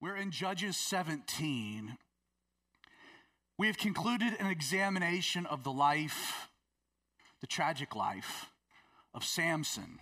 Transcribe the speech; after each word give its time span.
We're 0.00 0.16
in 0.16 0.30
Judges 0.30 0.76
17. 0.76 1.98
We 3.58 3.66
have 3.66 3.78
concluded 3.78 4.32
an 4.38 4.46
examination 4.46 5.44
of 5.44 5.64
the 5.64 5.72
life, 5.72 6.48
the 7.40 7.48
tragic 7.48 7.96
life 7.96 8.52
of 9.12 9.24
Samson. 9.24 9.98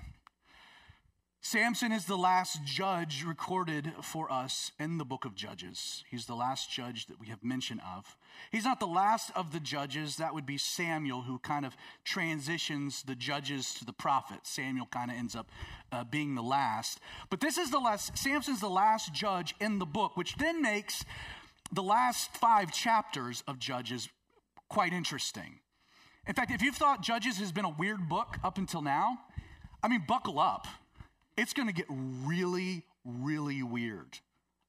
Samson 1.49 1.93
is 1.93 2.07
the 2.07 2.19
last 2.19 2.65
judge 2.65 3.23
recorded 3.25 3.93
for 4.03 4.33
us 4.33 4.73
in 4.81 4.99
the 4.99 5.05
book 5.05 5.25
of 5.25 5.37
Judges. 5.37 6.03
He's 6.11 6.27
the 6.27 6.35
last 6.35 6.73
judge 6.73 7.07
that 7.07 7.21
we 7.21 7.29
have 7.29 7.45
mention 7.45 7.79
of. 7.79 8.17
He's 8.51 8.65
not 8.65 8.81
the 8.81 8.89
last 8.89 9.31
of 9.37 9.53
the 9.53 9.61
judges. 9.61 10.17
That 10.17 10.35
would 10.35 10.45
be 10.45 10.59
Samuel, 10.59 11.23
who 11.23 11.39
kind 11.39 11.65
of 11.65 11.77
transitions 12.03 13.05
the 13.05 13.15
judges 13.15 13.75
to 13.75 13.85
the 13.85 13.93
prophets. 13.93 14.51
Samuel 14.51 14.89
kind 14.91 15.09
of 15.09 15.17
ends 15.17 15.37
up 15.37 15.49
uh, 15.93 16.03
being 16.03 16.35
the 16.35 16.43
last. 16.43 16.99
But 17.31 17.39
this 17.39 17.59
is 17.59 17.71
the 17.71 17.79
last, 17.79 18.19
Samson's 18.19 18.59
the 18.59 18.69
last 18.69 19.15
judge 19.15 19.55
in 19.61 19.79
the 19.79 19.87
book, 19.87 20.17
which 20.17 20.35
then 20.39 20.61
makes 20.61 21.05
the 21.71 21.81
last 21.81 22.37
five 22.37 22.73
chapters 22.73 23.45
of 23.47 23.61
Judges 23.61 24.09
quite 24.69 24.93
interesting. 24.93 25.61
In 26.27 26.35
fact, 26.35 26.51
if 26.51 26.61
you've 26.61 26.75
thought 26.75 27.03
Judges 27.03 27.39
has 27.39 27.53
been 27.53 27.65
a 27.65 27.71
weird 27.79 28.09
book 28.09 28.37
up 28.43 28.59
until 28.59 28.83
now, 28.83 29.21
I 29.81 29.87
mean, 29.87 30.03
buckle 30.09 30.41
up 30.41 30.67
it's 31.37 31.53
going 31.53 31.69
to 31.69 31.75
get 31.75 31.87
really, 31.89 32.85
really 33.05 33.63
weird. 33.63 34.19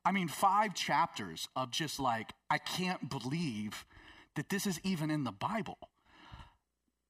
I 0.06 0.12
mean, 0.12 0.28
five 0.28 0.74
chapters 0.74 1.48
of 1.56 1.72
just 1.72 2.00
like, 2.00 2.32
I 2.50 2.58
can't 2.58 3.10
believe 3.10 3.86
that 4.36 4.50
this 4.50 4.66
is 4.66 4.80
even 4.84 5.12
in 5.12 5.24
the 5.24 5.32
Bible. 5.32 5.78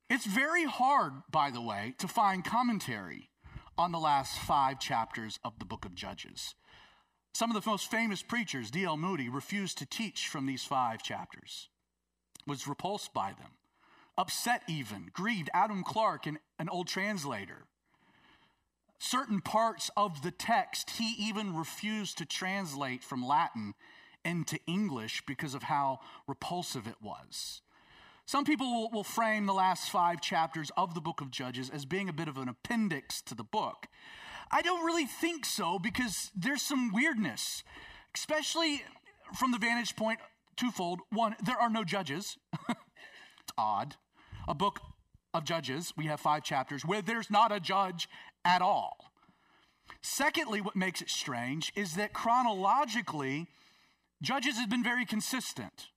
It's 0.10 0.26
very 0.26 0.66
hard, 0.66 1.14
by 1.30 1.52
the 1.52 1.62
way, 1.62 1.94
to 2.00 2.08
find 2.08 2.44
commentary 2.44 3.30
on 3.78 3.92
the 3.92 4.00
last 4.00 4.40
five 4.40 4.80
chapters 4.80 5.38
of 5.44 5.60
the 5.60 5.66
book 5.66 5.86
of 5.86 5.94
Judges. 5.94 6.56
Some 7.34 7.52
of 7.54 7.64
the 7.64 7.70
most 7.70 7.92
famous 7.92 8.24
preachers, 8.24 8.72
D.L. 8.72 8.98
Moody, 8.98 9.30
refused 9.30 9.78
to 9.78 9.86
teach 9.86 10.28
from 10.28 10.46
these 10.46 10.64
five 10.64 11.04
chapters, 11.04 11.70
was 12.48 12.68
repulsed 12.68 13.14
by 13.14 13.34
them, 13.38 13.52
upset 14.18 14.64
even, 14.68 15.12
grieved. 15.14 15.50
Adam 15.54 15.84
Clarke, 15.84 16.26
an, 16.26 16.40
an 16.58 16.70
old 16.70 16.88
translator, 16.88 17.68
certain 19.00 19.42
parts 19.42 19.90
of 19.96 20.22
the 20.22 20.32
text 20.32 20.92
he 20.92 21.16
even 21.20 21.56
refused 21.56 22.18
to 22.18 22.26
translate 22.26 23.04
from 23.04 23.26
Latin 23.26 23.74
into 24.26 24.60
English 24.68 25.24
because 25.26 25.54
of 25.54 25.64
how 25.64 26.00
repulsive 26.28 26.88
it 26.88 27.02
was. 27.02 27.62
Some 28.26 28.44
people 28.44 28.90
will, 28.92 29.06
frame 29.06 29.46
the 29.46 29.54
last 29.54 29.90
five 29.90 30.20
chapters 30.20 30.70
of 30.76 30.94
the 30.94 31.00
book 31.00 31.22
of 31.22 31.32
Judges 31.32 31.70
as 31.70 31.86
being 31.86 32.10
a 32.10 32.14
bit 32.14 32.28
of 32.28 32.38
an 32.38 32.50
appendix 32.50 33.22
to 33.22 33.34
the 33.34 33.44
book. 33.44 33.88
I 34.52 34.62
don't 34.62 34.86
really 34.86 35.06
think 35.06 35.46
so 35.46 35.80
because 35.80 36.30
there's 36.36 36.62
some 36.62 36.92
weirdness, 36.92 37.64
especially 38.14 38.84
from 39.34 39.54
the 39.54 39.58
vantage 39.58 39.96
point 39.96 40.20
twofold. 40.58 41.00
One, 41.10 41.38
there 41.42 41.56
are 41.56 41.70
no 41.70 41.86
judges. 41.86 42.38
it's 42.70 43.54
odd. 43.58 43.96
A 44.46 44.54
book 44.54 44.82
of 45.34 45.46
Judges, 45.46 45.94
we 45.96 46.06
have 46.08 46.20
five 46.20 46.44
chapters 46.44 46.84
where 46.84 47.02
there's 47.02 47.30
not 47.30 47.52
a 47.52 47.60
judge 47.60 48.10
at 48.48 48.62
all. 48.62 49.12
Secondly, 50.02 50.62
what 50.62 50.76
makes 50.76 51.02
it 51.02 51.10
strange 51.10 51.74
is 51.76 51.96
that 51.96 52.14
chronologically, 52.14 53.48
Judges 54.22 54.58
has 54.58 54.68
been 54.68 54.84
very 54.84 55.06
consistent. 55.06 55.90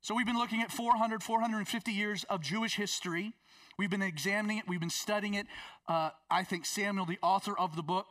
So 0.00 0.14
we've 0.14 0.24
been 0.24 0.38
looking 0.38 0.62
at 0.62 0.70
400, 0.70 1.22
450 1.22 1.92
years 1.92 2.24
of 2.30 2.40
Jewish 2.40 2.76
history. 2.76 3.34
We've 3.76 3.90
been 3.90 4.02
examining 4.02 4.58
it, 4.58 4.68
we've 4.68 4.80
been 4.80 4.88
studying 4.88 5.34
it. 5.34 5.46
Uh, 5.88 6.10
I 6.30 6.44
think 6.44 6.64
Samuel, 6.64 7.06
the 7.06 7.18
author 7.22 7.58
of 7.58 7.76
the 7.76 7.82
book, 7.82 8.06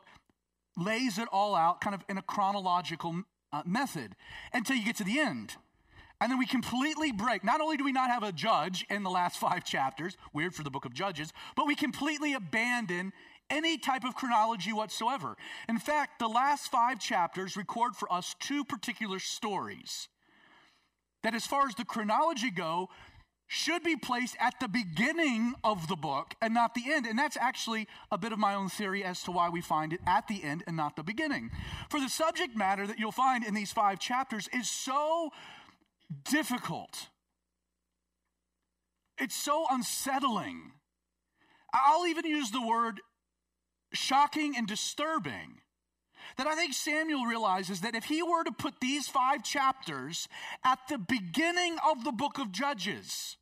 lays 0.76 1.18
it 1.18 1.26
all 1.32 1.54
out 1.54 1.80
kind 1.80 1.94
of 1.94 2.04
in 2.08 2.18
a 2.18 2.22
chronological 2.22 3.22
uh, 3.52 3.62
method 3.64 4.14
until 4.52 4.76
you 4.76 4.84
get 4.84 4.96
to 4.96 5.04
the 5.04 5.18
end. 5.18 5.56
And 6.20 6.30
then 6.30 6.38
we 6.38 6.46
completely 6.46 7.12
break. 7.12 7.42
Not 7.42 7.62
only 7.62 7.78
do 7.78 7.84
we 7.84 7.92
not 7.92 8.10
have 8.10 8.22
a 8.22 8.30
judge 8.30 8.84
in 8.90 9.02
the 9.02 9.10
last 9.10 9.38
five 9.40 9.64
chapters, 9.64 10.16
weird 10.34 10.54
for 10.54 10.62
the 10.62 10.70
book 10.70 10.84
of 10.84 10.92
Judges, 10.92 11.32
but 11.56 11.66
we 11.66 11.74
completely 11.74 12.34
abandon 12.34 13.12
any 13.50 13.76
type 13.76 14.04
of 14.04 14.14
chronology 14.14 14.72
whatsoever. 14.72 15.36
In 15.68 15.78
fact, 15.78 16.18
the 16.18 16.28
last 16.28 16.70
five 16.70 17.00
chapters 17.00 17.56
record 17.56 17.96
for 17.96 18.10
us 18.12 18.34
two 18.40 18.64
particular 18.64 19.18
stories 19.18 20.08
that, 21.22 21.34
as 21.34 21.46
far 21.46 21.66
as 21.66 21.74
the 21.74 21.84
chronology 21.84 22.50
go, 22.50 22.88
should 23.52 23.82
be 23.82 23.96
placed 23.96 24.36
at 24.38 24.54
the 24.60 24.68
beginning 24.68 25.54
of 25.64 25.88
the 25.88 25.96
book 25.96 26.34
and 26.40 26.54
not 26.54 26.72
the 26.74 26.92
end. 26.92 27.04
And 27.04 27.18
that's 27.18 27.36
actually 27.36 27.88
a 28.12 28.16
bit 28.16 28.32
of 28.32 28.38
my 28.38 28.54
own 28.54 28.68
theory 28.68 29.02
as 29.02 29.24
to 29.24 29.32
why 29.32 29.48
we 29.48 29.60
find 29.60 29.92
it 29.92 30.00
at 30.06 30.28
the 30.28 30.44
end 30.44 30.62
and 30.68 30.76
not 30.76 30.94
the 30.94 31.02
beginning. 31.02 31.50
For 31.90 31.98
the 31.98 32.08
subject 32.08 32.56
matter 32.56 32.86
that 32.86 33.00
you'll 33.00 33.10
find 33.10 33.44
in 33.44 33.54
these 33.54 33.72
five 33.72 33.98
chapters 33.98 34.48
is 34.52 34.70
so 34.70 35.30
difficult. 36.24 37.08
It's 39.18 39.34
so 39.34 39.66
unsettling. 39.68 40.72
I'll 41.74 42.06
even 42.06 42.24
use 42.24 42.52
the 42.52 42.64
word 42.64 43.00
shocking 43.92 44.54
and 44.56 44.66
disturbing 44.66 45.60
that 46.36 46.46
I 46.46 46.54
think 46.54 46.74
Samuel 46.74 47.24
realizes 47.24 47.80
that 47.80 47.94
if 47.94 48.04
he 48.04 48.22
were 48.22 48.44
to 48.44 48.52
put 48.52 48.80
these 48.80 49.08
five 49.08 49.42
chapters 49.42 50.28
at 50.64 50.78
the 50.88 50.98
beginning 50.98 51.76
of 51.88 52.04
the 52.04 52.12
book 52.12 52.38
of 52.38 52.52
Judges, 52.52 53.36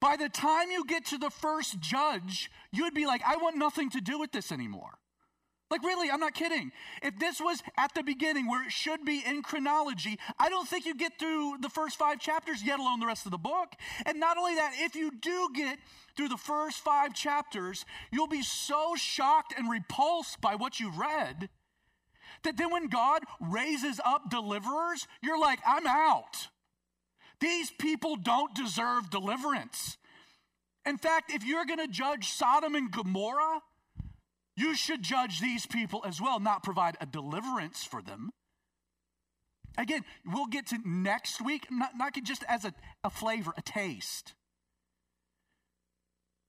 by 0.00 0.16
the 0.16 0.28
time 0.28 0.70
you 0.70 0.84
get 0.84 1.06
to 1.06 1.18
the 1.18 1.30
first 1.30 1.80
judge, 1.80 2.50
you'd 2.72 2.94
be 2.94 3.06
like, 3.06 3.22
I 3.26 3.36
want 3.36 3.56
nothing 3.56 3.90
to 3.90 4.00
do 4.00 4.18
with 4.18 4.32
this 4.32 4.52
anymore. 4.52 4.98
Like, 5.70 5.82
really, 5.82 6.10
I'm 6.10 6.20
not 6.20 6.34
kidding. 6.34 6.72
If 7.02 7.18
this 7.18 7.40
was 7.40 7.62
at 7.76 7.94
the 7.94 8.02
beginning 8.02 8.48
where 8.48 8.64
it 8.64 8.72
should 8.72 9.04
be 9.04 9.22
in 9.26 9.42
chronology, 9.42 10.18
I 10.38 10.48
don't 10.48 10.66
think 10.66 10.86
you 10.86 10.94
get 10.94 11.18
through 11.18 11.58
the 11.60 11.68
first 11.68 11.98
five 11.98 12.20
chapters, 12.20 12.62
yet 12.62 12.80
alone 12.80 13.00
the 13.00 13.06
rest 13.06 13.26
of 13.26 13.32
the 13.32 13.38
book. 13.38 13.74
And 14.06 14.18
not 14.18 14.38
only 14.38 14.54
that, 14.54 14.72
if 14.78 14.94
you 14.94 15.10
do 15.10 15.50
get 15.54 15.78
through 16.16 16.28
the 16.28 16.38
first 16.38 16.78
five 16.78 17.12
chapters, 17.12 17.84
you'll 18.10 18.28
be 18.28 18.42
so 18.42 18.94
shocked 18.96 19.52
and 19.56 19.70
repulsed 19.70 20.40
by 20.40 20.54
what 20.54 20.80
you've 20.80 20.98
read 20.98 21.50
that 22.44 22.56
then 22.56 22.70
when 22.70 22.88
God 22.88 23.22
raises 23.40 24.00
up 24.04 24.30
deliverers, 24.30 25.06
you're 25.22 25.40
like, 25.40 25.58
I'm 25.66 25.86
out. 25.86 26.48
These 27.40 27.70
people 27.70 28.16
don't 28.16 28.54
deserve 28.54 29.10
deliverance. 29.10 29.96
In 30.86 30.98
fact, 30.98 31.30
if 31.32 31.44
you're 31.44 31.66
going 31.66 31.78
to 31.78 31.88
judge 31.88 32.28
Sodom 32.30 32.74
and 32.74 32.90
Gomorrah, 32.90 33.60
you 34.58 34.74
should 34.74 35.02
judge 35.02 35.40
these 35.40 35.66
people 35.66 36.02
as 36.06 36.20
well, 36.20 36.40
not 36.40 36.62
provide 36.62 36.96
a 37.00 37.06
deliverance 37.06 37.84
for 37.84 38.02
them. 38.02 38.30
Again, 39.76 40.04
we'll 40.26 40.46
get 40.46 40.66
to 40.68 40.78
next 40.84 41.40
week, 41.40 41.68
not, 41.70 41.96
not 41.96 42.12
just 42.24 42.42
as 42.48 42.64
a, 42.64 42.74
a 43.04 43.10
flavor, 43.10 43.52
a 43.56 43.62
taste. 43.62 44.34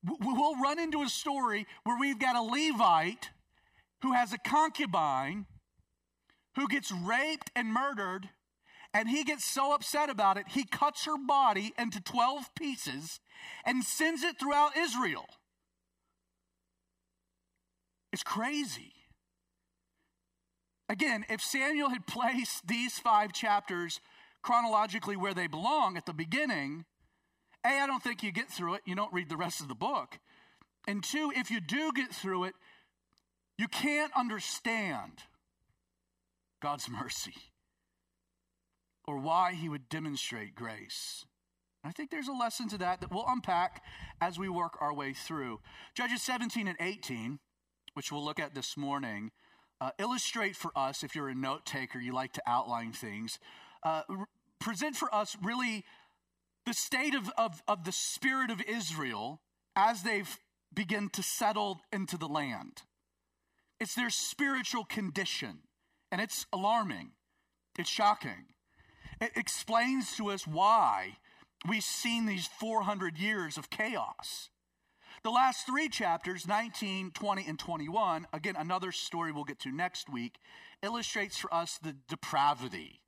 We'll 0.03 0.59
run 0.59 0.79
into 0.79 1.03
a 1.03 1.09
story 1.09 1.67
where 1.83 1.99
we've 1.99 2.19
got 2.19 2.35
a 2.35 2.41
Levite 2.41 3.29
who 4.01 4.13
has 4.13 4.33
a 4.33 4.37
concubine 4.37 5.45
who 6.55 6.67
gets 6.67 6.91
raped 6.91 7.51
and 7.55 7.71
murdered, 7.71 8.29
and 8.93 9.09
he 9.09 9.23
gets 9.23 9.45
so 9.45 9.73
upset 9.73 10.09
about 10.09 10.37
it, 10.37 10.45
he 10.49 10.63
cuts 10.63 11.05
her 11.05 11.17
body 11.17 11.73
into 11.77 12.01
12 12.01 12.55
pieces 12.55 13.19
and 13.65 13.83
sends 13.83 14.23
it 14.23 14.39
throughout 14.39 14.75
Israel. 14.75 15.25
It's 18.11 18.23
crazy. 18.23 18.93
Again, 20.87 21.25
if 21.29 21.41
Samuel 21.41 21.89
had 21.89 22.07
placed 22.07 22.67
these 22.67 22.97
five 22.97 23.31
chapters 23.31 24.01
chronologically 24.41 25.15
where 25.15 25.33
they 25.35 25.47
belong 25.47 25.97
at 25.97 26.05
the 26.07 26.13
beginning, 26.13 26.85
A, 27.65 27.81
I 27.81 27.87
don't 27.87 28.01
think 28.01 28.23
you 28.23 28.31
get 28.31 28.49
through 28.49 28.75
it. 28.75 28.81
You 28.85 28.95
don't 28.95 29.13
read 29.13 29.29
the 29.29 29.37
rest 29.37 29.61
of 29.61 29.67
the 29.67 29.75
book. 29.75 30.17
And 30.87 31.03
two, 31.03 31.31
if 31.35 31.51
you 31.51 31.59
do 31.59 31.91
get 31.93 32.11
through 32.11 32.45
it, 32.45 32.55
you 33.57 33.67
can't 33.67 34.11
understand 34.15 35.23
God's 36.61 36.89
mercy 36.89 37.35
or 39.05 39.19
why 39.19 39.53
he 39.53 39.69
would 39.69 39.89
demonstrate 39.89 40.55
grace. 40.55 41.25
I 41.83 41.91
think 41.91 42.09
there's 42.09 42.27
a 42.27 42.33
lesson 42.33 42.67
to 42.69 42.77
that 42.79 43.01
that 43.01 43.11
we'll 43.11 43.25
unpack 43.27 43.83
as 44.19 44.39
we 44.39 44.49
work 44.49 44.73
our 44.81 44.93
way 44.93 45.13
through. 45.13 45.59
Judges 45.95 46.21
17 46.21 46.67
and 46.67 46.77
18 46.79 47.39
which 47.99 48.13
we'll 48.13 48.23
look 48.23 48.39
at 48.39 48.55
this 48.55 48.77
morning, 48.77 49.29
uh, 49.81 49.91
illustrate 49.99 50.55
for 50.55 50.71
us, 50.73 51.03
if 51.03 51.17
you're 51.17 51.27
a 51.27 51.35
note 51.35 51.65
taker, 51.65 51.99
you 51.99 52.13
like 52.13 52.31
to 52.31 52.41
outline 52.47 52.93
things, 52.93 53.39
uh, 53.83 54.03
present 54.57 54.95
for 54.95 55.13
us 55.13 55.35
really 55.43 55.83
the 56.65 56.73
state 56.73 57.13
of, 57.13 57.29
of, 57.37 57.61
of 57.67 57.83
the 57.83 57.91
spirit 57.91 58.51
of 58.51 58.61
Israel 58.61 59.41
as 59.75 60.03
they've 60.03 60.39
begun 60.73 61.09
to 61.09 61.21
settle 61.21 61.81
into 61.91 62.17
the 62.17 62.29
land. 62.29 62.83
It's 63.81 63.95
their 63.95 64.09
spiritual 64.09 64.85
condition, 64.85 65.59
and 66.09 66.21
it's 66.21 66.45
alarming. 66.53 67.11
It's 67.77 67.89
shocking. 67.89 68.45
It 69.19 69.31
explains 69.35 70.15
to 70.15 70.29
us 70.29 70.47
why 70.47 71.17
we've 71.67 71.83
seen 71.83 72.27
these 72.27 72.47
400 72.47 73.17
years 73.17 73.57
of 73.57 73.69
chaos. 73.69 74.51
The 75.23 75.29
last 75.29 75.65
three 75.65 75.89
chapters, 75.89 76.47
19, 76.47 77.11
20, 77.11 77.45
and 77.47 77.59
21, 77.59 78.27
again, 78.31 78.55
another 78.57 78.91
story 78.91 79.31
we'll 79.31 79.43
get 79.43 79.59
to 79.59 79.71
next 79.71 80.09
week, 80.09 80.37
illustrates 80.81 81.37
for 81.37 81.53
us 81.53 81.77
the 81.77 81.95
depravity 82.07 83.01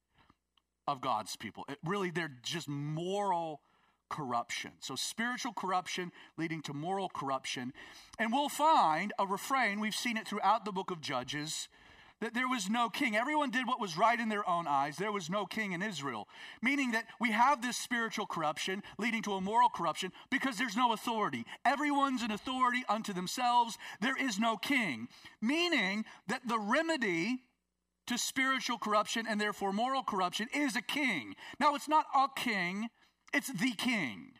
of 0.87 0.99
God's 0.99 1.37
people. 1.37 1.63
It 1.69 1.77
really, 1.85 2.11
they're 2.11 2.35
just 2.43 2.67
moral 2.67 3.61
corruption. 4.09 4.71
So, 4.81 4.95
spiritual 4.95 5.53
corruption 5.53 6.11
leading 6.37 6.61
to 6.63 6.73
moral 6.73 7.07
corruption. 7.07 7.71
And 8.19 8.33
we'll 8.33 8.49
find 8.49 9.13
a 9.17 9.25
refrain, 9.25 9.79
we've 9.79 9.95
seen 9.95 10.17
it 10.17 10.27
throughout 10.27 10.65
the 10.65 10.73
book 10.73 10.91
of 10.91 10.99
Judges, 10.99 11.69
that 12.21 12.33
there 12.33 12.47
was 12.47 12.69
no 12.69 12.89
king. 12.89 13.15
Everyone 13.15 13.49
did 13.49 13.67
what 13.67 13.81
was 13.81 13.97
right 13.97 14.19
in 14.19 14.29
their 14.29 14.47
own 14.47 14.67
eyes. 14.67 14.95
There 14.95 15.11
was 15.11 15.29
no 15.29 15.45
king 15.45 15.73
in 15.73 15.81
Israel. 15.81 16.27
Meaning 16.61 16.91
that 16.91 17.05
we 17.19 17.31
have 17.31 17.61
this 17.61 17.77
spiritual 17.77 18.27
corruption 18.27 18.83
leading 18.97 19.23
to 19.23 19.33
a 19.33 19.41
moral 19.41 19.69
corruption 19.69 20.11
because 20.29 20.57
there's 20.57 20.77
no 20.77 20.93
authority. 20.93 21.45
Everyone's 21.65 22.21
an 22.21 22.31
authority 22.31 22.83
unto 22.87 23.11
themselves. 23.11 23.77
There 23.99 24.15
is 24.15 24.39
no 24.39 24.55
king. 24.55 25.07
Meaning 25.41 26.05
that 26.27 26.47
the 26.47 26.59
remedy 26.59 27.39
to 28.07 28.17
spiritual 28.17 28.77
corruption 28.77 29.25
and 29.27 29.41
therefore 29.41 29.73
moral 29.73 30.03
corruption 30.03 30.47
is 30.53 30.75
a 30.75 30.81
king. 30.81 31.35
Now, 31.59 31.75
it's 31.75 31.87
not 31.87 32.05
a 32.15 32.27
king, 32.35 32.87
it's 33.33 33.51
the 33.51 33.71
king. 33.71 34.33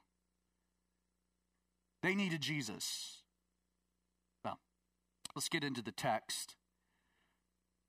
They 2.04 2.16
needed 2.16 2.42
Jesus. 2.42 3.22
Well, 4.44 4.60
let's 5.36 5.50
get 5.50 5.64
into 5.64 5.82
the 5.82 5.92
text. 5.92 6.56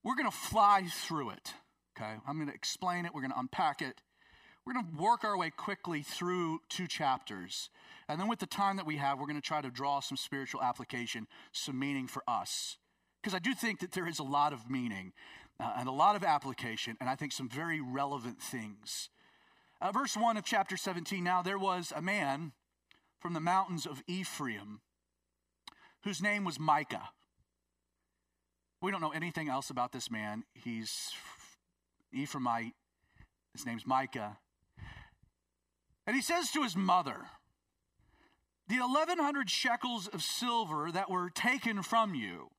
We're 0.05 0.17
going 0.17 0.31
to 0.31 0.37
fly 0.37 0.85
through 0.91 1.31
it, 1.31 1.55
okay? 1.97 2.15
I'm 2.27 2.37
going 2.37 2.49
to 2.49 2.55
explain 2.55 3.05
it, 3.05 3.15
we're 3.15 3.21
going 3.21 3.33
to 3.33 3.39
unpack 3.39 3.83
it. 3.83 4.03
We're 4.65 4.75
going 4.75 4.87
to 4.87 5.03
work 5.03 5.25
our 5.25 5.37
way 5.37 5.51
quickly 5.51 6.03
through 6.03 6.61
two 6.69 6.87
chapters. 6.87 7.69
And 8.09 8.21
then, 8.21 8.29
with 8.29 8.39
the 8.39 8.47
time 8.47 8.77
that 8.77 8.87
we 8.87 8.97
have, 8.97 9.19
we're 9.19 9.27
going 9.27 9.41
to 9.41 9.47
try 9.47 9.61
to 9.61 9.71
draw 9.71 10.01
some 10.01 10.17
spiritual 10.17 10.63
application, 10.63 11.27
some 11.51 11.79
meaning 11.79 12.07
for 12.07 12.23
us. 12.29 12.77
Because 13.21 13.35
I 13.35 13.41
do 13.41 13.55
think 13.55 13.81
that 13.81 13.93
there 13.93 14.07
is 14.07 14.19
a 14.19 14.25
lot 14.25 14.53
of 14.53 14.71
meaning 14.71 15.13
uh, 15.59 15.73
and 15.79 15.89
a 15.89 15.93
lot 15.93 16.17
of 16.17 16.25
application, 16.25 16.97
and 17.01 17.09
I 17.09 17.17
think 17.17 17.33
some 17.33 17.49
very 17.49 17.81
relevant 17.81 18.41
things. 18.41 19.09
Uh, 19.81 19.91
verse 19.91 20.17
1 20.17 20.37
of 20.37 20.45
chapter 20.45 20.77
17 20.77 21.23
Now 21.23 21.43
there 21.43 21.59
was 21.59 21.93
a 21.95 22.03
man 22.03 22.53
from 23.19 23.35
the 23.35 23.41
mountains 23.41 23.87
of 23.87 24.03
Ephraim 24.07 24.81
whose 26.05 26.23
name 26.23 26.45
was 26.45 26.59
Micah. 26.59 27.11
We 28.83 28.91
don't 28.91 29.01
know 29.01 29.13
anything 29.13 29.49
else 29.49 29.71
about 29.71 29.93
this 29.93 30.11
man. 30.11 30.43
He's 30.55 31.13
Ephraimite. 32.13 32.73
His 33.53 33.65
name's 33.65 33.87
Micah. 33.87 34.39
And 36.05 36.17
he 36.17 36.23
says 36.23 36.51
to 36.51 36.65
his 36.65 36.75
mother, 36.75 37.27
The 38.69 38.81
1100 38.81 39.49
shekels 39.49 40.09
of 40.09 40.21
silver 40.21 40.91
that 40.91 41.09
were 41.09 41.31
taken 41.31 41.85
from 41.85 42.17
you, 42.17 42.51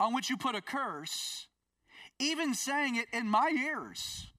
on 0.00 0.12
which 0.12 0.28
you 0.28 0.36
put 0.36 0.56
a 0.56 0.60
curse, 0.60 1.46
even 2.18 2.52
saying 2.52 2.96
it 2.96 3.06
in 3.12 3.28
my 3.28 3.52
ears. 3.56 4.32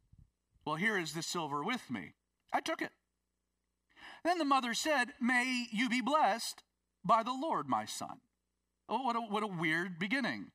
Well, 0.66 0.76
here 0.76 0.98
is 0.98 1.14
the 1.14 1.24
silver 1.24 1.64
with 1.64 1.90
me. 1.90 2.14
I 2.52 2.60
took 2.60 2.82
it. 2.82 2.92
Then 4.26 4.38
the 4.38 4.44
mother 4.44 4.74
said, 4.74 5.14
May 5.22 5.68
you 5.72 5.88
be 5.88 6.02
blessed 6.02 6.62
by 7.06 7.24
the 7.24 7.32
Lord, 7.32 7.70
my 7.70 7.86
son. 7.86 8.20
Oh, 8.90 9.04
what 9.04 9.16
a, 9.16 9.20
what 9.22 9.44
a 9.44 9.48
weird 9.48 9.98
beginning. 9.98 10.52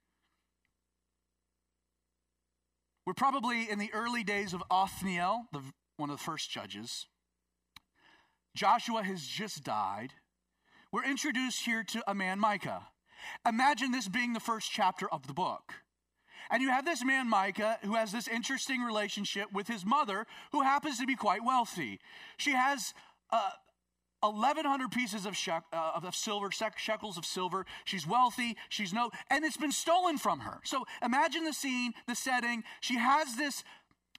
We're 3.07 3.15
probably 3.15 3.69
in 3.69 3.79
the 3.79 3.93
early 3.93 4.23
days 4.23 4.55
of 4.55 4.63
Othniel, 4.71 5.47
the, 5.53 5.63
one 5.97 6.11
of 6.11 6.19
the 6.19 6.23
first 6.23 6.51
judges. 6.51 7.07
Joshua 8.55 9.03
has 9.03 9.27
just 9.27 9.65
died. 9.65 10.13
We're 10.93 11.05
introduced 11.05 11.65
here 11.65 11.83
to 11.85 12.03
a 12.07 12.15
man, 12.15 12.39
Micah. 12.39 12.89
Imagine 13.47 13.93
this 13.93 14.09
being 14.09 14.35
the 14.35 14.41
first 14.41 14.71
chapter 14.71 15.09
of 15.09 15.27
the 15.27 15.33
book. 15.33 15.73
And 16.51 16.63
you 16.63 16.71
have 16.71 16.85
this 16.85 17.05
man, 17.05 17.31
Micah, 17.31 17.79
who 17.83 17.95
has 17.95 18.13
this 18.13 18.29
interesting 18.29 18.83
relationship 18.83 19.53
with 19.53 19.69
his 19.69 19.87
mother, 19.87 20.27
who 20.53 20.63
happens 20.63 20.99
to 20.99 21.07
be 21.07 21.17
quite 21.17 21.45
wealthy. 21.45 21.99
She 22.37 22.51
has 22.53 22.93
uh, 23.31 23.51
1,100 24.31 24.91
pieces 24.91 25.27
of, 25.27 25.37
uh, 25.73 26.01
of 26.03 26.15
silver, 26.15 26.51
shekels 26.51 27.19
of 27.19 27.25
silver. 27.25 27.67
She's 27.85 28.07
wealthy. 28.07 28.57
She's 28.69 28.93
no, 28.93 29.11
and 29.31 29.45
it's 29.45 29.57
been 29.57 29.73
stolen 29.73 30.19
from 30.19 30.41
her. 30.41 30.61
So 30.65 30.85
imagine 31.05 31.45
the 31.45 31.53
scene, 31.53 31.93
the 32.07 32.15
setting. 32.15 32.63
She 32.81 32.97
has 32.97 33.37
this, 33.37 33.65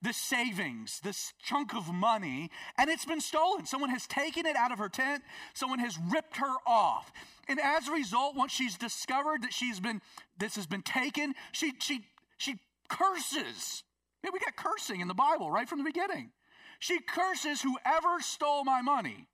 this 0.01 0.17
savings, 0.17 0.99
this 0.99 1.33
chunk 1.43 1.73
of 1.73 1.93
money, 1.93 2.49
and 2.77 2.89
it's 2.89 3.05
been 3.05 3.21
stolen. 3.21 3.65
Someone 3.65 3.89
has 3.89 4.05
taken 4.07 4.45
it 4.45 4.55
out 4.55 4.71
of 4.71 4.79
her 4.79 4.89
tent. 4.89 5.23
Someone 5.53 5.79
has 5.79 5.97
ripped 6.11 6.37
her 6.37 6.53
off. 6.67 7.11
And 7.47 7.59
as 7.59 7.87
a 7.87 7.91
result, 7.91 8.35
once 8.35 8.51
she's 8.51 8.77
discovered 8.77 9.43
that 9.43 9.53
she's 9.53 9.79
been, 9.79 10.01
this 10.37 10.55
has 10.55 10.65
been 10.65 10.81
taken, 10.81 11.33
she, 11.51 11.73
she, 11.79 12.05
she 12.37 12.57
curses. 12.89 13.83
Yeah, 14.23 14.29
we 14.31 14.39
got 14.39 14.55
cursing 14.55 15.01
in 15.01 15.07
the 15.07 15.13
Bible 15.13 15.51
right 15.51 15.67
from 15.67 15.79
the 15.79 15.83
beginning. 15.83 16.31
She 16.79 16.99
curses 16.99 17.61
whoever 17.61 18.19
stole 18.19 18.63
my 18.63 18.81
money. 18.81 19.27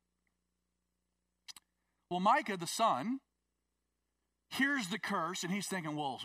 Well, 2.10 2.20
Micah, 2.20 2.58
the 2.58 2.68
son, 2.68 3.20
hears 4.50 4.88
the 4.88 5.00
curse 5.00 5.44
and 5.44 5.54
he's 5.54 5.68
thinking, 5.68 5.96
well, 5.96 6.20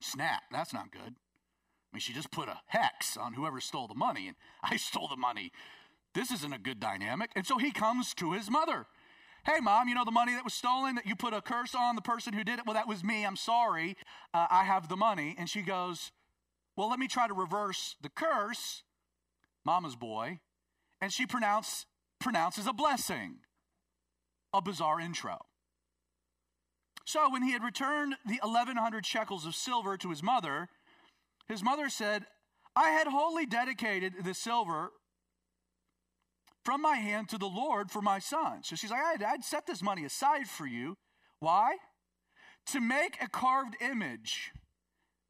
snap, 0.00 0.42
that's 0.52 0.74
not 0.74 0.92
good. 0.92 1.00
I 1.00 1.96
mean, 1.96 2.00
she 2.00 2.12
just 2.12 2.30
put 2.30 2.48
a 2.48 2.60
hex 2.66 3.16
on 3.16 3.32
whoever 3.32 3.60
stole 3.60 3.88
the 3.88 3.94
money, 3.94 4.28
and 4.28 4.36
I 4.62 4.76
stole 4.76 5.08
the 5.08 5.16
money. 5.16 5.52
This 6.14 6.30
isn't 6.30 6.52
a 6.52 6.58
good 6.58 6.80
dynamic. 6.80 7.30
And 7.36 7.46
so 7.46 7.58
he 7.58 7.70
comes 7.70 8.14
to 8.14 8.32
his 8.32 8.50
mother. 8.50 8.86
Hey, 9.44 9.60
mom, 9.60 9.88
you 9.88 9.94
know 9.94 10.04
the 10.04 10.10
money 10.10 10.32
that 10.32 10.44
was 10.44 10.54
stolen 10.54 10.96
that 10.96 11.06
you 11.06 11.14
put 11.14 11.32
a 11.32 11.40
curse 11.40 11.74
on 11.74 11.94
the 11.94 12.02
person 12.02 12.32
who 12.32 12.42
did 12.42 12.58
it? 12.58 12.66
Well, 12.66 12.74
that 12.74 12.88
was 12.88 13.04
me. 13.04 13.24
I'm 13.24 13.36
sorry. 13.36 13.96
Uh, 14.34 14.46
I 14.50 14.64
have 14.64 14.88
the 14.88 14.96
money. 14.96 15.36
And 15.38 15.48
she 15.48 15.62
goes, 15.62 16.10
Well, 16.76 16.90
let 16.90 16.98
me 16.98 17.06
try 17.06 17.28
to 17.28 17.34
reverse 17.34 17.94
the 18.02 18.08
curse, 18.08 18.82
mama's 19.64 19.94
boy. 19.94 20.40
And 21.00 21.12
she 21.12 21.26
pronounce, 21.26 21.86
pronounces 22.18 22.66
a 22.66 22.72
blessing 22.72 23.36
a 24.56 24.62
bizarre 24.62 25.00
intro. 25.00 25.38
So, 27.04 27.30
when 27.30 27.42
he 27.42 27.52
had 27.52 27.62
returned 27.62 28.16
the 28.26 28.40
1100 28.42 29.06
shekels 29.06 29.46
of 29.46 29.54
silver 29.54 29.96
to 29.96 30.10
his 30.10 30.22
mother, 30.22 30.68
his 31.46 31.62
mother 31.62 31.88
said, 31.88 32.24
I 32.74 32.90
had 32.90 33.06
wholly 33.06 33.46
dedicated 33.46 34.12
the 34.24 34.34
silver 34.34 34.90
from 36.64 36.82
my 36.82 36.96
hand 36.96 37.28
to 37.28 37.38
the 37.38 37.46
Lord 37.46 37.92
for 37.92 38.02
my 38.02 38.18
son. 38.18 38.64
So 38.64 38.74
she's 38.74 38.90
like, 38.90 39.00
I'd, 39.00 39.22
I'd 39.22 39.44
set 39.44 39.66
this 39.66 39.82
money 39.82 40.04
aside 40.04 40.48
for 40.48 40.66
you. 40.66 40.96
Why? 41.38 41.76
To 42.72 42.80
make 42.80 43.16
a 43.22 43.28
carved 43.28 43.76
image 43.80 44.50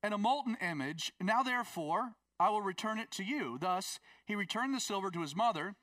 and 0.03 0.15
a 0.15 0.19
molten 0.19 0.57
image. 0.63 1.13
Now, 1.21 1.43
therefore, 1.43 2.13
I 2.41 2.49
will 2.49 2.63
return 2.63 2.99
it 2.99 3.11
to 3.13 3.23
you. 3.23 3.59
Thus, 3.61 4.01
he 4.25 4.35
returned 4.35 4.75
the 4.75 4.81
silver 4.81 5.11
to 5.11 5.21
his 5.21 5.37
mother. 5.37 5.75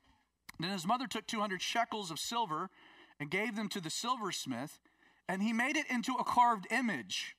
Then 0.58 0.70
his 0.70 0.86
mother 0.86 1.06
took 1.06 1.26
200 1.26 1.62
shekels 1.62 2.10
of 2.10 2.18
silver 2.18 2.68
and 3.18 3.30
gave 3.30 3.56
them 3.56 3.68
to 3.68 3.80
the 3.80 3.90
silversmith, 3.90 4.80
and 5.28 5.42
he 5.42 5.52
made 5.52 5.76
it 5.76 5.86
into 5.88 6.14
a 6.14 6.24
carved 6.24 6.66
image 6.70 7.36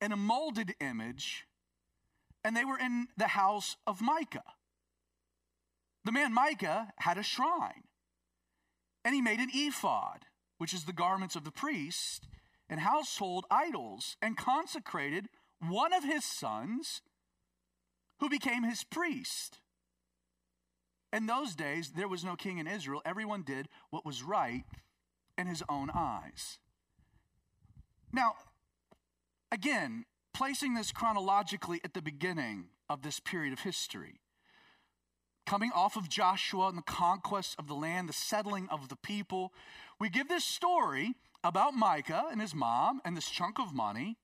and 0.00 0.12
a 0.12 0.16
molded 0.16 0.74
image, 0.80 1.46
and 2.44 2.56
they 2.56 2.64
were 2.64 2.78
in 2.78 3.08
the 3.16 3.28
house 3.28 3.76
of 3.86 4.00
Micah. 4.00 4.44
The 6.04 6.12
man 6.12 6.32
Micah 6.32 6.92
had 6.98 7.18
a 7.18 7.22
shrine, 7.22 7.84
and 9.04 9.14
he 9.14 9.20
made 9.20 9.40
an 9.40 9.50
ephod, 9.52 10.26
which 10.58 10.72
is 10.72 10.84
the 10.84 10.92
garments 10.92 11.36
of 11.36 11.44
the 11.44 11.50
priest, 11.50 12.28
and 12.68 12.80
household 12.80 13.44
idols, 13.50 14.16
and 14.22 14.36
consecrated 14.36 15.28
one 15.60 15.92
of 15.92 16.04
his 16.04 16.24
sons 16.24 17.02
who 18.20 18.28
became 18.28 18.62
his 18.62 18.84
priest. 18.84 19.58
In 21.12 21.26
those 21.26 21.54
days, 21.54 21.92
there 21.92 22.08
was 22.08 22.24
no 22.24 22.36
king 22.36 22.58
in 22.58 22.66
Israel. 22.66 23.02
Everyone 23.04 23.42
did 23.42 23.68
what 23.90 24.04
was 24.04 24.22
right 24.22 24.64
in 25.36 25.46
his 25.46 25.62
own 25.68 25.90
eyes. 25.94 26.58
Now, 28.12 28.34
again, 29.50 30.04
placing 30.34 30.74
this 30.74 30.92
chronologically 30.92 31.80
at 31.84 31.94
the 31.94 32.02
beginning 32.02 32.66
of 32.88 33.02
this 33.02 33.20
period 33.20 33.52
of 33.52 33.60
history, 33.60 34.20
coming 35.46 35.70
off 35.74 35.96
of 35.96 36.08
Joshua 36.08 36.68
and 36.68 36.78
the 36.78 36.82
conquest 36.82 37.56
of 37.58 37.68
the 37.68 37.74
land, 37.74 38.08
the 38.08 38.12
settling 38.12 38.68
of 38.70 38.88
the 38.88 38.96
people, 38.96 39.52
we 39.98 40.10
give 40.10 40.28
this 40.28 40.44
story 40.44 41.14
about 41.42 41.74
Micah 41.74 42.26
and 42.30 42.40
his 42.40 42.54
mom 42.54 43.00
and 43.04 43.16
this 43.16 43.30
chunk 43.30 43.58
of 43.58 43.74
money 43.74 44.18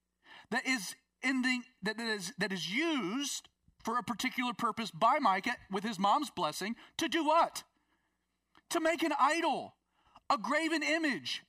that 0.51 0.67
is 0.67 0.95
ending 1.23 1.63
that 1.83 1.99
is 1.99 2.33
that 2.37 2.53
is 2.53 2.71
used 2.71 3.49
for 3.85 3.99
a 3.99 4.03
particular 4.03 4.53
purpose 4.55 4.91
by 4.91 5.19
Micah 5.21 5.57
with 5.71 5.85
his 5.85 5.99
mom's 5.99 6.31
blessing 6.31 6.77
to 6.99 7.09
do 7.09 7.25
what? 7.25 7.63
To 8.71 8.81
make 8.81 9.03
an 9.03 9.13
idol, 9.21 9.75
a 10.31 10.39
graven 10.39 10.83
image. 10.83 11.45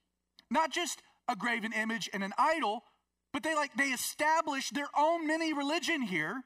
Not 0.51 0.71
just 0.71 1.01
a 1.27 1.35
graven 1.35 1.73
image 1.73 2.09
and 2.13 2.23
an 2.23 2.33
idol, 2.37 2.83
but 3.33 3.43
they 3.43 3.55
like 3.55 3.75
they 3.75 3.89
establish 3.89 4.69
their 4.69 4.89
own 4.97 5.25
mini 5.27 5.53
religion 5.53 6.01
here 6.03 6.43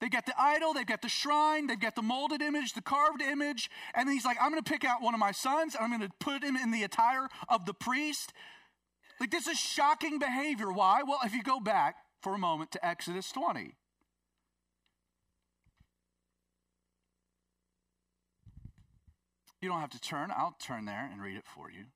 They 0.00 0.08
get 0.08 0.26
the 0.26 0.34
idol, 0.38 0.74
they've 0.74 0.86
got 0.86 1.02
the 1.02 1.08
shrine, 1.08 1.66
they've 1.66 1.80
got 1.80 1.94
the 1.94 2.02
molded 2.02 2.42
image, 2.42 2.74
the 2.74 2.82
carved 2.82 3.22
image, 3.22 3.70
and 3.94 4.06
then 4.06 4.14
he's 4.14 4.24
like, 4.24 4.36
I'm 4.40 4.54
to 4.54 4.62
pick 4.62 4.84
out 4.84 5.00
one 5.00 5.14
of 5.14 5.20
my 5.20 5.32
sons, 5.32 5.74
and 5.74 5.94
I'm 5.94 6.00
to 6.00 6.10
put 6.20 6.42
him 6.42 6.56
in 6.56 6.70
the 6.70 6.82
attire 6.82 7.28
of 7.48 7.64
the 7.64 7.74
priest. 7.74 8.32
Like, 9.20 9.30
this 9.30 9.46
is 9.46 9.58
shocking 9.58 10.18
behavior. 10.18 10.70
Why? 10.72 11.02
Well, 11.04 11.20
if 11.24 11.32
you 11.32 11.42
go 11.42 11.60
back 11.60 11.96
for 12.20 12.34
a 12.34 12.38
moment 12.38 12.72
to 12.72 12.86
Exodus 12.86 13.30
20. 13.32 13.76
You 19.64 19.70
don't 19.70 19.80
have 19.80 19.90
to 19.90 20.00
turn, 20.00 20.30
I'll 20.30 20.54
turn 20.60 20.84
there 20.84 21.08
and 21.10 21.22
read 21.22 21.38
it 21.38 21.46
for 21.46 21.70
you. 21.70 21.86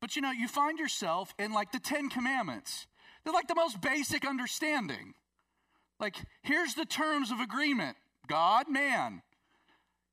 But 0.00 0.14
you 0.14 0.22
know, 0.22 0.30
you 0.30 0.46
find 0.46 0.78
yourself 0.78 1.34
in 1.40 1.52
like 1.52 1.72
the 1.72 1.80
Ten 1.80 2.08
Commandments. 2.08 2.86
They're 3.24 3.32
like 3.32 3.48
the 3.48 3.56
most 3.56 3.80
basic 3.80 4.24
understanding. 4.24 5.14
Like, 5.98 6.14
here's 6.42 6.74
the 6.74 6.84
terms 6.84 7.32
of 7.32 7.40
agreement 7.40 7.96
God, 8.28 8.68
man. 8.68 9.22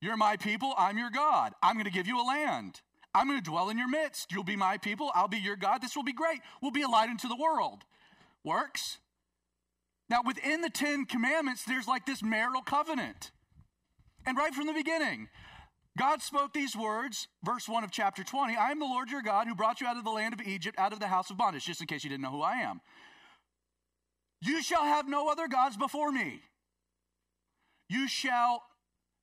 You're 0.01 0.17
my 0.17 0.37
people, 0.37 0.73
I'm 0.75 0.97
your 0.97 1.11
God. 1.11 1.53
I'm 1.61 1.75
going 1.75 1.85
to 1.85 1.91
give 1.91 2.07
you 2.07 2.19
a 2.19 2.25
land. 2.25 2.81
I'm 3.13 3.27
going 3.27 3.37
to 3.37 3.47
dwell 3.47 3.69
in 3.69 3.77
your 3.77 3.89
midst. 3.89 4.31
You'll 4.31 4.43
be 4.43 4.55
my 4.55 4.77
people, 4.79 5.11
I'll 5.13 5.27
be 5.27 5.37
your 5.37 5.55
God. 5.55 5.83
This 5.83 5.95
will 5.95 6.03
be 6.03 6.13
great. 6.13 6.39
We'll 6.63 6.71
be 6.71 6.81
a 6.81 6.89
light 6.89 7.11
into 7.11 7.27
the 7.27 7.35
world. 7.35 7.83
Works? 8.43 8.97
Now, 10.09 10.21
within 10.25 10.61
the 10.61 10.71
Ten 10.71 11.05
Commandments, 11.05 11.63
there's 11.63 11.87
like 11.87 12.07
this 12.07 12.23
marital 12.23 12.63
covenant. 12.63 13.29
And 14.25 14.35
right 14.35 14.53
from 14.53 14.65
the 14.65 14.73
beginning, 14.73 15.29
God 15.97 16.21
spoke 16.21 16.53
these 16.53 16.75
words, 16.75 17.27
verse 17.43 17.67
1 17.67 17.83
of 17.83 17.91
chapter 17.91 18.23
20 18.23 18.55
I 18.55 18.71
am 18.71 18.79
the 18.79 18.85
Lord 18.85 19.09
your 19.09 19.21
God 19.21 19.47
who 19.47 19.55
brought 19.55 19.81
you 19.81 19.87
out 19.87 19.97
of 19.97 20.03
the 20.03 20.09
land 20.09 20.33
of 20.33 20.41
Egypt, 20.41 20.79
out 20.79 20.93
of 20.93 20.99
the 20.99 21.07
house 21.07 21.29
of 21.29 21.37
bondage, 21.37 21.65
just 21.65 21.81
in 21.81 21.87
case 21.87 22.03
you 22.03 22.09
didn't 22.09 22.23
know 22.23 22.31
who 22.31 22.41
I 22.41 22.57
am. 22.57 22.81
You 24.41 24.63
shall 24.63 24.83
have 24.83 25.07
no 25.07 25.29
other 25.29 25.47
gods 25.47 25.77
before 25.77 26.11
me. 26.11 26.41
You 27.89 28.07
shall 28.07 28.63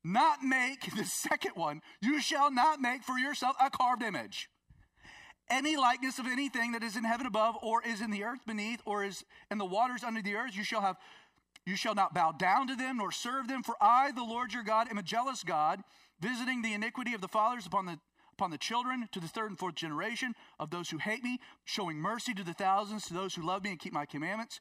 not 0.05 0.43
make, 0.43 0.95
the 0.97 1.05
second 1.05 1.53
one, 1.55 1.81
you 2.03 2.21
shall 2.21 2.51
not 2.51 2.81
make 2.81 3.03
for 3.03 3.19
yourself 3.19 3.57
a 3.61 3.71
carved 3.71 4.03
image. 4.03 4.49
Any 5.51 5.77
likeness 5.77 6.19
of 6.19 6.27
anything 6.27 6.73
that 6.73 6.83
is 6.83 6.97
in 6.97 7.05
heaven 7.05 7.27
above, 7.27 7.57
or 7.63 7.83
is 7.83 8.03
in 8.03 8.11
the 8.11 8.25
earth 8.25 8.41
beneath, 8.47 8.83
or 8.85 9.03
is 9.03 9.25
in 9.51 9.57
the 9.57 9.65
waters 9.65 10.05
under 10.05 10.21
the 10.21 10.35
earth, 10.35 10.55
you 10.55 10.63
shall 10.63 10.83
have 10.83 10.97
you 11.65 11.77
shall 11.77 11.95
not 11.95 12.15
bow 12.15 12.33
down 12.33 12.67
to 12.69 12.77
them 12.77 12.97
nor 12.97 13.13
serve 13.13 13.47
them, 13.47 13.63
for 13.63 13.77
I, 13.79 14.11
the 14.13 14.25
Lord 14.25 14.55
your 14.55 14.63
God, 14.63 14.89
am 14.91 14.97
a 14.97 15.03
jealous 15.03 15.43
God, 15.45 15.83
visiting 16.21 16.63
the 16.63 16.75
iniquity 16.75 17.15
of 17.15 17.21
the 17.21 17.29
fathers 17.29 17.67
upon 17.67 17.87
the 17.87 17.99
upon 18.33 18.51
the 18.53 18.59
children 18.59 19.09
to 19.11 19.19
the 19.19 19.27
third 19.27 19.51
and 19.51 19.59
fourth 19.59 19.75
generation 19.75 20.33
of 20.61 20.71
those 20.71 20.91
who 20.91 20.99
hate 20.99 21.25
me, 21.25 21.41
showing 21.65 21.99
mercy 21.99 22.33
to 22.33 22.45
the 22.45 22.55
thousands 22.55 23.05
to 23.07 23.15
those 23.15 23.35
who 23.35 23.45
love 23.45 23.65
me 23.65 23.71
and 23.71 23.81
keep 23.81 23.93
my 23.93 24.07
commandments. 24.07 24.61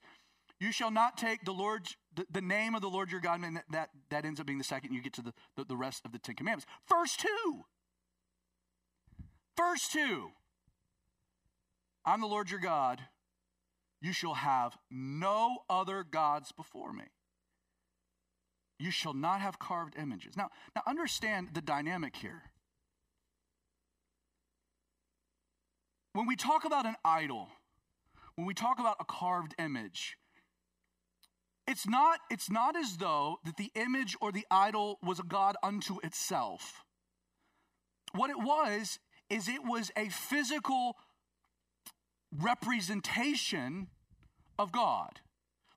You 0.60 0.72
shall 0.72 0.90
not 0.90 1.18
take 1.18 1.46
the 1.46 1.52
Lord, 1.52 1.88
the, 2.16 2.26
the 2.32 2.42
name 2.42 2.74
of 2.74 2.82
the 2.82 2.90
Lord 2.90 3.12
your 3.12 3.22
God, 3.22 3.44
and 3.44 3.58
that, 3.58 3.66
that, 3.72 3.90
that 4.10 4.26
ends 4.26 4.40
up 4.40 4.48
being 4.48 4.58
the 4.58 4.64
second. 4.64 4.94
You 4.94 5.02
get 5.04 5.14
to 5.14 5.22
the, 5.22 5.34
the, 5.56 5.64
the 5.66 5.78
rest 5.78 6.06
of 6.06 6.12
the 6.12 6.18
Ten 6.18 6.34
Commandments. 6.34 6.66
Verse 6.90 7.16
2. 7.16 7.28
Verse 9.56 9.88
2. 9.90 10.30
I'm 12.04 12.22
the 12.22 12.28
Lord 12.28 12.50
your 12.50 12.60
God. 12.60 13.02
You 14.02 14.14
shall 14.14 14.36
have 14.36 14.78
no 14.90 15.58
other 15.70 16.04
gods 16.04 16.52
before 16.52 16.94
me. 16.94 17.06
You 18.80 18.92
shall 18.92 19.14
not 19.14 19.42
have 19.42 19.60
carved 19.60 19.96
images. 19.98 20.38
Now, 20.38 20.50
now 20.76 20.84
understand 20.86 21.50
the 21.54 21.62
dynamic 21.62 22.16
here. 22.16 22.44
When 26.14 26.28
we 26.28 26.36
talk 26.36 26.66
about 26.66 26.86
an 26.86 26.96
idol, 27.04 27.50
when 28.36 28.46
we 28.48 28.54
talk 28.54 28.80
about 28.80 28.98
a 29.00 29.06
carved 29.06 29.56
image, 29.60 30.18
it's 31.68 31.88
not, 31.88 32.20
it's 32.30 32.50
not 32.50 32.76
as 32.76 32.98
though 32.98 33.38
that 33.46 33.58
the 33.58 33.72
image 33.76 34.16
or 34.22 34.32
the 34.32 34.46
idol 34.50 35.00
was 35.04 35.20
a 35.20 35.24
God 35.24 35.56
unto 35.62 36.00
itself. 36.04 36.84
What 38.14 38.30
it 38.30 38.38
was, 38.38 39.00
is 39.30 39.50
it 39.50 39.64
was 39.64 39.92
a 39.98 40.10
physical 40.10 40.96
representation 42.32 43.88
of 44.58 44.72
God. 44.72 45.20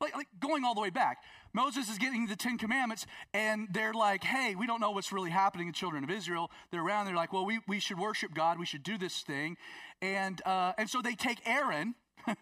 Like, 0.00 0.14
like, 0.14 0.28
going 0.38 0.64
all 0.64 0.74
the 0.74 0.80
way 0.80 0.90
back, 0.90 1.18
Moses 1.52 1.88
is 1.90 1.98
getting 1.98 2.26
the 2.26 2.36
Ten 2.36 2.58
Commandments, 2.58 3.06
and 3.34 3.68
they're 3.72 3.92
like, 3.92 4.22
hey, 4.22 4.54
we 4.54 4.66
don't 4.66 4.80
know 4.80 4.92
what's 4.92 5.12
really 5.12 5.30
happening 5.30 5.66
in 5.66 5.72
children 5.72 6.04
of 6.04 6.10
Israel. 6.10 6.50
They're 6.70 6.84
around, 6.84 7.06
they're 7.06 7.14
like, 7.16 7.32
well, 7.32 7.44
we, 7.44 7.60
we 7.66 7.80
should 7.80 7.98
worship 7.98 8.34
God, 8.34 8.58
we 8.58 8.66
should 8.66 8.82
do 8.82 8.96
this 8.96 9.22
thing. 9.22 9.56
And, 10.00 10.40
uh, 10.46 10.72
and 10.78 10.88
so 10.88 11.02
they 11.02 11.14
take 11.14 11.40
Aaron, 11.46 11.94
and 12.26 12.36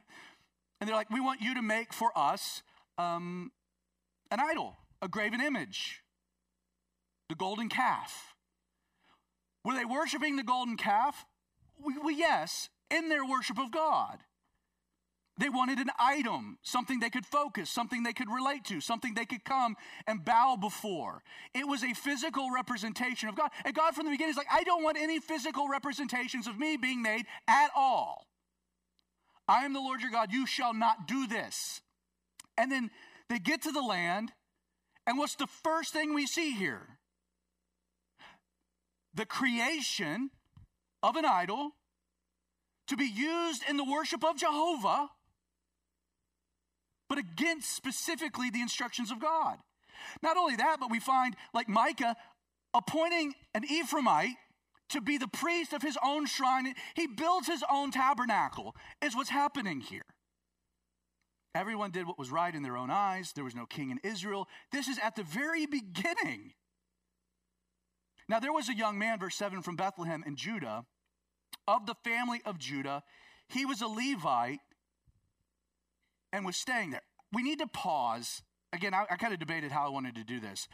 they're 0.81 0.95
like, 0.95 1.11
we 1.11 1.21
want 1.21 1.41
you 1.41 1.55
to 1.55 1.63
make 1.63 1.93
for 1.93 2.11
us 2.17 2.63
um, 2.99 3.51
an 4.31 4.41
idol, 4.41 4.77
a 5.01 5.09
graven 5.09 5.41
image, 5.41 6.03
the 7.29 7.35
golden 7.35 7.69
calf. 7.69 8.35
Were 9.65 9.75
they 9.75 9.85
worshiping 9.85 10.37
the 10.37 10.45
golden 10.45 10.77
calf? 10.77 11.25
Well, 11.79 12.11
yes, 12.11 12.69
in 12.91 13.09
their 13.09 13.25
worship 13.25 13.59
of 13.59 13.71
God. 13.71 14.19
They 15.39 15.49
wanted 15.49 15.79
an 15.79 15.91
item, 16.01 16.59
something 16.63 16.99
they 16.99 17.11
could 17.11 17.25
focus, 17.25 17.71
something 17.71 18.03
they 18.03 18.13
could 18.13 18.29
relate 18.29 18.65
to, 18.67 18.81
something 18.81 19.15
they 19.15 19.25
could 19.25 19.45
come 19.45 19.77
and 20.07 20.25
bow 20.25 20.57
before. 20.61 21.23
It 21.55 21.67
was 21.67 21.85
a 21.85 21.95
physical 21.95 22.51
representation 22.51 23.29
of 23.29 23.37
God. 23.37 23.51
And 23.65 23.73
God, 23.73 23.95
from 23.95 24.07
the 24.07 24.11
beginning, 24.11 24.33
is 24.33 24.37
like, 24.37 24.49
I 24.53 24.65
don't 24.65 24.83
want 24.83 24.99
any 24.99 25.21
physical 25.21 25.69
representations 25.69 26.49
of 26.49 26.59
me 26.59 26.77
being 26.77 27.03
made 27.03 27.27
at 27.49 27.71
all. 27.77 28.27
I 29.47 29.65
am 29.65 29.73
the 29.73 29.81
Lord 29.81 30.01
your 30.01 30.11
God. 30.11 30.33
You 30.33 30.45
shall 30.45 30.75
not 30.75 31.07
do 31.07 31.29
this. 31.29 31.83
And 32.57 32.73
then 32.73 32.91
they 33.29 33.39
get 33.39 33.63
to 33.63 33.71
the 33.71 33.81
land, 33.81 34.33
and 35.07 35.19
what's 35.19 35.37
the 35.37 35.47
first 35.47 35.93
thing 35.93 36.15
we 36.15 36.27
see 36.27 36.51
here? 36.51 36.99
The 39.15 39.25
creation 39.25 40.31
of 41.01 41.15
an 41.17 41.25
idol 41.25 41.71
to 42.89 42.97
be 42.97 43.07
used 43.07 43.63
in 43.69 43.77
the 43.77 43.85
worship 43.85 44.25
of 44.25 44.37
Jehovah, 44.37 45.11
but 47.19 47.25
against 47.25 47.75
specifically 47.75 48.51
the 48.51 48.61
instructions 48.61 49.11
of 49.11 49.21
God. 49.21 49.59
Not 50.23 50.37
only 50.37 50.57
that, 50.57 50.79
but 50.81 50.91
we 50.91 51.01
find, 51.01 51.35
like 51.53 51.69
Micah, 51.69 52.17
appointing 52.75 53.35
an 53.55 53.65
Ephraimite 53.65 54.35
to 54.91 55.01
be 55.01 55.19
the 55.19 55.29
priest 55.29 55.73
of 55.73 55.83
his 55.83 55.99
own 56.05 56.27
shrine. 56.27 56.75
He 56.95 57.07
builds 57.07 57.47
his 57.47 57.65
own 57.71 57.91
tabernacle, 57.91 58.75
is 59.03 59.15
what's 59.17 59.31
happening 59.31 59.81
here. 59.81 60.05
Everyone 61.55 61.91
did 61.91 62.07
what 62.07 62.19
was 62.19 62.31
right 62.31 62.55
in 62.55 62.63
their 62.63 62.77
own 62.77 62.91
eyes. 62.91 63.33
There 63.35 63.45
was 63.45 63.55
no 63.55 63.67
king 63.67 63.91
in 63.91 63.99
Israel. 64.05 64.47
This 64.71 64.87
is 64.87 64.99
at 65.03 65.17
the 65.17 65.25
very 65.25 65.67
beginning. 65.67 66.53
Now, 68.29 68.39
there 68.39 68.53
was 68.53 68.69
a 68.69 68.75
young 68.75 68.99
man, 68.99 69.19
verse 69.19 69.35
7, 69.35 69.63
from 69.63 69.77
Bethlehem 69.77 70.23
in 70.27 70.37
Judah, 70.37 70.85
of 71.67 71.87
the 71.87 71.95
family 72.05 72.43
of 72.45 72.59
Judah. 72.59 73.03
He 73.49 73.65
was 73.65 73.81
a 73.81 73.89
Levite 73.89 74.61
and 76.33 76.45
was 76.45 76.57
staying 76.57 76.91
there. 76.91 77.03
We 77.33 77.43
need 77.43 77.59
to 77.59 77.67
pause. 77.67 78.43
Again, 78.73 78.95
I, 78.95 79.05
I 79.11 79.17
kind 79.17 79.33
of 79.33 79.39
debated 79.39 79.73
how 79.73 79.87
I 79.87 79.91
wanted 79.91 80.15
to 80.17 80.25
do 80.25 80.41
this. 80.41 80.69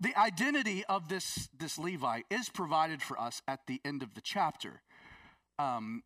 The 0.00 0.18
identity 0.18 0.84
of 0.88 1.08
this, 1.08 1.48
this 1.56 1.78
Levite 1.78 2.24
is 2.30 2.48
provided 2.48 3.02
for 3.02 3.18
us 3.20 3.42
at 3.46 3.60
the 3.66 3.80
end 3.84 4.02
of 4.02 4.14
the 4.14 4.20
chapter. 4.20 4.82
Um, 5.58 6.02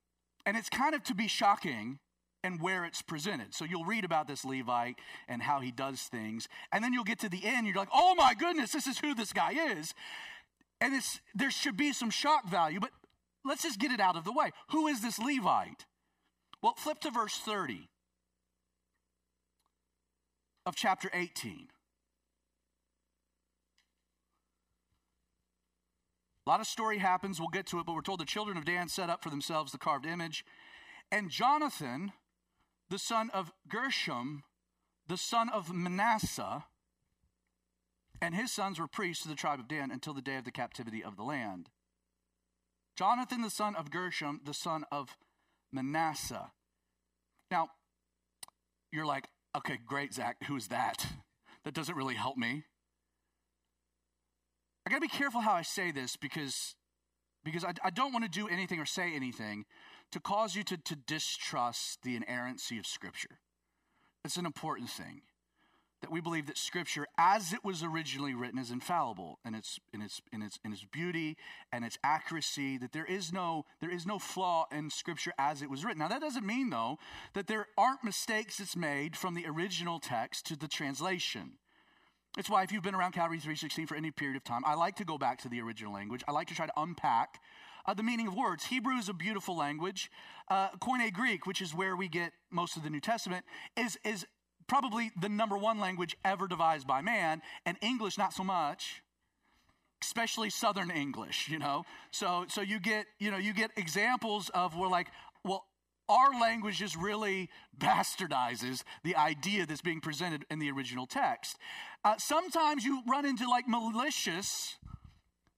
and 0.47 0.57
it's 0.57 0.69
kind 0.69 0.95
of 0.95 1.02
to 1.04 1.14
be 1.14 1.28
shocking 1.28 1.99
and 2.42 2.61
where 2.61 2.85
it's 2.85 3.02
presented. 3.02 3.54
So 3.54 3.64
you'll 3.64 3.85
read 3.85 4.04
about 4.04 4.26
this 4.26 4.45
Levite 4.45 4.97
and 5.28 5.42
how 5.42 5.61
he 5.61 5.71
does 5.71 6.02
things. 6.02 6.49
And 6.73 6.83
then 6.83 6.92
you'll 6.92 7.04
get 7.04 7.19
to 7.21 7.28
the 7.28 7.45
end, 7.45 7.66
you're 7.66 7.76
like, 7.76 7.88
oh 7.92 8.14
my 8.14 8.35
goodness, 8.35 8.73
this 8.73 8.87
is 8.87 8.99
who 8.99 9.14
this 9.14 9.33
guy 9.33 9.52
is. 9.76 9.95
And 10.80 10.95
it's, 10.95 11.21
there 11.35 11.50
should 11.50 11.76
be 11.76 11.92
some 11.92 12.09
shock 12.09 12.49
value, 12.49 12.80
but 12.80 12.90
let's 13.45 13.62
just 13.62 13.78
get 13.78 13.92
it 13.92 14.00
out 14.00 14.16
of 14.16 14.25
the 14.25 14.33
way. 14.33 14.50
Who 14.71 14.87
is 14.87 15.02
this 15.02 15.19
Levite? 15.19 15.85
Well, 16.62 16.75
flip 16.76 17.00
to 17.00 17.11
verse 17.11 17.37
30 17.37 17.88
of 20.67 20.76
chapter 20.76 21.11
18. 21.12 21.69
A 26.47 26.50
lot 26.50 26.61
of 26.61 26.67
story 26.67 26.99
happens. 26.99 27.38
We'll 27.38 27.49
get 27.49 27.67
to 27.67 27.79
it, 27.79 27.87
but 27.87 27.95
we're 27.95 28.02
told 28.02 28.21
the 28.21 28.25
children 28.25 28.57
of 28.57 28.64
Dan 28.64 28.88
set 28.88 29.11
up 29.11 29.23
for 29.23 29.31
themselves 29.31 29.73
the 29.73 29.79
carved 29.79 30.07
image. 30.07 30.45
And 31.12 31.31
Jonathan, 31.31 32.12
the 32.88 32.99
son 32.99 33.31
of 33.33 33.52
Gershom, 33.69 34.43
the 35.07 35.17
son 35.17 35.49
of 35.49 35.73
Manasseh, 35.73 36.64
and 38.23 38.35
his 38.35 38.50
sons 38.52 38.79
were 38.79 38.87
priests 38.87 39.23
to 39.23 39.29
the 39.29 39.35
tribe 39.35 39.61
of 39.61 39.69
Dan 39.69 39.90
until 39.90 40.12
the 40.12 40.21
day 40.21 40.37
of 40.37 40.45
the 40.45 40.50
captivity 40.50 41.02
of 41.02 41.17
the 41.17 41.23
land. 41.23 41.69
Jonathan, 42.97 43.40
the 43.43 43.50
son 43.50 43.75
of 43.76 43.90
Gershom, 43.90 44.40
the 44.45 44.52
son 44.52 44.85
of 44.93 45.17
Manasseh. 45.73 46.50
Now, 47.50 47.71
you're 48.93 49.07
like, 49.07 49.29
okay, 49.57 49.78
great, 49.87 50.14
Zach, 50.14 50.37
who's 50.47 50.69
that? 50.69 51.07
That 51.64 51.75
doesn't 51.75 51.97
really 51.97 52.14
help 52.14 52.37
me. 52.37 52.64
I 54.87 54.90
gotta 54.90 55.00
be 55.00 55.09
careful 55.09 55.40
how 55.40 55.52
I 55.52 55.62
say 55.62 55.92
this 55.92 56.16
because, 56.16 56.75
because 57.45 57.64
I, 57.64 57.75
I 57.85 57.90
don't 57.90 58.12
want 58.12 58.25
to 58.25 58.30
do 58.30 58.49
anything 58.49 58.80
or 58.80 58.87
say 58.87 59.14
anything 59.14 59.64
to 60.12 60.21
cause 60.21 60.57
you 60.57 60.62
to, 60.64 60.76
to 60.76 60.97
distrust 60.97 61.99
the 62.02 62.16
inerrancy 62.16 62.78
of 62.78 62.87
Scripture. 62.87 63.38
It's 64.25 64.37
an 64.37 64.47
important 64.47 64.90
thing. 64.90 65.23
That 66.00 66.11
we 66.11 66.21
believe 66.21 66.47
that 66.47 66.57
Scripture, 66.57 67.07
as 67.19 67.52
it 67.52 67.64
was 67.64 67.83
originally 67.83 68.35
written, 68.35 68.59
is 68.59 68.71
infallible 68.71 69.38
in 69.45 69.54
its 69.54 69.78
in 69.92 70.00
its 70.00 70.21
in 70.33 70.42
its 70.42 70.59
in 70.64 70.73
its 70.73 70.85
beauty 70.85 71.37
and 71.73 71.85
its 71.85 71.99
accuracy. 72.02 72.78
That 72.78 72.92
there 72.92 73.04
is 73.04 73.33
no 73.33 73.66
there 73.80 73.90
is 73.90 74.07
no 74.07 74.19
flaw 74.19 74.66
in 74.73 74.90
Scripture 74.90 75.33
as 75.38 75.62
it 75.62 75.71
was 75.71 75.85
written. 75.85 75.99
Now 75.99 76.09
that 76.09 76.21
doesn't 76.21 76.47
mean 76.47 76.71
though 76.71 76.99
that 77.35 77.47
there 77.47 77.66
aren't 77.76 78.04
mistakes 78.04 78.59
that's 78.59 78.76
made 78.76 79.16
from 79.16 79.35
the 79.35 79.47
original 79.47 80.00
text 80.00 80.47
to 80.47 80.57
the 80.57 80.69
translation. 80.69 81.52
It's 82.38 82.49
why 82.49 82.62
if 82.62 82.71
you've 82.71 82.83
been 82.83 82.95
around 82.95 83.12
Calvary 83.12 83.38
316 83.38 83.87
for 83.87 83.97
any 83.97 84.11
period 84.12 84.37
of 84.37 84.45
time, 84.45 84.62
I 84.64 84.75
like 84.75 84.97
to 84.97 85.04
go 85.04 85.19
back 85.19 85.40
to 85.42 85.49
the 85.49 85.61
original 85.61 85.92
language. 85.92 86.23
I 86.28 86.33
like 86.33 86.47
to 86.49 86.54
try 86.54 86.66
to 86.66 86.73
unpack 86.76 87.40
uh, 87.87 87.95
the 87.95 88.04
meaning 88.04 88.28
of 88.28 88.35
words. 88.35 88.66
Hebrew 88.66 88.95
is 88.95 89.09
a 89.09 89.12
beautiful 89.12 89.57
language. 89.57 90.11
Uh, 90.49 90.71
Koine 90.80 91.12
Greek, 91.12 91.47
which 91.47 91.61
is 91.61 91.75
where 91.75 91.97
we 91.97 92.09
get 92.09 92.33
most 92.50 92.76
of 92.76 92.85
the 92.85 92.90
New 92.90 93.00
Testament, 93.00 93.45
is, 93.76 93.99
is 94.04 94.26
probably 94.71 95.11
the 95.21 95.29
number 95.29 95.59
one 95.59 95.81
language 95.81 96.17
ever 96.25 96.47
devised 96.47 96.87
by 96.87 97.03
man, 97.03 97.43
and 97.67 97.77
English 97.83 98.17
not 98.17 98.33
so 98.33 98.45
much 98.45 99.03
especially 100.03 100.49
southern 100.49 100.91
english 100.91 101.49
you 101.50 101.59
know? 101.59 101.85
So 102.11 102.47
so 102.49 102.62
you 102.62 102.81
get 102.81 103.05
you 103.19 103.31
know 103.31 103.37
you 103.37 103.53
get 103.53 103.71
examples 103.77 104.50
of 104.55 104.75
where 104.75 104.89
like 104.89 105.09
well 105.45 105.67
our 106.09 106.33
language 106.41 106.79
just 106.79 106.97
really 106.97 107.50
bastardizes 107.79 108.83
the 109.05 109.15
idea 109.15 109.67
that's 109.67 109.83
being 109.83 110.00
presented 110.00 110.45
in 110.50 110.59
the 110.59 110.69
original 110.69 111.07
text. 111.07 111.57
Uh, 112.05 112.15
sometimes 112.19 112.85
you 112.85 113.03
run 113.09 113.25
into 113.25 113.49
like 113.49 113.69
malicious 113.69 114.79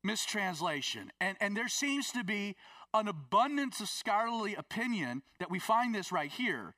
mistranslation 0.03 1.13
and 1.21 1.37
and 1.41 1.57
there 1.57 1.69
seems 1.69 2.11
to 2.11 2.25
be 2.25 2.57
an 2.95 3.07
abundance 3.09 3.81
of 3.81 3.89
scholarly 3.89 4.55
opinion 4.55 5.23
that 5.39 5.51
we 5.51 5.59
find 5.59 5.95
this 5.95 6.11
right 6.11 6.33
here 6.33 6.75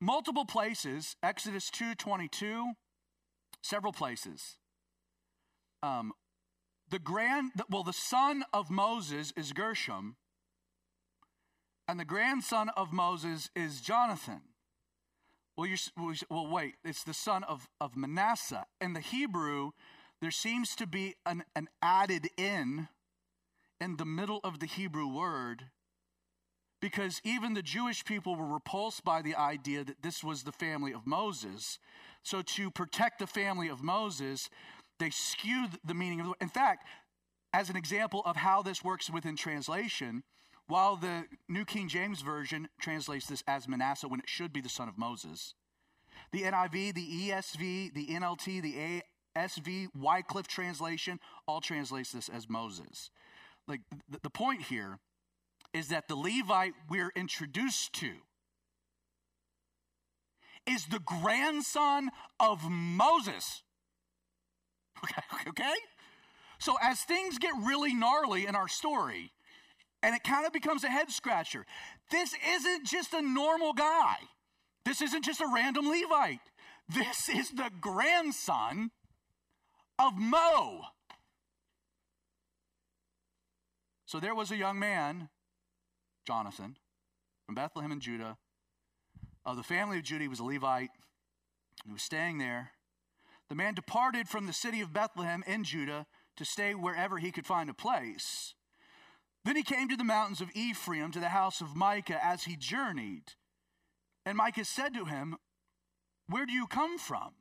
multiple 0.00 0.44
places 0.44 1.16
exodus 1.22 1.70
2.22 1.70 2.72
several 3.62 3.92
places. 3.92 4.56
Um, 5.82 6.12
the 6.88 6.98
grand 6.98 7.52
well 7.70 7.82
the 7.82 7.92
son 7.92 8.44
of 8.52 8.70
moses 8.70 9.32
is 9.36 9.52
gershom 9.52 10.16
and 11.88 11.98
the 11.98 12.04
grandson 12.04 12.70
of 12.76 12.92
moses 12.92 13.50
is 13.54 13.80
jonathan. 13.80 14.42
Well, 15.56 15.66
you're, 15.66 16.14
well 16.30 16.48
wait 16.48 16.74
it's 16.84 17.04
the 17.04 17.14
son 17.14 17.44
of, 17.44 17.68
of 17.80 17.96
manasseh. 17.96 18.66
In 18.80 18.92
the 18.94 19.00
hebrew 19.00 19.70
there 20.20 20.30
seems 20.30 20.74
to 20.76 20.86
be 20.86 21.14
an, 21.24 21.44
an 21.54 21.68
added 21.80 22.28
in 22.36 22.88
in 23.80 23.96
the 23.96 24.04
middle 24.04 24.40
of 24.44 24.60
the 24.60 24.66
hebrew 24.66 25.08
word 25.08 25.64
because 26.80 27.20
even 27.24 27.54
the 27.54 27.62
Jewish 27.62 28.04
people 28.04 28.36
were 28.36 28.46
repulsed 28.46 29.04
by 29.04 29.22
the 29.22 29.34
idea 29.34 29.84
that 29.84 30.02
this 30.02 30.24
was 30.24 30.42
the 30.42 30.52
family 30.52 30.92
of 30.92 31.06
Moses. 31.06 31.78
So, 32.22 32.42
to 32.42 32.70
protect 32.70 33.18
the 33.18 33.26
family 33.26 33.68
of 33.68 33.82
Moses, 33.82 34.48
they 34.98 35.10
skewed 35.10 35.78
the 35.84 35.94
meaning 35.94 36.20
of 36.20 36.26
the 36.26 36.34
In 36.40 36.48
fact, 36.48 36.86
as 37.52 37.70
an 37.70 37.76
example 37.76 38.22
of 38.24 38.36
how 38.36 38.62
this 38.62 38.84
works 38.84 39.10
within 39.10 39.36
translation, 39.36 40.22
while 40.66 40.96
the 40.96 41.24
New 41.48 41.64
King 41.64 41.88
James 41.88 42.22
Version 42.22 42.68
translates 42.80 43.26
this 43.26 43.42
as 43.48 43.66
Manasseh 43.66 44.08
when 44.08 44.20
it 44.20 44.28
should 44.28 44.52
be 44.52 44.60
the 44.60 44.68
son 44.68 44.88
of 44.88 44.96
Moses, 44.96 45.54
the 46.32 46.42
NIV, 46.42 46.94
the 46.94 47.30
ESV, 47.30 47.92
the 47.92 48.06
NLT, 48.06 48.62
the 48.62 49.02
ASV, 49.36 49.88
Wycliffe 49.96 50.46
translation 50.46 51.18
all 51.46 51.60
translates 51.60 52.12
this 52.12 52.28
as 52.28 52.48
Moses. 52.48 53.10
Like 53.66 53.80
the 54.22 54.30
point 54.30 54.62
here 54.62 54.98
is 55.72 55.88
that 55.88 56.08
the 56.08 56.16
Levite 56.16 56.74
we're 56.88 57.12
introduced 57.14 57.92
to 57.94 58.12
is 60.66 60.86
the 60.86 61.00
grandson 61.00 62.10
of 62.38 62.68
Moses. 62.70 63.62
Okay, 65.02 65.48
okay? 65.48 65.74
So 66.58 66.76
as 66.82 67.00
things 67.00 67.38
get 67.38 67.54
really 67.62 67.94
gnarly 67.94 68.46
in 68.46 68.54
our 68.54 68.68
story, 68.68 69.32
and 70.02 70.14
it 70.14 70.22
kind 70.22 70.44
of 70.44 70.52
becomes 70.52 70.84
a 70.84 70.90
head 70.90 71.10
scratcher, 71.10 71.64
this 72.10 72.34
isn't 72.54 72.86
just 72.86 73.14
a 73.14 73.22
normal 73.22 73.72
guy. 73.72 74.16
This 74.84 75.00
isn't 75.00 75.24
just 75.24 75.40
a 75.40 75.46
random 75.52 75.88
Levite. 75.88 76.40
This 76.86 77.30
is 77.30 77.50
the 77.50 77.70
grandson 77.80 78.90
of 79.98 80.18
Mo. 80.18 80.82
So 84.04 84.20
there 84.20 84.34
was 84.34 84.50
a 84.50 84.56
young 84.56 84.78
man 84.78 85.30
Jonathan 86.30 86.76
from 87.44 87.56
Bethlehem 87.56 87.90
in 87.90 87.98
Judah. 87.98 88.36
Of 89.44 89.56
the 89.56 89.64
family 89.64 89.96
of 89.96 90.04
Judah, 90.04 90.22
he 90.22 90.28
was 90.28 90.38
a 90.38 90.44
Levite. 90.44 90.90
He 91.84 91.92
was 91.92 92.02
staying 92.02 92.38
there. 92.38 92.70
The 93.48 93.56
man 93.56 93.74
departed 93.74 94.28
from 94.28 94.46
the 94.46 94.52
city 94.52 94.80
of 94.80 94.92
Bethlehem 94.92 95.42
in 95.44 95.64
Judah 95.64 96.06
to 96.36 96.44
stay 96.44 96.72
wherever 96.76 97.18
he 97.18 97.32
could 97.32 97.46
find 97.46 97.68
a 97.68 97.74
place. 97.74 98.54
Then 99.44 99.56
he 99.56 99.64
came 99.64 99.88
to 99.88 99.96
the 99.96 100.04
mountains 100.04 100.40
of 100.40 100.52
Ephraim, 100.54 101.10
to 101.10 101.18
the 101.18 101.30
house 101.30 101.60
of 101.60 101.74
Micah, 101.74 102.24
as 102.24 102.44
he 102.44 102.54
journeyed. 102.54 103.32
And 104.24 104.38
Micah 104.38 104.64
said 104.64 104.94
to 104.94 105.06
him, 105.06 105.36
Where 106.28 106.46
do 106.46 106.52
you 106.52 106.68
come 106.68 106.96
from? 106.96 107.32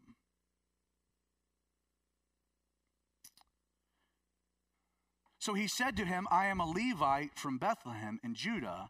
So 5.40 5.54
he 5.54 5.68
said 5.68 5.96
to 5.98 6.06
him, 6.06 6.28
I 6.30 6.48
am 6.48 6.60
a 6.60 6.66
Levite 6.66 7.36
from 7.36 7.58
Bethlehem 7.58 8.20
in 8.24 8.36
Judah. 8.36 8.90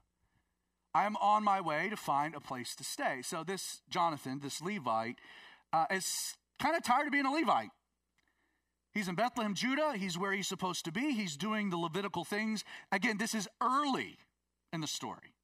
I 0.94 1.06
am 1.06 1.16
on 1.18 1.44
my 1.44 1.62
way 1.62 1.90
to 1.90 1.96
find 1.96 2.34
a 2.34 2.40
place 2.40 2.76
to 2.76 2.84
stay. 2.84 3.22
So 3.22 3.44
this 3.44 3.82
Jonathan, 3.90 4.40
this 4.42 4.60
Levite, 4.60 5.20
uh, 5.72 5.86
is 5.92 6.36
kind 6.60 6.76
of 6.76 6.84
tired 6.84 7.06
of 7.06 7.12
being 7.14 7.28
a 7.28 7.32
Levite. 7.32 7.70
He's 8.92 9.08
in 9.08 9.14
Bethlehem, 9.14 9.54
Judah. 9.54 9.94
He's 9.96 10.18
where 10.18 10.34
he's 10.34 10.48
supposed 10.48 10.86
to 10.86 10.92
be. 10.92 11.14
He's 11.14 11.38
doing 11.38 11.70
the 11.70 11.78
Levitical 11.78 12.24
things. 12.24 12.64
Again, 12.92 13.20
this 13.20 13.36
is 13.36 13.48
early 13.62 14.18
in 14.74 14.82
the 14.82 14.88
story. 14.88 15.36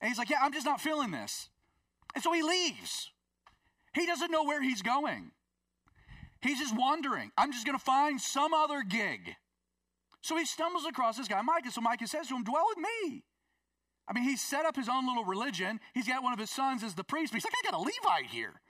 And 0.00 0.08
he's 0.08 0.16
like, 0.16 0.30
Yeah, 0.30 0.38
I'm 0.42 0.54
just 0.54 0.64
not 0.64 0.80
feeling 0.80 1.10
this. 1.10 1.50
And 2.14 2.24
so 2.24 2.32
he 2.32 2.42
leaves. 2.42 3.10
He 3.94 4.06
doesn't 4.06 4.30
know 4.30 4.44
where 4.44 4.62
he's 4.62 4.80
going. 4.80 5.32
He's 6.40 6.58
just 6.58 6.74
wandering. 6.74 7.30
I'm 7.36 7.52
just 7.52 7.66
going 7.66 7.78
to 7.78 7.84
find 7.84 8.18
some 8.18 8.54
other 8.54 8.82
gig. 8.82 9.36
So 10.22 10.36
he 10.36 10.44
stumbles 10.44 10.84
across 10.84 11.16
this 11.16 11.28
guy, 11.28 11.40
Micah. 11.42 11.70
So 11.70 11.80
Micah 11.80 12.06
says 12.06 12.28
to 12.28 12.36
him, 12.36 12.44
Dwell 12.44 12.66
with 12.68 12.78
me. 12.78 13.24
I 14.08 14.12
mean, 14.12 14.24
he's 14.24 14.42
set 14.42 14.66
up 14.66 14.76
his 14.76 14.88
own 14.88 15.06
little 15.06 15.24
religion. 15.24 15.80
He's 15.94 16.08
got 16.08 16.22
one 16.22 16.32
of 16.32 16.38
his 16.38 16.50
sons 16.50 16.82
as 16.82 16.94
the 16.94 17.04
priest, 17.04 17.32
but 17.32 17.36
he's 17.36 17.44
like, 17.44 17.54
I 17.64 17.70
got 17.70 17.78
a 17.78 17.82
Levite 17.82 18.30
here. 18.30 18.60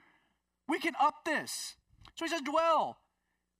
We 0.68 0.78
can 0.78 0.94
up 1.00 1.24
this. 1.24 1.76
So 2.14 2.24
he 2.24 2.30
says, 2.30 2.42
Dwell, 2.42 2.98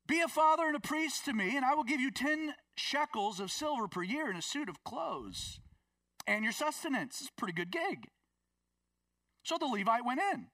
be 0.07 0.21
a 0.21 0.29
father 0.29 0.65
and 0.65 0.77
a 0.77 0.81
priest 0.81 1.25
to 1.25 1.33
me, 1.33 1.57
and 1.57 1.65
I 1.65 1.75
will 1.75 1.85
give 1.85 2.01
you 2.01 2.11
10 2.11 2.55
shekels 2.77 3.41
of 3.41 3.51
silver 3.51 3.89
per 3.89 4.03
year 4.03 4.29
and 4.29 4.39
a 4.39 4.43
suit 4.43 4.69
of 4.69 4.85
clothes 4.85 5.61
and 6.27 6.45
your 6.45 6.53
sustenance. 6.53 7.21
It's 7.21 7.31
a 7.31 7.41
pretty 7.41 7.55
good 7.55 7.71
gig. 7.71 8.07
So 9.43 9.57
the 9.59 9.67
Levite 9.67 10.05
went 10.05 10.21
in. 10.33 10.47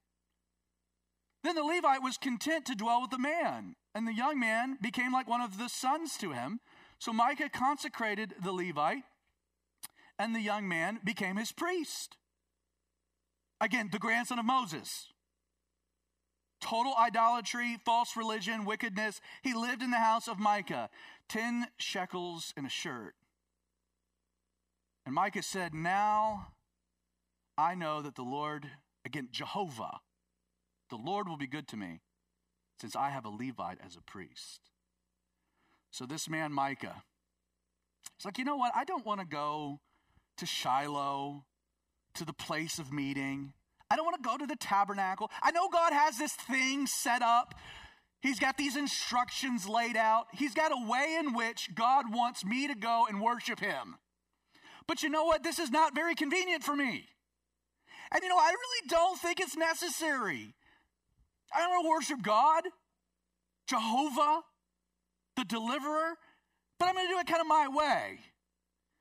Then 1.43 1.55
the 1.55 1.63
Levite 1.63 2.03
was 2.03 2.17
content 2.17 2.67
to 2.67 2.75
dwell 2.75 3.03
with 3.03 3.11
the 3.11 3.19
man, 3.19 3.77
and 3.95 4.07
the 4.07 4.15
young 4.15 4.41
man 4.41 4.79
became 4.81 5.13
like 5.13 5.29
one 5.29 5.41
of 5.41 5.59
the 5.59 5.69
sons 5.69 6.17
to 6.19 6.33
him. 6.33 6.61
So 6.99 7.13
Micah 7.13 7.49
consecrated 7.49 8.35
the 8.43 8.53
Levite, 8.53 9.05
and 10.19 10.35
the 10.35 10.41
young 10.41 10.67
man 10.67 11.01
became 11.05 11.37
his 11.37 11.53
priest. 11.53 12.17
Again, 13.61 13.91
the 13.93 13.99
grandson 13.99 14.39
of 14.39 14.45
Moses. 14.45 15.13
Total 16.61 16.95
idolatry, 16.99 17.77
false 17.85 18.17
religion, 18.17 18.65
wickedness. 18.65 19.21
He 19.43 19.55
lived 19.55 19.83
in 19.83 19.91
the 19.91 19.99
house 19.99 20.27
of 20.27 20.39
Micah, 20.39 20.89
10 21.29 21.69
shekels 21.79 22.53
in 22.57 22.65
a 22.65 22.71
shirt. 22.71 23.15
And 25.05 25.15
Micah 25.15 25.43
said, 25.43 25.75
Now 25.75 26.49
I 27.59 27.75
know 27.75 28.03
that 28.03 28.17
the 28.17 28.23
Lord, 28.23 28.67
again, 29.05 29.29
Jehovah, 29.31 30.01
the 30.91 30.97
Lord 30.97 31.29
will 31.29 31.37
be 31.37 31.47
good 31.47 31.69
to 31.69 31.77
me, 31.77 32.01
since 32.81 32.97
I 32.97 33.11
have 33.11 33.25
a 33.25 33.31
Levite 33.31 33.79
as 33.85 33.97
a 33.97 34.03
priest. 34.03 34.61
So 35.97 36.05
this 36.05 36.29
man, 36.29 36.53
Micah, 36.53 37.03
he's 38.19 38.27
like, 38.27 38.37
you 38.37 38.45
know 38.45 38.57
what? 38.57 38.71
I 38.77 38.85
don't 38.85 39.07
want 39.07 39.21
to 39.21 39.27
go 39.27 39.81
to 40.37 40.45
Shiloh, 40.45 41.43
to 42.17 42.25
the 42.27 42.35
place 42.35 42.79
of 42.79 42.93
meeting. 42.93 43.55
I 43.91 43.97
don't 43.97 44.05
want 44.05 44.23
to 44.23 44.29
go 44.29 44.37
to 44.37 44.45
the 44.45 44.57
tabernacle. 44.57 45.31
I 45.43 45.53
know 45.53 45.71
God 45.71 45.95
has 45.95 46.19
this 46.19 46.35
thing 46.35 46.87
set 46.87 47.23
up. 47.23 47.55
He's 48.21 48.39
got 48.39 48.59
these 48.59 48.77
instructions 48.77 49.67
laid 49.67 49.97
out. 49.97 50.27
He's 50.35 50.53
got 50.53 50.71
a 50.71 50.87
way 50.87 51.17
in 51.19 51.33
which 51.33 51.75
God 51.75 52.13
wants 52.13 52.45
me 52.45 52.69
to 52.69 52.75
go 52.75 53.07
and 53.09 53.23
worship 53.23 53.59
Him. 53.59 53.97
But 54.87 55.03
you 55.03 55.09
know 55.09 55.25
what? 55.25 55.43
This 55.43 55.59
is 55.59 55.71
not 55.71 55.95
very 55.95 56.15
convenient 56.15 56.63
for 56.63 56.77
me. 56.77 57.07
And 58.13 58.23
you 58.23 58.29
know, 58.29 58.37
I 58.37 58.51
really 58.51 58.89
don't 58.91 59.19
think 59.19 59.41
it's 59.41 59.57
necessary. 59.57 60.53
I 61.55 61.61
don't 61.61 61.71
want 61.71 61.85
to 61.85 61.89
worship 61.89 62.23
God, 62.23 62.65
Jehovah, 63.67 64.43
the 65.37 65.45
deliverer, 65.45 66.15
but 66.79 66.89
I'm 66.89 66.95
going 66.95 67.07
to 67.07 67.13
do 67.13 67.19
it 67.19 67.27
kind 67.27 67.41
of 67.41 67.47
my 67.47 67.69
way. 67.69 68.19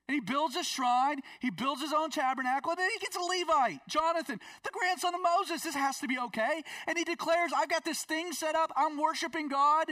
And 0.08 0.13
he 0.13 0.21
builds 0.21 0.56
a 0.56 0.63
shrine, 0.63 1.21
he 1.39 1.50
builds 1.50 1.82
his 1.82 1.91
own 1.91 2.12
tabernacle, 2.12 2.71
and 2.71 2.80
then 2.80 2.89
he 2.93 3.00
gets 3.00 3.15
a 3.15 3.19
Levite, 3.19 3.80
Jonathan, 3.89 4.39
the 4.63 4.69
grandson 4.71 5.15
of 5.15 5.21
Moses. 5.21 5.63
This 5.63 5.74
has 5.74 5.98
to 6.00 6.08
be 6.08 6.19
okay. 6.19 6.62
And 6.88 6.98
he 6.98 7.04
declares, 7.04 7.52
I've 7.56 7.69
got 7.69 7.84
this 7.84 8.04
thing 8.04 8.32
set 8.32 8.56
up, 8.56 8.71
I'm 8.76 9.00
worshiping 9.00 9.50
God, 9.50 9.88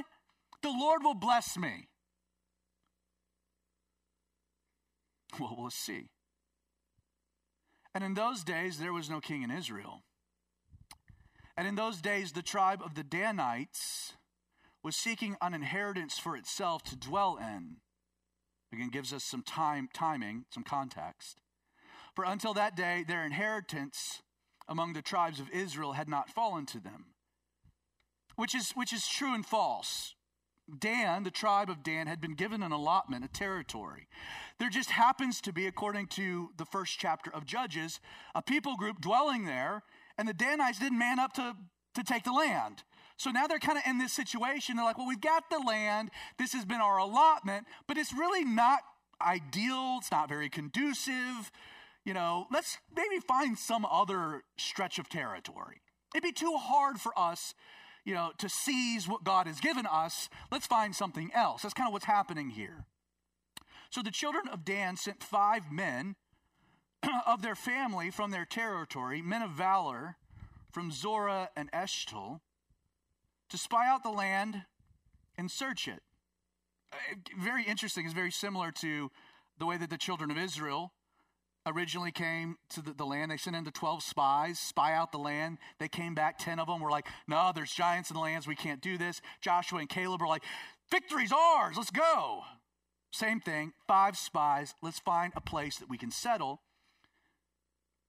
the 0.61 0.69
Lord 0.69 1.03
will 1.03 1.15
bless 1.15 1.57
me. 1.57 1.87
Well, 5.39 5.55
we'll 5.57 5.71
see. 5.71 6.09
And 7.95 8.03
in 8.03 8.13
those 8.13 8.43
days, 8.43 8.77
there 8.77 8.93
was 8.93 9.09
no 9.09 9.19
king 9.19 9.41
in 9.41 9.49
Israel. 9.49 10.03
And 11.57 11.67
in 11.67 11.75
those 11.75 12.01
days, 12.01 12.31
the 12.31 12.41
tribe 12.41 12.81
of 12.83 12.93
the 12.93 13.03
Danites 13.03 14.13
was 14.83 14.95
seeking 14.95 15.37
an 15.41 15.53
inheritance 15.53 16.19
for 16.19 16.35
itself 16.35 16.83
to 16.83 16.95
dwell 16.95 17.37
in. 17.37 17.77
Again, 18.73 18.89
gives 18.89 19.13
us 19.13 19.23
some 19.23 19.43
time, 19.43 19.87
timing, 19.93 20.45
some 20.49 20.63
context. 20.63 21.39
For 22.15 22.25
until 22.25 22.53
that 22.55 22.75
day, 22.75 23.05
their 23.07 23.25
inheritance 23.25 24.21
among 24.67 24.93
the 24.93 25.01
tribes 25.01 25.39
of 25.39 25.49
Israel 25.51 25.93
had 25.93 26.09
not 26.09 26.29
fallen 26.29 26.65
to 26.67 26.79
them, 26.79 27.05
which 28.35 28.55
is, 28.55 28.71
which 28.71 28.93
is 28.93 29.07
true 29.07 29.33
and 29.33 29.45
false. 29.45 30.15
Dan, 30.79 31.23
the 31.23 31.31
tribe 31.31 31.69
of 31.69 31.83
Dan, 31.83 32.07
had 32.07 32.21
been 32.21 32.35
given 32.35 32.63
an 32.63 32.71
allotment, 32.71 33.25
a 33.25 33.27
territory. 33.27 34.07
There 34.59 34.69
just 34.69 34.91
happens 34.91 35.41
to 35.41 35.51
be, 35.51 35.67
according 35.67 36.07
to 36.07 36.51
the 36.57 36.65
first 36.65 36.97
chapter 36.97 37.33
of 37.33 37.45
Judges, 37.45 37.99
a 38.33 38.41
people 38.41 38.77
group 38.77 39.01
dwelling 39.01 39.45
there, 39.45 39.83
and 40.17 40.27
the 40.27 40.33
Danites 40.33 40.79
didn't 40.79 40.99
man 40.99 41.19
up 41.19 41.33
to, 41.33 41.55
to 41.95 42.03
take 42.03 42.23
the 42.23 42.31
land. 42.31 42.83
So 43.17 43.31
now 43.31 43.47
they're 43.47 43.59
kind 43.59 43.77
of 43.77 43.83
in 43.87 43.97
this 43.97 44.13
situation. 44.13 44.75
They're 44.75 44.85
like, 44.85 44.97
well, 44.97 45.07
we've 45.07 45.21
got 45.21 45.49
the 45.49 45.59
land. 45.59 46.09
This 46.37 46.53
has 46.53 46.65
been 46.65 46.81
our 46.81 46.97
allotment, 46.97 47.67
but 47.87 47.97
it's 47.97 48.13
really 48.13 48.43
not 48.43 48.79
ideal. 49.21 49.97
It's 49.99 50.11
not 50.11 50.29
very 50.29 50.49
conducive. 50.49 51.51
You 52.05 52.13
know, 52.13 52.47
let's 52.51 52.77
maybe 52.95 53.19
find 53.19 53.57
some 53.57 53.85
other 53.85 54.43
stretch 54.57 54.99
of 54.99 55.09
territory. 55.09 55.81
It'd 56.13 56.23
be 56.23 56.31
too 56.31 56.55
hard 56.57 56.99
for 56.99 57.17
us, 57.17 57.53
you 58.03 58.13
know, 58.13 58.31
to 58.39 58.49
seize 58.49 59.07
what 59.07 59.23
God 59.23 59.47
has 59.47 59.59
given 59.59 59.85
us. 59.85 60.29
Let's 60.51 60.67
find 60.67 60.95
something 60.95 61.31
else. 61.33 61.61
That's 61.61 61.73
kind 61.73 61.87
of 61.87 61.93
what's 61.93 62.05
happening 62.05 62.49
here. 62.49 62.85
So 63.89 64.01
the 64.01 64.11
children 64.11 64.47
of 64.51 64.65
Dan 64.65 64.97
sent 64.97 65.23
five 65.23 65.71
men 65.71 66.15
of 67.27 67.41
their 67.41 67.55
family 67.55 68.09
from 68.09 68.31
their 68.31 68.45
territory, 68.45 69.21
men 69.21 69.41
of 69.41 69.51
valor 69.51 70.17
from 70.71 70.91
Zorah 70.91 71.49
and 71.55 71.71
Eshtaol, 71.71 72.41
to 73.53 73.57
spy 73.59 73.87
out 73.87 74.01
the 74.01 74.09
land 74.09 74.63
and 75.37 75.49
search 75.49 75.87
it. 75.87 76.01
Uh, 76.91 76.95
very 77.39 77.63
interesting. 77.63 78.03
It's 78.03 78.13
very 78.15 78.31
similar 78.31 78.71
to 78.81 79.11
the 79.59 79.67
way 79.67 79.77
that 79.77 79.91
the 79.91 79.97
children 79.97 80.31
of 80.31 80.39
Israel 80.39 80.91
originally 81.67 82.11
came 82.11 82.57
to 82.69 82.81
the, 82.81 82.93
the, 82.93 83.05
land. 83.05 83.29
They 83.29 83.37
sent 83.37 83.55
in 83.55 83.63
the 83.63 83.69
12 83.69 84.01
spies, 84.01 84.57
spy 84.57 84.93
out 84.93 85.11
the 85.11 85.19
land. 85.19 85.59
They 85.79 85.87
came 85.87 86.15
back, 86.15 86.39
10 86.39 86.59
of 86.59 86.65
them 86.65 86.81
were 86.81 86.89
like, 86.89 87.05
no, 87.27 87.51
there's 87.53 87.71
giants 87.71 88.09
in 88.09 88.15
the 88.15 88.21
lands. 88.21 88.47
We 88.47 88.55
can't 88.55 88.81
do 88.81 88.97
this. 88.97 89.21
Joshua 89.39 89.77
and 89.77 89.87
Caleb 89.87 90.21
were 90.21 90.27
like, 90.27 90.43
victory's 90.89 91.31
ours. 91.31 91.75
Let's 91.77 91.91
go. 91.91 92.41
Same 93.11 93.39
thing, 93.39 93.73
five 93.87 94.17
spies. 94.17 94.73
Let's 94.81 94.97
find 94.97 95.31
a 95.35 95.41
place 95.41 95.77
that 95.77 95.91
we 95.91 95.99
can 95.99 96.09
settle. 96.09 96.61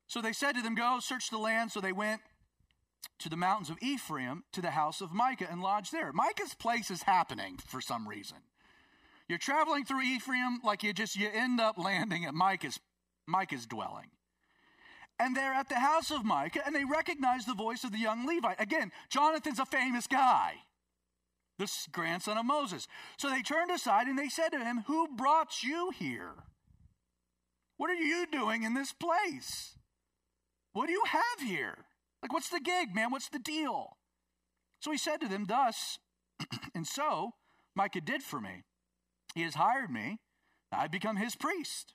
So 0.07 0.23
they 0.23 0.33
said 0.33 0.53
to 0.53 0.63
them, 0.63 0.75
Go 0.75 1.01
search 1.01 1.29
the 1.29 1.37
land. 1.37 1.71
So 1.71 1.83
they 1.83 1.93
went 1.93 2.23
to 3.19 3.29
the 3.29 3.37
mountains 3.37 3.71
of 3.71 3.79
Ephraim 3.81 4.45
to 4.53 4.61
the 4.61 4.71
house 4.71 5.01
of 5.01 5.13
Micah 5.13 5.49
and 5.51 5.63
lodged 5.63 5.93
there. 5.93 6.13
Micah's 6.13 6.55
place 6.55 6.91
is 6.91 7.03
happening 7.03 7.59
for 7.67 7.81
some 7.81 8.09
reason. 8.09 8.39
You're 9.29 9.39
traveling 9.39 9.85
through 9.85 10.03
Ephraim 10.03 10.61
like 10.63 10.83
you 10.83 10.93
just 10.93 11.17
you 11.17 11.29
end 11.33 11.61
up 11.61 11.79
landing 11.79 12.25
at 12.25 12.35
Micah's 12.35 12.79
Micah's 13.27 13.67
dwelling. 13.67 14.11
And 15.19 15.37
they're 15.37 15.55
at 15.55 15.69
the 15.69 15.79
house 15.79 16.11
of 16.11 16.25
Micah 16.25 16.61
and 16.67 16.75
they 16.75 16.85
recognize 16.85 17.47
the 17.47 17.55
voice 17.55 17.85
of 17.85 17.93
the 17.93 17.99
young 17.99 18.27
Levite. 18.27 18.61
Again, 18.61 18.91
Jonathan's 19.09 19.61
a 19.61 19.65
famous 19.65 20.07
guy. 20.07 20.55
The 21.59 21.71
grandson 21.93 22.37
of 22.37 22.45
Moses. 22.45 22.89
So 23.17 23.31
they 23.31 23.43
turned 23.43 23.71
aside 23.71 24.09
and 24.09 24.19
they 24.19 24.29
said 24.29 24.51
to 24.51 24.59
him, 24.59 24.85
Who 24.89 25.09
brought 25.17 25.63
you 25.63 25.91
here? 25.97 26.33
What 27.77 27.91
are 27.91 27.95
you 27.95 28.27
doing 28.31 28.65
in 28.65 28.75
this 28.75 28.93
place? 28.93 29.77
What 30.73 30.87
do 30.87 30.93
you 30.93 31.05
have 31.07 31.49
here? 31.49 31.84
Like, 32.25 32.33
what's 32.33 32.49
the 32.49 32.59
gig, 32.59 32.95
man? 32.95 33.11
What's 33.11 33.29
the 33.29 33.39
deal? 33.39 33.99
So 34.81 34.91
he 34.91 34.97
said 34.97 35.21
to 35.21 35.29
them, 35.29 35.45
Thus 35.47 35.99
and 36.75 36.87
so 36.87 37.33
Micah 37.77 38.01
did 38.01 38.23
for 38.23 38.41
me. 38.41 38.65
He 39.35 39.43
has 39.43 39.57
hired 39.57 39.91
me, 39.91 40.21
I've 40.73 40.91
become 40.91 41.17
his 41.17 41.37
priest. 41.37 41.93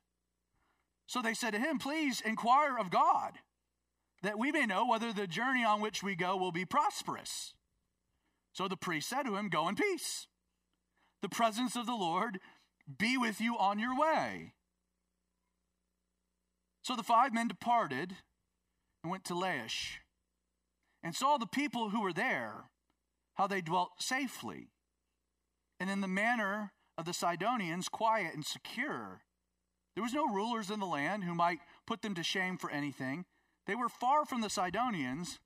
So 1.08 1.24
they 1.24 1.34
said 1.34 1.54
to 1.54 1.60
him, 1.60 1.80
Please 1.80 2.22
inquire 2.22 2.78
of 2.78 2.92
God, 2.92 3.40
that 4.22 4.38
we 4.38 4.52
may 4.52 4.68
know 4.68 4.86
whether 4.86 5.12
the 5.12 5.26
journey 5.26 5.66
on 5.66 5.82
which 5.82 6.04
we 6.04 6.16
go 6.16 6.38
will 6.38 6.52
be 6.52 6.64
prosperous. 6.64 7.56
So 8.54 8.68
the 8.68 8.78
priest 8.78 9.10
said 9.10 9.24
to 9.24 9.36
him, 9.36 9.50
Go 9.50 9.68
in 9.68 9.74
peace. 9.74 10.28
The 11.24 11.30
presence 11.30 11.76
of 11.76 11.88
the 11.88 11.96
Lord 11.96 12.38
be 13.00 13.18
with 13.18 13.42
you 13.42 13.58
on 13.58 13.80
your 13.80 13.98
way. 13.98 14.54
So 16.84 16.96
the 16.96 17.02
five 17.02 17.34
men 17.34 17.48
departed 17.48 18.16
and 19.04 19.10
went 19.10 19.26
to 19.26 19.34
Laish 19.34 19.98
and 21.04 21.16
saw 21.16 21.38
the 21.38 21.48
people 21.48 21.90
who 21.90 22.02
were 22.02 22.14
there, 22.14 22.66
how 23.36 23.48
they 23.48 23.62
dwelt 23.62 23.92
safely, 24.00 24.68
and 25.80 25.90
in 25.90 26.02
the 26.02 26.08
manner 26.08 26.74
of 26.98 27.06
the 27.06 27.14
Sidonians, 27.14 27.88
quiet 27.88 28.34
and 28.34 28.46
secure. 28.46 29.22
There 29.96 30.04
was 30.04 30.14
no 30.14 30.28
rulers 30.28 30.70
in 30.70 30.80
the 30.80 30.86
land 30.86 31.24
who 31.24 31.34
might 31.34 31.60
put 31.88 32.02
them 32.02 32.16
to 32.16 32.24
shame 32.24 32.58
for 32.58 32.70
anything. 32.70 33.26
They 33.66 33.76
were 33.76 33.90
far 33.90 34.26
from 34.26 34.42
the 34.42 34.50
Sidonians, 34.50 35.40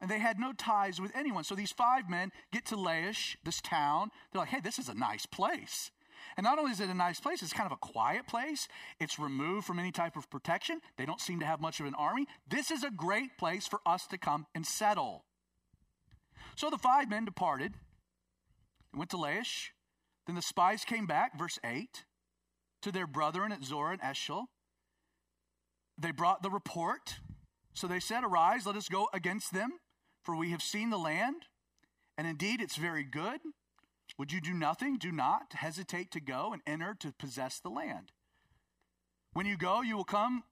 and 0.00 0.10
they 0.10 0.18
had 0.18 0.38
no 0.38 0.52
ties 0.52 1.00
with 1.00 1.12
anyone. 1.14 1.44
So 1.44 1.54
these 1.54 1.72
five 1.72 2.08
men 2.08 2.30
get 2.52 2.66
to 2.66 2.76
Laish, 2.76 3.36
this 3.44 3.60
town. 3.60 4.10
They're 4.32 4.40
like, 4.40 4.50
hey, 4.50 4.60
this 4.60 4.78
is 4.78 4.88
a 4.88 4.94
nice 4.94 5.26
place. 5.26 5.90
And 6.36 6.44
not 6.44 6.58
only 6.58 6.72
is 6.72 6.80
it 6.80 6.88
a 6.88 6.94
nice 6.94 7.20
place, 7.20 7.42
it's 7.42 7.52
kind 7.52 7.66
of 7.66 7.72
a 7.72 7.92
quiet 7.92 8.26
place. 8.26 8.68
It's 9.00 9.18
removed 9.18 9.66
from 9.66 9.78
any 9.78 9.92
type 9.92 10.16
of 10.16 10.28
protection. 10.30 10.80
They 10.96 11.06
don't 11.06 11.20
seem 11.20 11.40
to 11.40 11.46
have 11.46 11.60
much 11.60 11.80
of 11.80 11.86
an 11.86 11.94
army. 11.94 12.26
This 12.48 12.70
is 12.70 12.84
a 12.84 12.90
great 12.90 13.38
place 13.38 13.66
for 13.66 13.80
us 13.86 14.06
to 14.08 14.18
come 14.18 14.46
and 14.54 14.66
settle. 14.66 15.24
So 16.56 16.70
the 16.70 16.78
five 16.78 17.08
men 17.08 17.24
departed 17.24 17.74
and 18.92 18.98
went 18.98 19.10
to 19.10 19.16
Laish. 19.16 19.68
Then 20.26 20.36
the 20.36 20.42
spies 20.42 20.84
came 20.84 21.06
back, 21.06 21.38
verse 21.38 21.58
8, 21.64 22.04
to 22.82 22.90
their 22.90 23.06
brethren 23.06 23.52
at 23.52 23.62
Zorah 23.62 23.92
and 23.92 24.00
Eshtaol. 24.00 24.46
They 25.98 26.10
brought 26.10 26.42
the 26.42 26.50
report. 26.50 27.16
So 27.74 27.86
they 27.86 28.00
said, 28.00 28.24
Arise, 28.24 28.66
let 28.66 28.76
us 28.76 28.88
go 28.88 29.08
against 29.12 29.52
them, 29.52 29.72
for 30.24 30.34
we 30.34 30.50
have 30.50 30.62
seen 30.62 30.90
the 30.90 30.98
land. 30.98 31.42
And 32.18 32.26
indeed, 32.26 32.60
it's 32.60 32.76
very 32.76 33.04
good. 33.04 33.40
Would 34.18 34.32
you 34.32 34.40
do 34.40 34.54
nothing? 34.54 34.96
Do 34.96 35.12
not 35.12 35.52
hesitate 35.54 36.10
to 36.12 36.20
go 36.20 36.52
and 36.52 36.62
enter 36.66 36.94
to 37.00 37.12
possess 37.12 37.58
the 37.58 37.68
land. 37.68 38.12
When 39.32 39.46
you 39.46 39.56
go, 39.56 39.82
you 39.82 39.96
will 39.96 40.04
come 40.04 40.44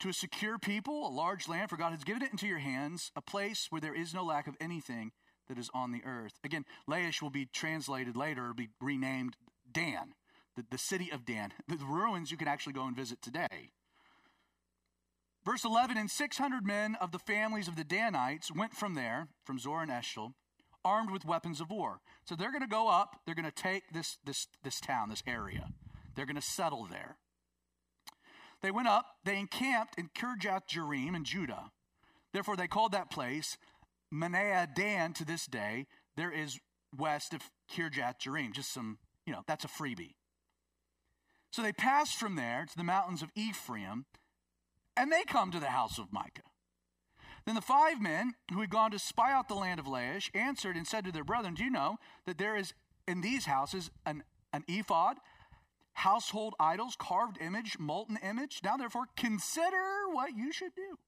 to 0.00 0.08
a 0.08 0.12
secure 0.12 0.58
people, 0.58 1.06
a 1.06 1.08
large 1.08 1.48
land, 1.48 1.70
for 1.70 1.76
God 1.76 1.92
has 1.92 2.04
given 2.04 2.22
it 2.22 2.32
into 2.32 2.46
your 2.46 2.58
hands, 2.58 3.12
a 3.14 3.22
place 3.22 3.68
where 3.70 3.80
there 3.80 3.94
is 3.94 4.12
no 4.12 4.24
lack 4.24 4.48
of 4.48 4.56
anything 4.60 5.12
that 5.48 5.58
is 5.58 5.70
on 5.72 5.92
the 5.92 6.02
earth. 6.04 6.34
Again, 6.42 6.64
Laish 6.88 7.22
will 7.22 7.30
be 7.30 7.46
translated 7.46 8.16
later, 8.16 8.52
be 8.52 8.68
renamed 8.80 9.36
Dan, 9.70 10.14
the, 10.56 10.64
the 10.70 10.78
city 10.78 11.10
of 11.12 11.24
Dan. 11.24 11.52
The, 11.68 11.76
ruins 11.84 12.30
you 12.30 12.36
can 12.36 12.48
actually 12.48 12.72
go 12.72 12.86
and 12.86 12.96
visit 12.96 13.22
today. 13.22 13.70
Verse 15.44 15.64
11 15.64 15.96
And 15.96 16.10
600 16.10 16.66
men 16.66 16.96
of 17.00 17.12
the 17.12 17.18
families 17.18 17.68
of 17.68 17.76
the 17.76 17.84
Danites 17.84 18.50
went 18.50 18.72
from 18.72 18.94
there, 18.94 19.28
from 19.44 19.58
Zor 19.58 19.82
and 19.82 19.90
Eshtaol, 19.90 20.32
armed 20.84 21.10
with 21.10 21.24
weapons 21.24 21.60
of 21.60 21.70
war. 21.70 22.00
So 22.24 22.34
they're 22.34 22.50
going 22.50 22.62
to 22.62 22.68
go 22.68 22.88
up, 22.88 23.20
they're 23.24 23.34
going 23.34 23.44
to 23.44 23.50
take 23.50 23.92
this, 23.92 24.18
this, 24.24 24.46
this 24.62 24.80
town, 24.80 25.08
this 25.08 25.22
area. 25.26 25.68
They're 26.14 26.26
going 26.26 26.36
to 26.36 26.42
settle 26.42 26.86
there. 26.90 27.16
They 28.62 28.70
went 28.70 28.88
up, 28.88 29.06
they 29.24 29.38
encamped 29.38 29.98
in 29.98 30.08
Kirjath 30.16 30.68
Jearim 30.68 31.14
in 31.14 31.24
Judah. 31.24 31.70
Therefore, 32.32 32.56
they 32.56 32.66
called 32.66 32.92
that 32.92 33.10
place 33.10 33.56
Mahaneh 34.12 34.74
Dan 34.74 35.12
to 35.14 35.24
this 35.24 35.46
day. 35.46 35.86
There 36.16 36.32
is 36.32 36.58
west 36.96 37.34
of 37.34 37.42
Kirjath 37.70 38.20
Jearim. 38.20 38.52
Just 38.52 38.72
some, 38.72 38.98
you 39.26 39.32
know, 39.32 39.42
that's 39.46 39.64
a 39.64 39.68
freebie. 39.68 40.14
So 41.50 41.62
they 41.62 41.72
passed 41.72 42.16
from 42.16 42.36
there 42.36 42.66
to 42.68 42.76
the 42.76 42.84
mountains 42.84 43.22
of 43.22 43.30
Ephraim, 43.36 44.06
and 44.96 45.12
they 45.12 45.22
come 45.24 45.50
to 45.52 45.60
the 45.60 45.66
house 45.66 45.98
of 45.98 46.12
Micah. 46.12 46.42
Then 47.46 47.54
the 47.54 47.60
five 47.60 48.00
men 48.00 48.34
who 48.52 48.60
had 48.60 48.70
gone 48.70 48.90
to 48.92 48.98
spy 48.98 49.32
out 49.32 49.48
the 49.48 49.54
land 49.54 49.78
of 49.78 49.86
Laish 49.86 50.30
answered 50.34 50.76
and 50.76 50.86
said 50.86 51.04
to 51.04 51.12
their 51.12 51.24
brethren, 51.24 51.54
Do 51.54 51.64
you 51.64 51.70
know 51.70 51.96
that 52.26 52.38
there 52.38 52.56
is 52.56 52.72
in 53.06 53.20
these 53.20 53.44
houses 53.44 53.90
an, 54.06 54.22
an 54.52 54.64
ephod, 54.66 55.18
household 55.92 56.54
idols, 56.58 56.96
carved 56.98 57.38
image, 57.40 57.78
molten 57.78 58.18
image? 58.22 58.60
Now 58.64 58.76
therefore 58.76 59.06
consider 59.16 60.08
what 60.10 60.34
you 60.34 60.52
should 60.52 60.74
do. 60.74 60.98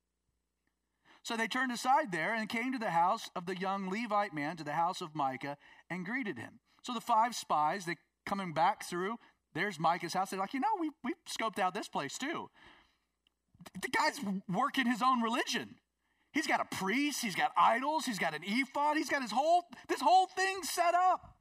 So 1.22 1.37
they 1.37 1.49
turned 1.49 1.72
aside 1.72 2.12
there 2.12 2.35
and 2.35 2.49
came 2.49 2.70
to 2.72 2.79
the 2.79 2.90
house 2.90 3.31
of 3.35 3.46
the 3.46 3.57
young 3.57 3.90
Levite 3.90 4.35
man, 4.35 4.57
to 4.59 4.64
the 4.64 4.72
house 4.72 5.01
of 5.01 5.14
Micah, 5.14 5.57
and 5.90 6.05
greeted 6.05 6.38
him. 6.38 6.61
So 6.83 6.92
the 6.92 7.01
five 7.01 7.35
spies, 7.35 7.85
they 7.85 7.96
coming 8.27 8.53
back 8.53 8.85
through 8.85 9.16
there's 9.57 9.81
Micah's 9.81 10.12
house. 10.12 10.31
They're 10.31 10.38
like, 10.38 10.53
you 10.53 10.61
know, 10.61 10.68
we, 10.79 10.90
we 11.03 11.14
scoped 11.27 11.59
out 11.59 11.72
this 11.72 11.88
place 11.88 12.18
too. 12.18 12.51
The 13.81 13.88
guy's 13.88 14.20
working 14.49 14.87
his 14.87 15.01
own 15.03 15.22
religion. 15.22 15.77
He's 16.33 16.47
got 16.47 16.61
a 16.61 16.77
priest, 16.77 17.23
he's 17.23 17.35
got 17.35 17.53
idols, 17.57 18.05
he's 18.05 18.19
got 18.19 18.35
an 18.35 18.43
ephod, 18.45 18.97
he's 18.97 19.09
got 19.09 19.23
his 19.23 19.31
whole, 19.31 19.65
this 19.89 20.01
whole 20.01 20.27
thing 20.27 20.62
set 20.62 20.95
up. 20.95 21.37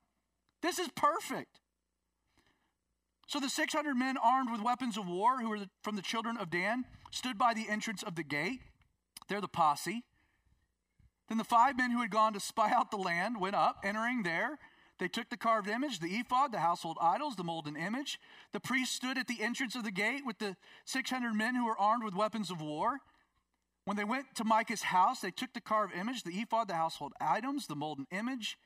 This 0.62 0.80
is 0.80 0.88
perfect. 0.95 1.60
So 3.28 3.39
the 3.39 3.50
600 3.50 3.95
men 3.95 4.17
armed 4.17 4.52
with 4.52 4.62
weapons 4.62 4.98
of 4.98 5.08
war, 5.08 5.41
who 5.41 5.50
were 5.50 5.60
from 5.84 5.95
the 5.95 6.02
children 6.02 6.38
of 6.38 6.50
Dan, 6.50 6.86
stood 7.12 7.38
by 7.38 7.54
the 7.54 7.67
entrance 7.69 8.04
of 8.04 8.15
the 8.15 8.24
gate. 8.24 8.62
They're 9.28 9.41
the 9.41 9.48
posse. 9.48 10.04
Then 11.28 11.38
the 11.38 11.43
five 11.43 11.76
men 11.78 11.91
who 11.91 12.02
had 12.02 12.12
gone 12.12 12.34
to 12.34 12.39
spy 12.39 12.71
out 12.71 12.91
the 12.91 12.98
land 12.98 13.39
went 13.39 13.56
up, 13.56 13.78
entering 13.84 14.24
there. 14.24 14.60
They 15.00 15.08
took 15.08 15.30
the 15.30 15.38
carved 15.38 15.67
image, 15.67 16.00
the 16.00 16.08
ephod, 16.08 16.52
the 16.52 16.60
household 16.60 16.98
idols, 17.02 17.36
the 17.36 17.43
molten 17.43 17.76
image. 17.76 18.19
The 18.54 18.60
priest 18.60 18.93
stood 18.93 19.17
at 19.17 19.28
the 19.28 19.41
entrance 19.41 19.76
of 19.76 19.84
the 19.84 19.91
gate 19.91 20.21
with 20.26 20.38
the 20.38 20.56
600 20.86 21.34
men 21.34 21.56
who 21.56 21.65
were 21.65 21.78
armed 21.80 22.04
with 22.04 22.15
weapons 22.15 22.50
of 22.50 22.62
war. 22.62 23.00
When 23.86 23.95
they 23.95 24.04
went 24.04 24.36
to 24.36 24.43
Micah's 24.43 24.82
house, 24.82 25.21
they 25.21 25.32
took 25.32 25.54
the 25.54 25.62
carved 25.62 25.95
image, 25.95 26.24
the 26.24 26.32
ephod, 26.32 26.67
the 26.67 26.74
household 26.74 27.13
items, 27.21 27.67
the 27.67 27.76
molten 27.76 28.08
image. 28.12 28.58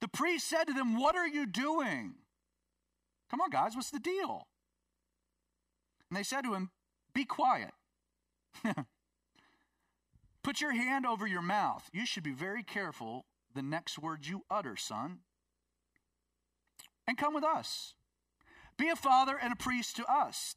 The 0.00 0.08
priest 0.08 0.48
said 0.48 0.64
to 0.64 0.72
them, 0.72 0.98
What 0.98 1.14
are 1.14 1.28
you 1.28 1.46
doing? 1.46 2.14
Come 3.30 3.40
on, 3.40 3.50
guys, 3.50 3.76
what's 3.76 3.90
the 3.90 4.00
deal? 4.00 4.48
And 6.10 6.16
they 6.16 6.22
said 6.22 6.42
to 6.42 6.54
him, 6.54 6.70
Be 7.14 7.24
quiet. 7.24 7.72
Put 10.42 10.60
your 10.60 10.72
hand 10.72 11.06
over 11.06 11.26
your 11.26 11.42
mouth. 11.42 11.88
You 11.92 12.04
should 12.04 12.24
be 12.24 12.32
very 12.32 12.62
careful 12.62 13.26
the 13.54 13.62
next 13.62 13.98
words 13.98 14.28
you 14.28 14.44
utter, 14.50 14.76
son. 14.76 15.18
And 17.06 17.18
come 17.18 17.34
with 17.34 17.44
us. 17.44 17.94
Be 18.78 18.88
a 18.88 18.96
father 18.96 19.38
and 19.40 19.52
a 19.52 19.56
priest 19.56 19.96
to 19.96 20.06
us. 20.10 20.54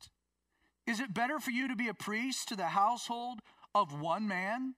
Is 0.88 1.00
it 1.00 1.14
better 1.14 1.40
for 1.40 1.52
you 1.52 1.68
to 1.68 1.76
be 1.76 1.88
a 1.88 1.94
priest 1.94 2.48
to 2.50 2.56
the 2.56 2.68
household 2.68 3.40
of 3.76 4.00
one 4.00 4.28
man, 4.28 4.74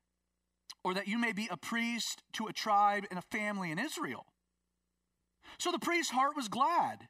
or 0.83 0.93
that 0.93 1.07
you 1.07 1.17
may 1.17 1.31
be 1.31 1.47
a 1.49 1.55
priest 1.55 2.23
to 2.33 2.47
a 2.47 2.53
tribe 2.53 3.05
and 3.09 3.17
a 3.17 3.37
family 3.37 3.71
in 3.71 3.79
Israel? 3.79 4.25
So 5.59 5.71
the 5.71 5.79
priest's 5.79 6.11
heart 6.11 6.35
was 6.35 6.49
glad. 6.49 7.07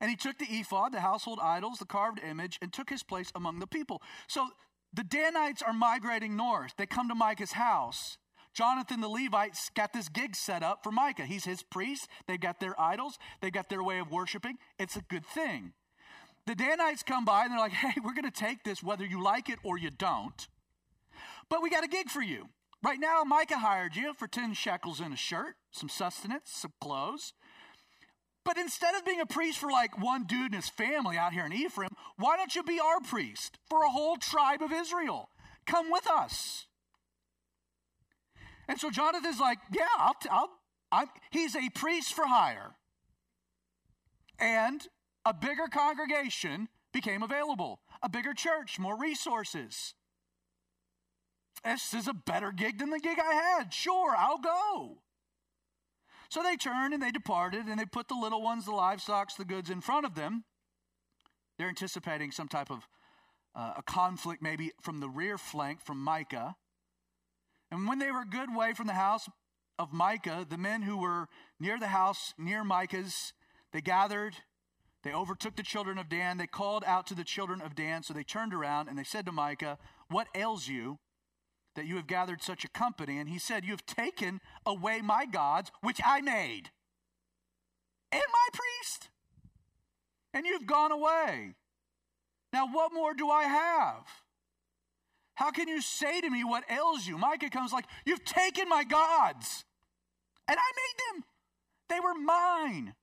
And 0.00 0.10
he 0.10 0.16
took 0.16 0.38
the 0.38 0.46
ephod, 0.46 0.92
the 0.92 1.00
household 1.00 1.38
idols, 1.42 1.78
the 1.78 1.84
carved 1.84 2.20
image, 2.22 2.58
and 2.60 2.72
took 2.72 2.90
his 2.90 3.02
place 3.02 3.30
among 3.34 3.60
the 3.60 3.66
people. 3.66 4.02
So 4.26 4.48
the 4.92 5.04
Danites 5.04 5.62
are 5.62 5.72
migrating 5.72 6.36
north. 6.36 6.74
They 6.76 6.86
come 6.86 7.08
to 7.08 7.14
Micah's 7.14 7.52
house. 7.52 8.18
Jonathan 8.52 9.00
the 9.00 9.08
Levite's 9.08 9.70
got 9.74 9.92
this 9.92 10.08
gig 10.08 10.36
set 10.36 10.62
up 10.62 10.82
for 10.82 10.92
Micah. 10.92 11.24
He's 11.24 11.44
his 11.44 11.62
priest. 11.62 12.08
They've 12.26 12.40
got 12.40 12.60
their 12.60 12.78
idols. 12.78 13.18
They've 13.40 13.52
got 13.52 13.70
their 13.70 13.82
way 13.82 13.98
of 13.98 14.10
worshiping. 14.10 14.58
It's 14.78 14.96
a 14.96 15.02
good 15.02 15.24
thing. 15.24 15.72
The 16.46 16.54
Danites 16.54 17.02
come 17.02 17.24
by 17.24 17.44
and 17.44 17.52
they're 17.52 17.58
like, 17.58 17.72
hey, 17.84 17.94
we're 18.04 18.14
going 18.14 18.24
to 18.24 18.30
take 18.30 18.64
this 18.64 18.82
whether 18.82 19.04
you 19.04 19.22
like 19.22 19.48
it 19.48 19.58
or 19.62 19.78
you 19.78 19.90
don't. 19.90 20.48
But 21.52 21.62
we 21.62 21.68
got 21.68 21.84
a 21.84 21.88
gig 21.88 22.08
for 22.08 22.22
you. 22.22 22.48
Right 22.82 22.98
now, 22.98 23.24
Micah 23.26 23.58
hired 23.58 23.94
you 23.94 24.14
for 24.14 24.26
10 24.26 24.54
shekels 24.54 25.00
and 25.00 25.12
a 25.12 25.18
shirt, 25.18 25.56
some 25.70 25.90
sustenance, 25.90 26.50
some 26.50 26.72
clothes. 26.80 27.34
But 28.42 28.56
instead 28.56 28.94
of 28.94 29.04
being 29.04 29.20
a 29.20 29.26
priest 29.26 29.58
for 29.58 29.70
like 29.70 30.00
one 30.02 30.24
dude 30.24 30.46
and 30.46 30.54
his 30.54 30.70
family 30.70 31.18
out 31.18 31.34
here 31.34 31.44
in 31.44 31.52
Ephraim, 31.52 31.90
why 32.16 32.38
don't 32.38 32.56
you 32.56 32.62
be 32.62 32.80
our 32.80 33.00
priest 33.00 33.58
for 33.68 33.82
a 33.82 33.90
whole 33.90 34.16
tribe 34.16 34.62
of 34.62 34.72
Israel? 34.72 35.28
Come 35.66 35.90
with 35.92 36.08
us. 36.08 36.68
And 38.66 38.80
so 38.80 38.88
Jonathan's 38.88 39.38
like, 39.38 39.58
yeah, 39.74 39.84
I'll, 39.98 40.16
I'll 40.30 40.50
I'm, 40.90 41.08
he's 41.32 41.54
a 41.54 41.68
priest 41.74 42.14
for 42.14 42.24
hire. 42.26 42.76
And 44.38 44.88
a 45.26 45.34
bigger 45.34 45.68
congregation 45.70 46.68
became 46.94 47.22
available, 47.22 47.80
a 48.02 48.08
bigger 48.08 48.32
church, 48.32 48.78
more 48.78 48.98
resources. 48.98 49.92
This 51.64 51.94
is 51.94 52.08
a 52.08 52.14
better 52.14 52.50
gig 52.50 52.78
than 52.78 52.90
the 52.90 52.98
gig 52.98 53.18
I 53.18 53.34
had. 53.34 53.72
Sure, 53.72 54.14
I'll 54.16 54.38
go. 54.38 54.98
So 56.28 56.42
they 56.42 56.56
turned 56.56 56.94
and 56.94 57.02
they 57.02 57.10
departed, 57.10 57.66
and 57.66 57.78
they 57.78 57.84
put 57.84 58.08
the 58.08 58.14
little 58.14 58.42
ones, 58.42 58.64
the 58.64 58.72
livestock, 58.72 59.36
the 59.36 59.44
goods 59.44 59.70
in 59.70 59.80
front 59.80 60.06
of 60.06 60.14
them. 60.14 60.44
They're 61.58 61.68
anticipating 61.68 62.30
some 62.30 62.48
type 62.48 62.70
of 62.70 62.88
uh, 63.54 63.74
a 63.76 63.82
conflict, 63.82 64.42
maybe 64.42 64.72
from 64.80 65.00
the 65.00 65.08
rear 65.08 65.36
flank 65.36 65.84
from 65.84 65.98
Micah. 66.02 66.56
And 67.70 67.86
when 67.86 67.98
they 67.98 68.10
were 68.10 68.22
a 68.22 68.26
good 68.26 68.54
way 68.54 68.72
from 68.72 68.86
the 68.86 68.94
house 68.94 69.28
of 69.78 69.92
Micah, 69.92 70.46
the 70.48 70.58
men 70.58 70.82
who 70.82 70.96
were 70.96 71.28
near 71.60 71.78
the 71.78 71.88
house, 71.88 72.34
near 72.38 72.64
Micah's, 72.64 73.32
they 73.72 73.80
gathered. 73.80 74.36
They 75.02 75.12
overtook 75.12 75.56
the 75.56 75.62
children 75.62 75.98
of 75.98 76.08
Dan. 76.08 76.38
They 76.38 76.46
called 76.46 76.84
out 76.86 77.06
to 77.08 77.14
the 77.14 77.24
children 77.24 77.60
of 77.60 77.74
Dan. 77.74 78.02
So 78.02 78.14
they 78.14 78.22
turned 78.22 78.54
around 78.54 78.88
and 78.88 78.98
they 78.98 79.04
said 79.04 79.26
to 79.26 79.32
Micah, 79.32 79.78
What 80.08 80.28
ails 80.34 80.68
you? 80.68 80.98
That 81.74 81.86
you 81.86 81.96
have 81.96 82.06
gathered 82.06 82.42
such 82.42 82.64
a 82.64 82.68
company. 82.68 83.18
And 83.18 83.28
he 83.28 83.38
said, 83.38 83.64
You 83.64 83.70
have 83.70 83.86
taken 83.86 84.40
away 84.66 85.00
my 85.00 85.26
gods, 85.26 85.70
which 85.80 86.00
I 86.04 86.20
made, 86.20 86.70
and 88.10 88.22
my 88.32 88.48
priest, 88.52 89.08
and 90.34 90.46
you've 90.46 90.66
gone 90.66 90.92
away. 90.92 91.54
Now, 92.52 92.68
what 92.68 92.92
more 92.92 93.14
do 93.14 93.30
I 93.30 93.44
have? 93.44 94.04
How 95.34 95.50
can 95.50 95.66
you 95.68 95.80
say 95.80 96.20
to 96.20 96.28
me 96.28 96.44
what 96.44 96.64
ails 96.70 97.06
you? 97.06 97.16
Micah 97.16 97.50
comes 97.50 97.72
like, 97.72 97.86
You've 98.04 98.24
taken 98.24 98.68
my 98.68 98.84
gods, 98.84 99.64
and 100.46 100.58
I 100.58 100.72
made 100.76 101.16
them. 101.16 101.24
They 101.88 102.00
were 102.00 102.14
mine. 102.14 102.94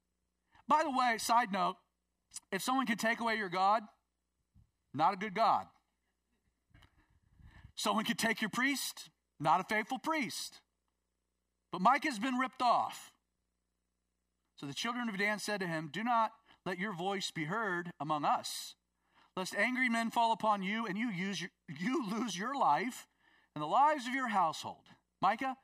By 0.68 0.84
the 0.84 0.92
way, 0.92 1.18
side 1.18 1.52
note, 1.52 1.76
if 2.52 2.62
someone 2.62 2.86
can 2.86 2.98
take 2.98 3.20
away 3.20 3.36
your 3.36 3.50
God, 3.50 3.84
not 4.94 5.14
a 5.14 5.18
good 5.18 5.34
God. 5.34 5.66
Someone 7.80 8.04
could 8.04 8.20
take 8.20 8.42
your 8.42 8.50
priest, 8.50 9.10
not 9.40 9.62
a 9.62 9.64
faithful 9.64 10.00
priest. 10.00 10.60
But 11.72 11.80
Micah's 11.80 12.20
been 12.20 12.36
ripped 12.36 12.62
off. 12.62 13.14
So 14.58 14.66
the 14.66 14.74
children 14.74 15.08
of 15.08 15.18
Dan 15.18 15.40
said 15.40 15.62
to 15.62 15.66
him, 15.66 15.90
Do 15.90 16.04
not 16.04 16.34
let 16.66 16.78
your 16.78 16.92
voice 16.94 17.32
be 17.32 17.46
heard 17.46 17.92
among 17.98 18.26
us, 18.26 18.76
lest 19.38 19.56
angry 19.56 19.88
men 19.88 20.12
fall 20.12 20.34
upon 20.34 20.62
you 20.62 20.88
and 20.88 20.98
you, 20.98 21.10
use 21.10 21.40
your, 21.40 21.52
you 21.70 22.06
lose 22.06 22.38
your 22.38 22.54
life 22.54 23.08
and 23.56 23.62
the 23.62 23.66
lives 23.68 24.06
of 24.08 24.14
your 24.14 24.28
household. 24.28 24.84
Micah, 25.22 25.56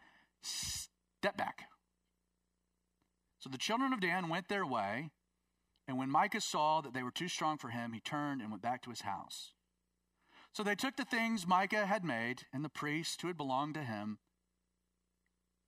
step 0.42 1.36
back. 1.36 1.64
So 3.40 3.50
the 3.50 3.58
children 3.58 3.92
of 3.92 4.00
Dan 4.00 4.30
went 4.30 4.48
their 4.48 4.66
way, 4.66 5.10
and 5.86 5.98
when 5.98 6.10
Micah 6.10 6.40
saw 6.40 6.80
that 6.80 6.94
they 6.94 7.04
were 7.04 7.12
too 7.12 7.28
strong 7.28 7.58
for 7.58 7.72
him, 7.72 7.92
he 7.92 8.00
turned 8.00 8.40
and 8.40 8.52
went 8.52 8.64
back 8.64 8.84
to 8.84 8.90
his 8.90 9.02
house. 9.02 9.52
So 10.56 10.64
they 10.64 10.76
took 10.76 10.96
the 10.96 11.04
things 11.04 11.46
Micah 11.46 11.86
had 11.86 12.06
made 12.06 12.44
and 12.54 12.64
the 12.64 12.70
priests 12.70 13.18
who 13.22 13.28
had 13.28 13.36
belonged 13.36 13.74
to 13.74 13.84
him 13.84 14.20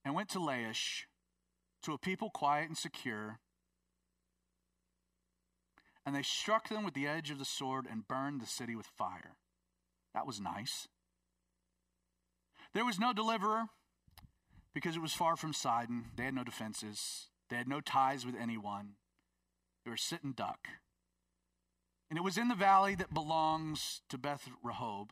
and 0.06 0.15
went 0.15 0.30
to 0.30 0.39
Laish, 0.39 1.04
to 1.84 1.91
a 1.91 1.97
people 1.97 2.30
quiet 2.30 2.69
and 2.69 2.78
secure. 2.78 3.39
And 6.06 6.15
they 6.15 6.21
struck 6.21 6.69
them 6.69 6.86
with 6.86 6.93
the 6.93 7.06
edge 7.06 7.30
of 7.32 7.38
the 7.38 7.43
sword 7.43 7.86
and 7.91 8.08
burned 8.08 8.39
the 8.39 8.47
city 8.47 8.78
with 8.78 8.86
fire. 8.86 9.36
That 10.13 10.26
was 10.26 10.39
nice. 10.39 10.88
There 12.73 12.86
was 12.86 12.97
no 12.97 13.12
deliverer 13.12 13.65
because 14.73 14.95
it 14.95 15.02
was 15.02 15.12
far 15.12 15.36
from 15.36 15.52
Sidon. 15.52 16.06
They 16.15 16.23
had 16.23 16.34
no 16.34 16.45
defenses, 16.45 17.28
they 17.50 17.58
had 17.58 17.67
no 17.67 17.82
ties 17.82 18.26
with 18.26 18.36
anyone. 18.39 18.93
They 19.84 19.91
were 19.91 19.97
sitting 19.97 20.32
duck. 20.32 20.69
And 22.10 22.17
it 22.17 22.24
was 22.24 22.38
in 22.38 22.48
the 22.48 22.56
valley 22.56 22.96
that 22.96 23.13
belongs 23.13 24.02
to 24.10 24.17
Beth 24.17 24.48
Rehob. 24.65 25.10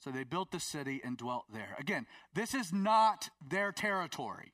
So 0.00 0.10
they 0.10 0.24
built 0.24 0.50
the 0.50 0.60
city 0.60 1.00
and 1.04 1.16
dwelt 1.16 1.46
there. 1.52 1.76
Again, 1.78 2.06
this 2.34 2.54
is 2.54 2.72
not 2.72 3.30
their 3.46 3.72
territory. 3.72 4.52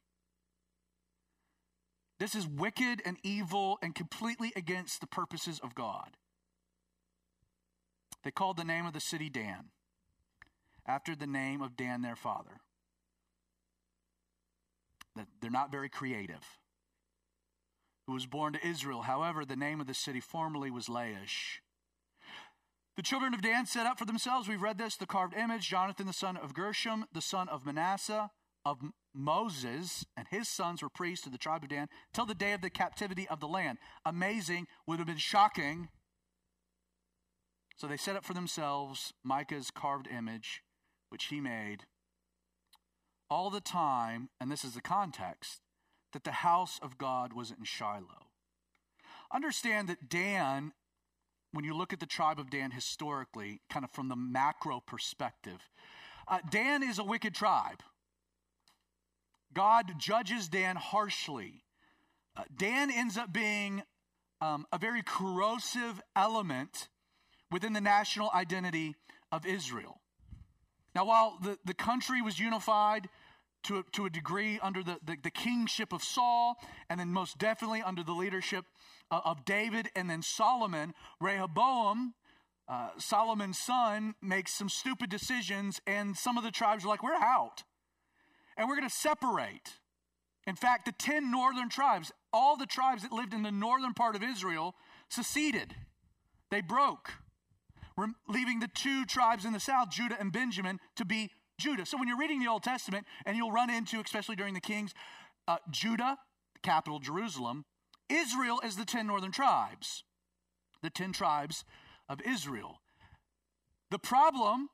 This 2.19 2.35
is 2.35 2.47
wicked 2.47 3.03
and 3.05 3.19
evil 3.23 3.79
and 3.83 3.95
completely 3.95 4.53
against 4.57 5.01
the 5.01 5.07
purposes 5.07 5.61
of 5.63 5.75
God. 5.75 6.17
They 8.23 8.31
called 8.31 8.57
the 8.57 8.65
name 8.65 8.87
of 8.87 8.95
the 8.95 9.01
city 9.01 9.29
Dan, 9.29 9.67
after 10.87 11.15
the 11.15 11.27
name 11.27 11.61
of 11.61 11.77
Dan, 11.77 12.01
their 12.01 12.17
father. 12.17 12.61
That 15.17 15.27
they're 15.41 15.51
not 15.51 15.71
very 15.71 15.91
creative 15.91 16.41
who 18.07 18.13
was 18.13 18.27
born 18.27 18.53
to 18.53 18.67
Israel. 18.67 19.03
However, 19.03 19.45
the 19.45 19.57
name 19.57 19.81
of 19.81 19.87
the 19.87 19.95
city 19.95 20.21
formerly 20.21 20.71
was 20.71 20.89
Laish. 20.89 21.61
The 22.97 23.03
children 23.03 23.35
of 23.35 23.43
Dan 23.43 23.67
set 23.67 23.87
up 23.87 23.99
for 23.99 24.05
themselves, 24.05 24.49
we've 24.49 24.63
read 24.63 24.79
this, 24.79 24.97
the 24.97 25.07
carved 25.07 25.35
image, 25.35 25.69
Jonathan 25.69 26.07
the 26.07 26.13
son 26.13 26.37
of 26.37 26.55
Gershom, 26.55 27.07
the 27.13 27.21
son 27.21 27.49
of 27.49 27.67
Manasseh, 27.67 28.31
of 28.65 28.79
Moses, 29.13 30.05
and 30.17 30.29
his 30.29 30.49
sons 30.49 30.83
were 30.83 30.89
priests 30.89 31.27
of 31.27 31.33
the 31.33 31.39
tribe 31.39 31.65
of 31.65 31.71
Dan 31.71 31.89
till 32.13 32.27
the 32.27 32.35
day 32.35 32.53
of 32.53 32.61
the 32.61 32.71
captivity 32.71 33.27
of 33.29 33.41
the 33.41 33.49
land. 33.49 33.79
Amazing, 34.05 34.67
would 34.87 34.99
have 34.99 35.09
been 35.09 35.17
shocking. 35.17 35.89
So 37.77 37.89
they 37.89 37.97
set 37.97 38.17
up 38.17 38.25
for 38.25 38.35
themselves 38.35 39.13
Micah's 39.25 39.71
carved 39.73 40.07
image, 40.07 40.63
which 41.09 41.27
he 41.27 41.41
made. 41.41 41.85
All 43.29 43.51
the 43.51 43.61
time, 43.61 44.29
and 44.41 44.51
this 44.53 44.65
is 44.65 44.75
the 44.75 44.81
context, 44.81 45.61
that 46.15 46.25
the 46.25 46.33
house 46.33 46.81
of 46.83 46.99
God 46.99 47.33
was 47.33 47.51
in 47.51 47.65
Shiloh. 47.65 48.29
Understand 49.33 49.89
that 49.89 50.09
Dan 50.09 50.73
when 51.55 51.65
you 51.65 51.75
look 51.75 51.93
at 51.93 52.01
the 52.01 52.07
tribe 52.07 52.41
of 52.41 52.51
Dan 52.51 52.73
historically, 52.73 53.61
kind 53.71 53.85
of 53.85 53.91
from 53.93 54.09
the 54.09 54.17
macro 54.17 54.81
perspective. 54.81 55.61
Uh, 56.27 56.39
Dan 56.51 56.83
is 56.83 56.99
a 56.99 57.05
wicked 57.05 57.33
tribe. 57.33 57.81
God 59.53 59.93
judges 59.99 60.49
Dan 60.49 60.75
harshly. 60.75 61.63
Uh, 62.37 62.43
Dan 62.57 62.91
ends 62.91 63.17
up 63.17 63.33
being 63.33 63.83
um, 64.41 64.67
a 64.73 64.79
very 64.79 65.03
corrosive 65.03 66.01
element 66.17 66.89
within 67.53 67.73
the 67.73 67.81
national 67.81 68.31
identity 68.35 68.97
of 69.31 69.47
Israel. 69.47 70.01
Now, 70.93 71.05
while 71.05 71.39
the, 71.41 71.57
the 71.65 71.75
country 71.75 72.21
was 72.21 72.41
unified 72.41 73.09
to 73.65 73.79
a, 73.79 73.83
to 73.93 74.07
a 74.07 74.11
degree 74.11 74.59
under 74.63 74.83
the, 74.83 74.99
the, 75.05 75.17
the 75.23 75.31
kingship 75.31 75.93
of 75.93 76.03
Saul, 76.03 76.57
and 76.89 77.01
then 77.01 77.09
most 77.09 77.39
definitely 77.39 77.83
under 77.83 78.03
the 78.03 78.13
leadership 78.13 78.65
uh, 79.11 79.21
of 79.25 79.45
David 79.45 79.91
and 79.97 80.09
then 80.09 80.23
Solomon, 80.23 80.95
Rehoboam, 81.21 82.15
uh, 82.69 82.91
Solomon's 82.99 83.59
son, 83.59 84.15
makes 84.23 84.53
some 84.53 84.69
stupid 84.69 85.11
decisions, 85.11 85.81
and 85.87 86.17
some 86.17 86.39
of 86.39 86.45
the 86.45 86.51
tribes 86.51 86.85
are 86.85 86.89
like, 86.89 87.03
We're 87.03 87.15
out. 87.15 87.65
And 88.57 88.69
we're 88.69 88.77
going 88.77 88.89
to 88.89 88.95
separate. 88.95 89.79
In 90.47 90.55
fact, 90.55 90.85
the 90.85 90.93
10 90.93 91.31
northern 91.31 91.69
tribes, 91.69 92.13
all 92.33 92.57
the 92.57 92.67
tribes 92.67 93.03
that 93.03 93.13
lived 93.13 93.35
in 93.35 93.43
the 93.43 93.51
northern 93.51 93.95
part 93.95 94.15
of 94.15 94.23
Israel, 94.23 94.75
seceded. 95.09 95.75
They 96.51 96.61
broke, 96.61 97.13
leaving 98.29 98.61
the 98.61 98.69
two 98.69 99.07
tribes 99.07 99.45
in 99.45 99.53
the 99.53 99.61
south, 99.61 99.91
Judah 99.91 100.17
and 100.21 100.31
Benjamin, 100.31 100.79
to 100.97 101.05
be 101.05 101.31
Judah. 101.59 101.87
So 101.87 101.99
when 101.99 102.09
you're 102.09 102.19
reading 102.19 102.41
the 102.41 102.51
Old 102.51 102.63
Testament, 102.63 103.07
and 103.27 103.37
you'll 103.37 103.53
run 103.53 103.71
into, 103.71 104.01
especially 104.01 104.37
during 104.37 104.55
the 104.55 104.61
Kings, 104.61 104.93
uh, 105.47 105.57
Judah, 105.71 106.19
capital 106.63 106.99
Jerusalem, 106.99 107.65
Israel 108.09 108.61
is 108.65 108.77
the 108.77 108.85
10 108.85 109.07
northern 109.07 109.33
tribes, 109.33 110.05
the 110.83 110.91
10 110.91 111.13
tribes 111.13 111.65
of 112.09 112.21
Israel. 112.23 112.81
The 113.91 113.99
problem 113.99 114.69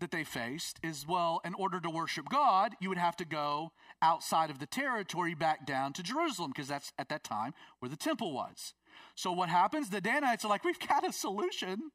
that 0.00 0.10
they 0.10 0.24
faced 0.24 0.78
is 0.82 1.06
well, 1.06 1.40
in 1.44 1.54
order 1.54 1.80
to 1.80 1.90
worship 1.90 2.28
God, 2.30 2.74
you 2.80 2.88
would 2.88 2.98
have 2.98 3.16
to 3.16 3.24
go 3.24 3.72
outside 4.00 4.50
of 4.50 4.60
the 4.60 4.66
territory 4.66 5.34
back 5.34 5.66
down 5.66 5.92
to 5.94 6.02
Jerusalem, 6.02 6.52
because 6.54 6.68
that's 6.68 6.92
at 6.98 7.08
that 7.08 7.24
time 7.24 7.52
where 7.80 7.88
the 7.88 7.96
temple 7.96 8.32
was. 8.32 8.74
So 9.14 9.32
what 9.32 9.48
happens? 9.48 9.90
The 9.90 10.00
Danites 10.00 10.44
are 10.44 10.48
like, 10.48 10.64
we've 10.64 10.78
got 10.78 11.06
a 11.06 11.12
solution. 11.12 11.90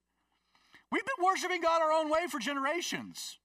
We've 0.92 1.06
been 1.06 1.26
worshiping 1.26 1.62
God 1.62 1.82
our 1.82 1.92
own 1.92 2.10
way 2.10 2.28
for 2.30 2.40
generations. 2.40 3.38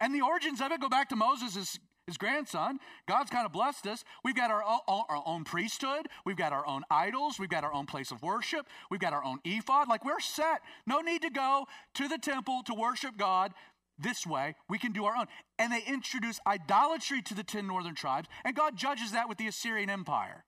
And 0.00 0.14
the 0.14 0.22
origins 0.22 0.60
of 0.60 0.72
it 0.72 0.80
go 0.80 0.88
back 0.88 1.08
to 1.08 1.16
Moses' 1.16 1.78
his 2.06 2.16
grandson. 2.16 2.78
God's 3.06 3.30
kind 3.30 3.44
of 3.44 3.52
blessed 3.52 3.86
us. 3.86 4.02
We've 4.24 4.34
got 4.34 4.50
our 4.50 4.62
our 4.62 5.22
own 5.26 5.44
priesthood. 5.44 6.08
We've 6.24 6.36
got 6.36 6.52
our 6.52 6.66
own 6.66 6.82
idols. 6.90 7.38
We've 7.38 7.50
got 7.50 7.64
our 7.64 7.72
own 7.72 7.86
place 7.86 8.10
of 8.10 8.22
worship. 8.22 8.66
We've 8.90 9.00
got 9.00 9.12
our 9.12 9.22
own 9.22 9.38
ephod. 9.44 9.88
Like 9.88 10.04
we're 10.04 10.20
set. 10.20 10.62
No 10.86 11.00
need 11.00 11.22
to 11.22 11.30
go 11.30 11.66
to 11.94 12.08
the 12.08 12.18
temple 12.18 12.62
to 12.64 12.74
worship 12.74 13.16
God 13.18 13.52
this 13.98 14.26
way. 14.26 14.54
We 14.68 14.78
can 14.78 14.92
do 14.92 15.04
our 15.04 15.16
own. 15.16 15.26
And 15.58 15.72
they 15.72 15.82
introduce 15.86 16.40
idolatry 16.46 17.20
to 17.22 17.34
the 17.34 17.44
10 17.44 17.66
northern 17.66 17.94
tribes, 17.94 18.28
and 18.44 18.56
God 18.56 18.76
judges 18.76 19.12
that 19.12 19.28
with 19.28 19.38
the 19.38 19.48
Assyrian 19.48 19.90
Empire. 19.90 20.44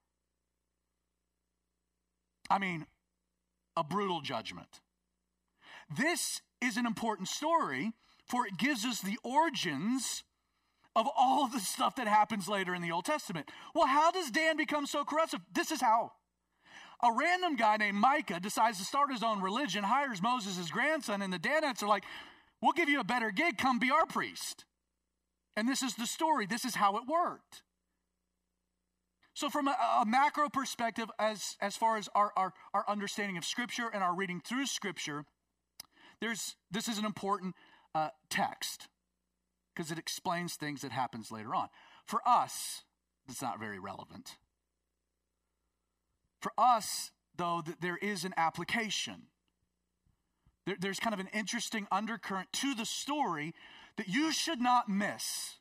I 2.49 2.59
mean, 2.59 2.87
a 3.77 3.85
brutal 3.85 4.21
judgment. 4.21 4.81
This 5.95 6.41
is 6.61 6.77
an 6.77 6.87
important 6.87 7.29
story, 7.29 7.93
for 8.31 8.47
it 8.47 8.57
gives 8.57 8.85
us 8.85 9.01
the 9.01 9.19
origins 9.25 10.25
of 10.97 11.07
all 11.17 11.49
the 11.49 11.61
stuff 11.61 11.97
that 11.97 12.09
happens 12.09 12.49
later 12.49 12.75
in 12.75 12.83
the 12.83 12.93
Old 12.93 13.05
Testament. 13.05 13.51
Well, 13.75 13.87
how 13.87 14.11
does 14.11 14.31
Dan 14.31 14.57
become 14.57 14.87
so 14.87 15.05
corrosive? 15.05 15.41
This 15.53 15.71
is 15.71 15.81
how. 15.81 16.13
A 17.03 17.13
random 17.13 17.57
guy 17.57 17.77
named 17.77 17.97
Micah 17.97 18.41
decides 18.41 18.79
to 18.79 18.85
start 18.85 19.11
his 19.11 19.23
own 19.23 19.41
religion, 19.41 19.85
hires 19.85 20.21
Moses, 20.21 20.59
his 20.59 20.71
grandson, 20.71 21.23
and 21.23 21.33
the 21.33 21.39
Danites 21.39 21.83
are 21.83 21.89
like, 21.89 22.05
We'll 22.63 22.73
give 22.73 22.91
you 22.91 23.01
a 23.01 23.05
better 23.05 23.31
gig, 23.31 23.57
come 23.57 23.79
be 23.79 23.91
our 23.91 24.05
priest. 24.05 24.67
And 25.57 25.69
this 25.69 25.83
is 25.83 25.95
the 25.95 26.07
story, 26.07 26.47
this 26.47 26.65
is 26.65 26.75
how 26.75 26.97
it 26.97 27.05
worked. 27.09 27.63
So, 29.35 29.49
from 29.49 29.69
a, 29.69 29.77
a 30.03 30.05
macro 30.07 30.51
perspective, 30.51 31.11
as, 31.19 31.57
as 31.61 31.77
far 31.77 31.97
as 31.97 32.09
our, 32.15 32.33
our, 32.37 32.53
our 32.75 32.85
understanding 32.89 33.39
of 33.39 33.45
Scripture 33.45 33.89
and 33.93 34.03
our 34.03 34.15
reading 34.15 34.43
through 34.45 34.67
Scripture, 34.67 35.25
there's, 36.21 36.57
this 36.71 36.89
is 36.89 36.99
an 36.99 37.07
important 37.07 37.55
uh, 37.95 38.09
text 38.29 38.89
because 39.75 39.91
it 39.91 39.99
explains 39.99 40.55
things 40.55 40.83
that 40.83 40.93
happens 40.93 41.31
later 41.31 41.55
on. 41.55 41.69
For 42.07 42.21
us, 42.27 42.83
it's 43.29 43.43
not 43.43 43.59
very 43.59 43.79
relevant. 43.79 44.37
For 46.41 46.53
us, 46.59 47.13
though, 47.37 47.63
that 47.67 47.81
there 47.81 47.97
is 47.97 48.25
an 48.25 48.35
application. 48.37 49.23
There, 50.67 50.77
there's 50.79 51.01
kind 51.01 51.15
of 51.15 51.21
an 51.21 51.29
interesting 51.33 51.87
undercurrent 51.91 52.53
to 52.55 52.75
the 52.75 52.87
story 52.87 53.55
that 53.97 54.09
you 54.09 54.33
should 54.33 54.61
not 54.61 54.89
miss. 54.89 55.57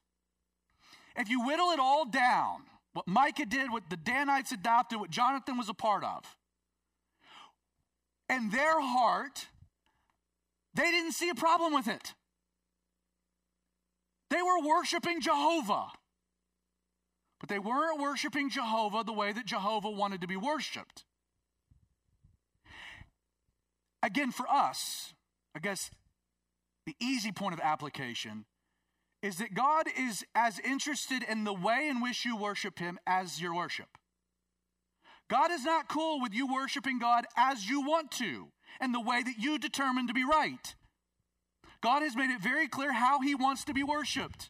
If 1.16 1.30
you 1.30 1.46
whittle 1.46 1.72
it 1.72 1.80
all 1.80 2.06
down, 2.06 2.64
what 2.94 3.08
Micah 3.08 3.46
did, 3.46 3.72
what 3.72 3.90
the 3.90 3.98
Danites 3.98 4.52
adopted, 4.52 5.00
what 5.00 5.10
Jonathan 5.10 5.58
was 5.58 5.70
a 5.70 5.74
part 5.74 6.04
of, 6.04 6.36
and 8.28 8.52
their 8.52 8.80
heart, 8.80 9.48
they 10.74 10.92
didn't 10.92 11.14
see 11.14 11.30
a 11.30 11.36
problem 11.36 11.74
with 11.74 11.88
it. 11.88 12.14
They 14.30 14.42
were 14.42 14.68
worshiping 14.68 15.22
Jehovah. 15.22 15.88
But 17.40 17.50
they 17.50 17.60
weren't 17.60 18.00
worshiping 18.00 18.50
Jehovah 18.50 19.04
the 19.04 19.14
way 19.14 19.32
that 19.32 19.46
Jehovah 19.46 19.90
wanted 19.90 20.22
to 20.22 20.28
be 20.28 20.36
worshiped. 20.36 21.06
Again, 24.04 24.32
for 24.32 24.50
us, 24.50 25.14
I 25.56 25.60
guess 25.60 25.90
the 26.86 26.96
easy 27.00 27.32
point 27.32 27.54
of 27.54 27.60
application 27.60 28.46
is 29.22 29.38
that 29.38 29.54
God 29.54 29.88
is 29.98 30.24
as 30.34 30.60
interested 30.60 31.24
in 31.24 31.44
the 31.44 31.54
way 31.54 31.88
in 31.90 32.02
which 32.02 32.24
you 32.26 32.38
worship 32.38 32.80
Him 32.80 32.98
as 33.06 33.42
your 33.42 33.54
worship. 33.54 33.90
God 35.30 35.52
is 35.52 35.64
not 35.64 35.88
cool 35.88 36.22
with 36.22 36.34
you 36.34 36.52
worshiping 36.52 37.00
God 37.00 37.26
as 37.38 37.70
you 37.70 37.82
want 37.82 38.12
to 38.12 38.48
and 38.80 38.94
the 38.94 39.02
way 39.02 39.22
that 39.22 39.38
you 39.38 39.60
determine 39.60 40.08
to 40.08 40.14
be 40.14 40.24
right. 40.24 40.76
God 41.82 42.02
has 42.02 42.16
made 42.16 42.30
it 42.30 42.42
very 42.42 42.68
clear 42.68 42.92
how 42.92 43.22
he 43.22 43.36
wants 43.36 43.64
to 43.66 43.74
be 43.74 43.84
worshiped, 43.84 44.50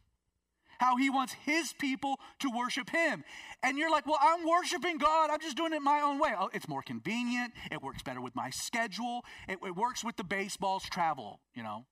how 0.79 0.97
he 0.97 1.09
wants 1.09 1.33
his 1.33 1.73
people 1.73 2.19
to 2.39 2.49
worship 2.49 2.89
him. 2.89 3.23
And 3.61 3.77
you're 3.77 3.91
like, 3.91 4.07
well, 4.07 4.19
I'm 4.21 4.47
worshiping 4.47 4.97
God. 4.97 5.29
I'm 5.29 5.39
just 5.39 5.57
doing 5.57 5.73
it 5.73 5.81
my 5.81 6.01
own 6.01 6.19
way. 6.19 6.31
Oh, 6.37 6.49
it's 6.53 6.67
more 6.67 6.81
convenient. 6.81 7.53
It 7.71 7.81
works 7.81 8.01
better 8.01 8.21
with 8.21 8.35
my 8.35 8.49
schedule. 8.49 9.23
It, 9.47 9.59
it 9.65 9.75
works 9.75 10.03
with 10.03 10.15
the 10.15 10.23
baseball's 10.23 10.83
travel, 10.83 11.41
you 11.53 11.63
know. 11.63 11.85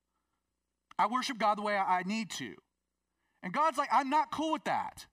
I 0.98 1.06
worship 1.06 1.38
God 1.38 1.58
the 1.58 1.62
way 1.62 1.76
I, 1.76 1.98
I 1.98 2.02
need 2.02 2.30
to. 2.32 2.54
And 3.42 3.52
God's 3.52 3.78
like, 3.78 3.90
I'm 3.92 4.10
not 4.10 4.32
cool 4.32 4.52
with 4.52 4.64
that. 4.64 5.06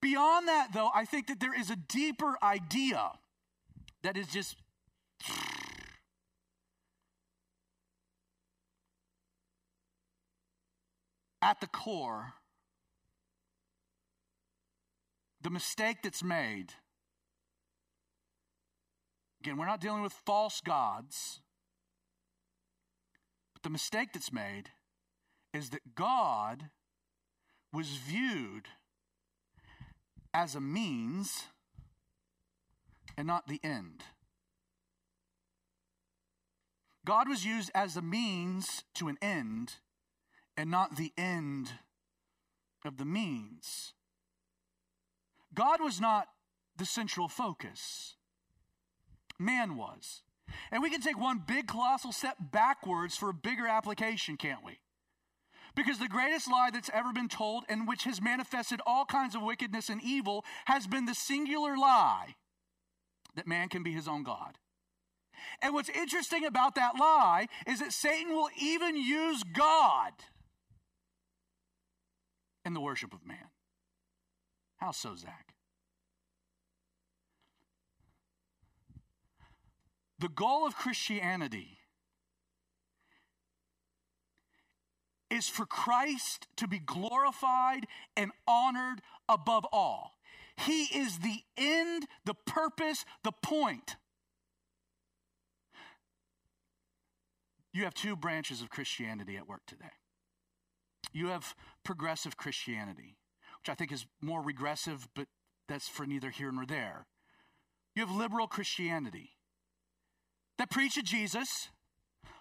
Beyond 0.00 0.48
that, 0.48 0.68
though, 0.72 0.90
I 0.94 1.04
think 1.04 1.26
that 1.26 1.40
there 1.40 1.58
is 1.58 1.70
a 1.70 1.76
deeper 1.76 2.36
idea 2.42 3.10
that 4.02 4.16
is 4.16 4.28
just 4.28 4.56
at 11.48 11.62
the 11.62 11.66
core, 11.66 12.34
the 15.40 15.48
mistake 15.48 15.96
that's 16.02 16.22
made, 16.22 16.74
again, 19.40 19.56
we're 19.56 19.64
not 19.64 19.80
dealing 19.80 20.02
with 20.02 20.12
false 20.12 20.60
gods, 20.60 21.40
but 23.54 23.62
the 23.62 23.70
mistake 23.70 24.10
that's 24.12 24.30
made 24.30 24.64
is 25.54 25.70
that 25.70 25.94
God 25.94 26.64
was 27.72 27.88
viewed 27.96 28.68
as 30.34 30.54
a 30.54 30.60
means 30.60 31.44
and 33.16 33.26
not 33.26 33.48
the 33.48 33.60
end. 33.64 34.04
God 37.06 37.26
was 37.26 37.46
used 37.46 37.70
as 37.74 37.96
a 37.96 38.02
means 38.02 38.84
to 38.96 39.08
an 39.08 39.16
end 39.22 39.76
and 40.58 40.72
not 40.72 40.96
the 40.96 41.12
end 41.16 41.70
of 42.84 42.96
the 42.96 43.04
means. 43.04 43.94
God 45.54 45.80
was 45.80 46.00
not 46.00 46.26
the 46.76 46.84
central 46.84 47.28
focus, 47.28 48.16
man 49.38 49.76
was. 49.76 50.22
And 50.72 50.82
we 50.82 50.90
can 50.90 51.00
take 51.00 51.18
one 51.18 51.42
big 51.46 51.68
colossal 51.68 52.10
step 52.10 52.36
backwards 52.40 53.16
for 53.16 53.28
a 53.28 53.34
bigger 53.34 53.66
application, 53.68 54.36
can't 54.36 54.64
we? 54.64 54.80
Because 55.76 55.98
the 55.98 56.08
greatest 56.08 56.50
lie 56.50 56.70
that's 56.72 56.90
ever 56.92 57.12
been 57.12 57.28
told 57.28 57.64
and 57.68 57.86
which 57.86 58.02
has 58.04 58.20
manifested 58.20 58.80
all 58.84 59.04
kinds 59.04 59.36
of 59.36 59.42
wickedness 59.42 59.88
and 59.88 60.02
evil 60.02 60.44
has 60.64 60.88
been 60.88 61.06
the 61.06 61.14
singular 61.14 61.76
lie 61.76 62.34
that 63.36 63.46
man 63.46 63.68
can 63.68 63.84
be 63.84 63.92
his 63.92 64.08
own 64.08 64.24
God. 64.24 64.58
And 65.62 65.72
what's 65.72 65.90
interesting 65.90 66.44
about 66.44 66.74
that 66.74 66.96
lie 66.98 67.46
is 67.64 67.78
that 67.78 67.92
Satan 67.92 68.34
will 68.34 68.48
even 68.60 68.96
use 68.96 69.44
God 69.44 70.12
in 72.68 72.74
the 72.74 72.80
worship 72.80 73.14
of 73.14 73.26
man. 73.26 73.48
How 74.76 74.92
so, 74.92 75.16
Zach? 75.16 75.54
The 80.18 80.28
goal 80.28 80.66
of 80.66 80.76
Christianity 80.76 81.78
is 85.30 85.48
for 85.48 85.64
Christ 85.64 86.46
to 86.56 86.68
be 86.68 86.78
glorified 86.78 87.86
and 88.16 88.32
honored 88.46 89.00
above 89.28 89.64
all. 89.72 90.18
He 90.56 90.84
is 90.84 91.20
the 91.20 91.40
end, 91.56 92.06
the 92.26 92.34
purpose, 92.34 93.06
the 93.24 93.32
point. 93.32 93.96
You 97.72 97.84
have 97.84 97.94
two 97.94 98.14
branches 98.14 98.60
of 98.60 98.68
Christianity 98.68 99.38
at 99.38 99.48
work 99.48 99.62
today. 99.66 99.86
You 101.12 101.28
have 101.28 101.54
progressive 101.84 102.36
Christianity, 102.36 103.16
which 103.60 103.68
I 103.68 103.74
think 103.74 103.92
is 103.92 104.06
more 104.20 104.42
regressive, 104.42 105.08
but 105.14 105.26
that's 105.68 105.88
for 105.88 106.06
neither 106.06 106.30
here 106.30 106.52
nor 106.52 106.66
there. 106.66 107.06
You 107.94 108.06
have 108.06 108.14
liberal 108.14 108.46
Christianity 108.46 109.30
that 110.58 110.70
preach 110.70 111.02
Jesus, 111.04 111.68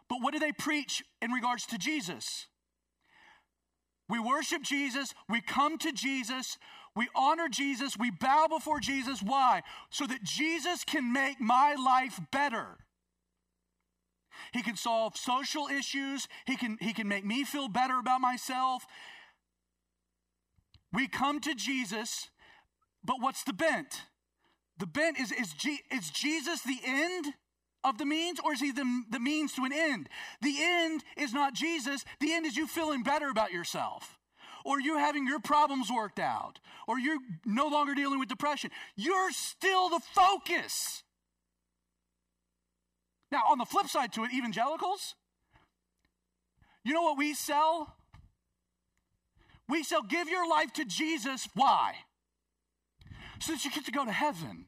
but 0.09 0.19
what 0.21 0.33
do 0.33 0.39
they 0.39 0.51
preach 0.51 1.03
in 1.21 1.31
regards 1.31 1.65
to 1.67 1.77
Jesus? 1.77 2.47
We 4.09 4.19
worship 4.19 4.61
Jesus, 4.61 5.13
we 5.27 5.41
come 5.41 5.77
to 5.79 5.91
Jesus, 5.91 6.57
we 6.95 7.09
honor 7.15 7.49
Jesus, 7.49 7.97
we 7.97 8.09
bow 8.09 8.47
before 8.47 8.79
Jesus. 8.79 9.21
Why? 9.21 9.61
So 9.89 10.07
that 10.07 10.23
Jesus 10.23 10.83
can 10.83 11.11
make 11.11 11.41
my 11.41 11.75
life 11.75 12.19
better. 12.31 12.77
He 14.53 14.63
can 14.63 14.75
solve 14.75 15.17
social 15.17 15.67
issues. 15.67 16.27
He 16.45 16.55
can, 16.55 16.77
he 16.79 16.93
can 16.93 17.07
make 17.07 17.25
me 17.25 17.43
feel 17.43 17.67
better 17.67 17.99
about 17.99 18.21
myself. 18.21 18.85
We 20.93 21.07
come 21.07 21.39
to 21.41 21.53
Jesus, 21.53 22.29
but 23.03 23.17
what's 23.19 23.43
the 23.43 23.53
bent? 23.53 24.03
The 24.79 24.87
bent 24.87 25.19
is, 25.19 25.31
is, 25.31 25.53
G, 25.53 25.79
is 25.91 26.09
Jesus 26.09 26.61
the 26.61 26.79
end 26.85 27.33
of 27.83 27.97
the 27.97 28.05
means, 28.05 28.39
or 28.43 28.53
is 28.53 28.59
he 28.59 28.71
the, 28.71 29.03
the 29.09 29.19
means 29.19 29.53
to 29.53 29.63
an 29.63 29.73
end? 29.73 30.09
The 30.41 30.55
end 30.59 31.03
is 31.17 31.33
not 31.33 31.53
Jesus. 31.53 32.05
The 32.19 32.33
end 32.33 32.45
is 32.45 32.55
you 32.55 32.67
feeling 32.67 33.03
better 33.03 33.29
about 33.29 33.51
yourself, 33.51 34.17
or 34.65 34.79
you 34.79 34.97
having 34.97 35.27
your 35.27 35.39
problems 35.39 35.91
worked 35.91 36.19
out, 36.19 36.59
or 36.87 36.99
you're 36.99 37.19
no 37.45 37.67
longer 37.67 37.95
dealing 37.95 38.19
with 38.19 38.29
depression. 38.29 38.71
You're 38.95 39.31
still 39.31 39.89
the 39.89 40.01
focus. 40.13 41.03
Now, 43.31 43.41
on 43.49 43.57
the 43.57 43.65
flip 43.65 43.87
side 43.87 44.13
to 44.13 44.23
it, 44.23 44.31
evangelicals, 44.33 45.15
you 46.83 46.93
know 46.93 47.01
what 47.01 47.17
we 47.17 47.33
sell? 47.33 47.95
We 49.67 49.83
sell 49.83 50.01
give 50.01 50.29
your 50.29 50.49
life 50.49 50.71
to 50.73 50.85
Jesus. 50.85 51.47
Why? 51.53 51.95
So 53.39 53.51
that 53.51 53.65
you 53.65 53.71
get 53.71 53.85
to 53.85 53.91
go 53.91 54.05
to 54.05 54.11
heaven. 54.11 54.67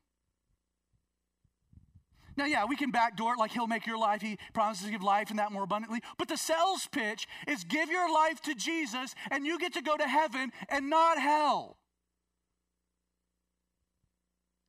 Now, 2.36 2.45
yeah, 2.45 2.64
we 2.66 2.78
can 2.78 2.91
backdoor 2.91 3.34
it 3.34 3.38
like 3.38 3.51
he'll 3.51 3.68
make 3.68 3.86
your 3.86 3.97
life. 3.97 4.22
He 4.22 4.38
promises 4.53 4.86
to 4.86 4.91
give 4.91 5.03
life 5.03 5.30
and 5.30 5.39
that 5.39 5.51
more 5.51 5.64
abundantly. 5.64 5.99
But 6.18 6.30
the 6.30 6.38
sales 6.38 6.88
pitch 6.89 7.28
is 7.47 7.66
give 7.66 7.89
your 7.89 8.12
life 8.12 8.41
to 8.43 8.55
Jesus 8.55 9.14
and 9.30 9.45
you 9.45 9.60
get 9.60 9.74
to 9.74 9.82
go 9.82 9.97
to 9.97 10.07
heaven 10.07 10.51
and 10.70 10.89
not 10.89 11.20
hell. 11.20 11.78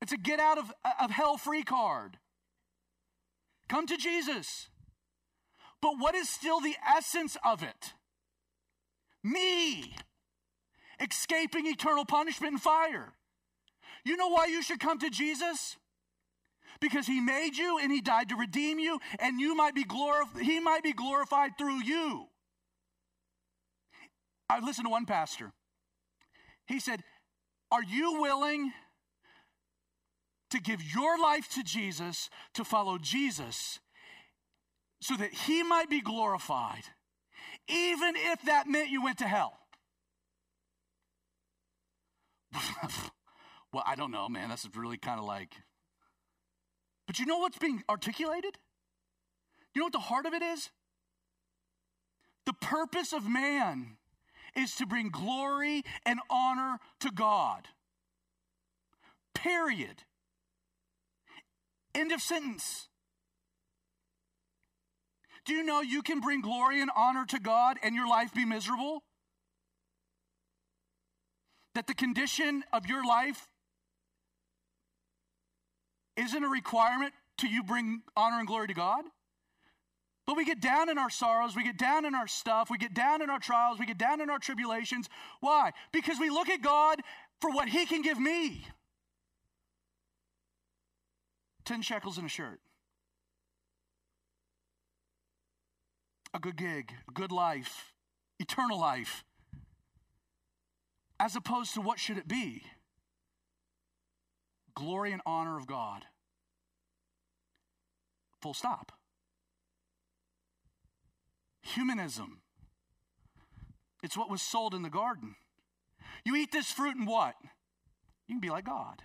It's 0.02 0.12
a 0.12 0.16
get 0.16 0.40
out 0.40 0.58
of, 0.58 0.72
of 1.00 1.10
hell 1.10 1.36
free 1.36 1.62
card. 1.62 2.18
Come 3.70 3.86
to 3.86 3.96
Jesus. 3.96 4.68
But 5.80 5.92
what 5.98 6.16
is 6.16 6.28
still 6.28 6.60
the 6.60 6.74
essence 6.96 7.36
of 7.44 7.62
it? 7.62 7.94
Me 9.22 9.94
escaping 10.98 11.66
eternal 11.66 12.04
punishment 12.04 12.54
and 12.54 12.60
fire. 12.60 13.12
You 14.04 14.16
know 14.16 14.28
why 14.28 14.46
you 14.46 14.60
should 14.60 14.80
come 14.80 14.98
to 14.98 15.08
Jesus? 15.08 15.76
Because 16.80 17.06
he 17.06 17.20
made 17.20 17.56
you 17.56 17.78
and 17.78 17.92
he 17.92 18.00
died 18.00 18.30
to 18.30 18.36
redeem 18.36 18.80
you 18.80 18.98
and 19.20 19.40
you 19.40 19.54
might 19.54 19.76
be 19.76 19.84
glorified 19.84 20.42
he 20.42 20.58
might 20.58 20.82
be 20.82 20.92
glorified 20.92 21.56
through 21.56 21.84
you. 21.84 22.26
I 24.48 24.58
listened 24.58 24.86
to 24.86 24.90
one 24.90 25.06
pastor. 25.06 25.52
He 26.66 26.80
said, 26.80 27.04
"Are 27.70 27.84
you 27.84 28.20
willing 28.20 28.72
to 30.50 30.60
give 30.60 30.82
your 30.82 31.18
life 31.18 31.48
to 31.54 31.62
Jesus, 31.62 32.28
to 32.54 32.64
follow 32.64 32.98
Jesus, 32.98 33.78
so 35.00 35.16
that 35.16 35.32
he 35.32 35.62
might 35.62 35.88
be 35.88 36.00
glorified, 36.00 36.84
even 37.68 38.14
if 38.16 38.42
that 38.42 38.68
meant 38.68 38.90
you 38.90 39.02
went 39.02 39.18
to 39.18 39.26
hell. 39.26 39.58
well, 43.72 43.84
I 43.86 43.94
don't 43.94 44.10
know, 44.10 44.28
man. 44.28 44.48
That's 44.48 44.68
really 44.74 44.98
kind 44.98 45.20
of 45.20 45.26
like. 45.26 45.54
But 47.06 47.18
you 47.18 47.26
know 47.26 47.38
what's 47.38 47.58
being 47.58 47.82
articulated? 47.88 48.58
You 49.74 49.80
know 49.80 49.86
what 49.86 49.92
the 49.92 50.00
heart 50.00 50.26
of 50.26 50.34
it 50.34 50.42
is? 50.42 50.70
The 52.46 52.52
purpose 52.52 53.12
of 53.12 53.28
man 53.28 53.96
is 54.56 54.74
to 54.76 54.86
bring 54.86 55.10
glory 55.10 55.84
and 56.04 56.18
honor 56.28 56.78
to 57.00 57.10
God. 57.10 57.68
Period. 59.34 60.02
End 62.00 62.12
of 62.12 62.22
sentence. 62.22 62.88
Do 65.44 65.52
you 65.52 65.62
know 65.62 65.82
you 65.82 66.00
can 66.00 66.20
bring 66.20 66.40
glory 66.40 66.80
and 66.80 66.90
honor 66.96 67.26
to 67.26 67.38
God 67.38 67.76
and 67.82 67.94
your 67.94 68.08
life 68.08 68.32
be 68.32 68.46
miserable? 68.46 69.02
That 71.74 71.86
the 71.86 71.92
condition 71.92 72.64
of 72.72 72.86
your 72.86 73.06
life 73.06 73.48
isn't 76.16 76.42
a 76.42 76.48
requirement 76.48 77.12
to 77.38 77.48
you 77.48 77.62
bring 77.62 78.00
honor 78.16 78.38
and 78.38 78.46
glory 78.46 78.68
to 78.68 78.74
God? 78.74 79.04
But 80.26 80.38
we 80.38 80.46
get 80.46 80.60
down 80.60 80.88
in 80.88 80.96
our 80.96 81.10
sorrows, 81.10 81.54
we 81.54 81.64
get 81.64 81.76
down 81.76 82.06
in 82.06 82.14
our 82.14 82.28
stuff, 82.28 82.70
we 82.70 82.78
get 82.78 82.94
down 82.94 83.20
in 83.20 83.28
our 83.28 83.40
trials, 83.40 83.78
we 83.78 83.84
get 83.84 83.98
down 83.98 84.22
in 84.22 84.30
our 84.30 84.38
tribulations. 84.38 85.06
Why? 85.40 85.72
Because 85.92 86.18
we 86.18 86.30
look 86.30 86.48
at 86.48 86.62
God 86.62 87.00
for 87.42 87.50
what 87.50 87.68
He 87.68 87.84
can 87.84 88.00
give 88.00 88.18
me. 88.18 88.64
10 91.70 91.82
shekels 91.82 92.18
in 92.18 92.24
a 92.24 92.28
shirt. 92.28 92.58
A 96.34 96.40
good 96.40 96.56
gig, 96.56 96.92
a 97.08 97.12
good 97.12 97.30
life, 97.30 97.92
eternal 98.40 98.76
life. 98.76 99.22
As 101.20 101.36
opposed 101.36 101.74
to 101.74 101.80
what 101.80 102.00
should 102.00 102.18
it 102.18 102.26
be? 102.26 102.64
Glory 104.74 105.12
and 105.12 105.22
honor 105.24 105.56
of 105.56 105.68
God. 105.68 106.06
Full 108.42 108.54
stop. 108.54 108.90
Humanism. 111.62 112.40
It's 114.02 114.16
what 114.16 114.28
was 114.28 114.42
sold 114.42 114.74
in 114.74 114.82
the 114.82 114.90
garden. 114.90 115.36
You 116.24 116.34
eat 116.34 116.50
this 116.50 116.72
fruit 116.72 116.96
and 116.96 117.06
what? 117.06 117.36
You 118.26 118.34
can 118.34 118.40
be 118.40 118.50
like 118.50 118.64
God. 118.64 119.02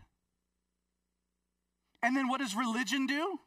And 2.05 2.15
then 2.15 2.27
what 2.27 2.39
does 2.39 2.55
religion 2.55 3.07
do? 3.07 3.39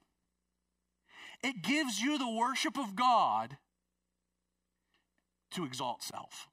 It 1.44 1.62
gives 1.62 2.00
you 2.00 2.18
the 2.18 2.28
worship 2.28 2.76
of 2.76 2.96
God 2.96 3.56
to 5.52 5.64
exalt 5.64 6.02
self. 6.02 6.48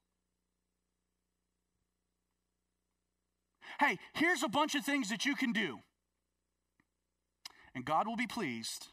Hey, 3.79 3.97
here's 4.13 4.43
a 4.43 4.47
bunch 4.47 4.75
of 4.75 4.85
things 4.85 5.09
that 5.09 5.25
you 5.25 5.35
can 5.35 5.51
do, 5.51 5.79
and 7.73 7.83
God 7.83 8.07
will 8.07 8.15
be 8.15 8.27
pleased. 8.27 8.89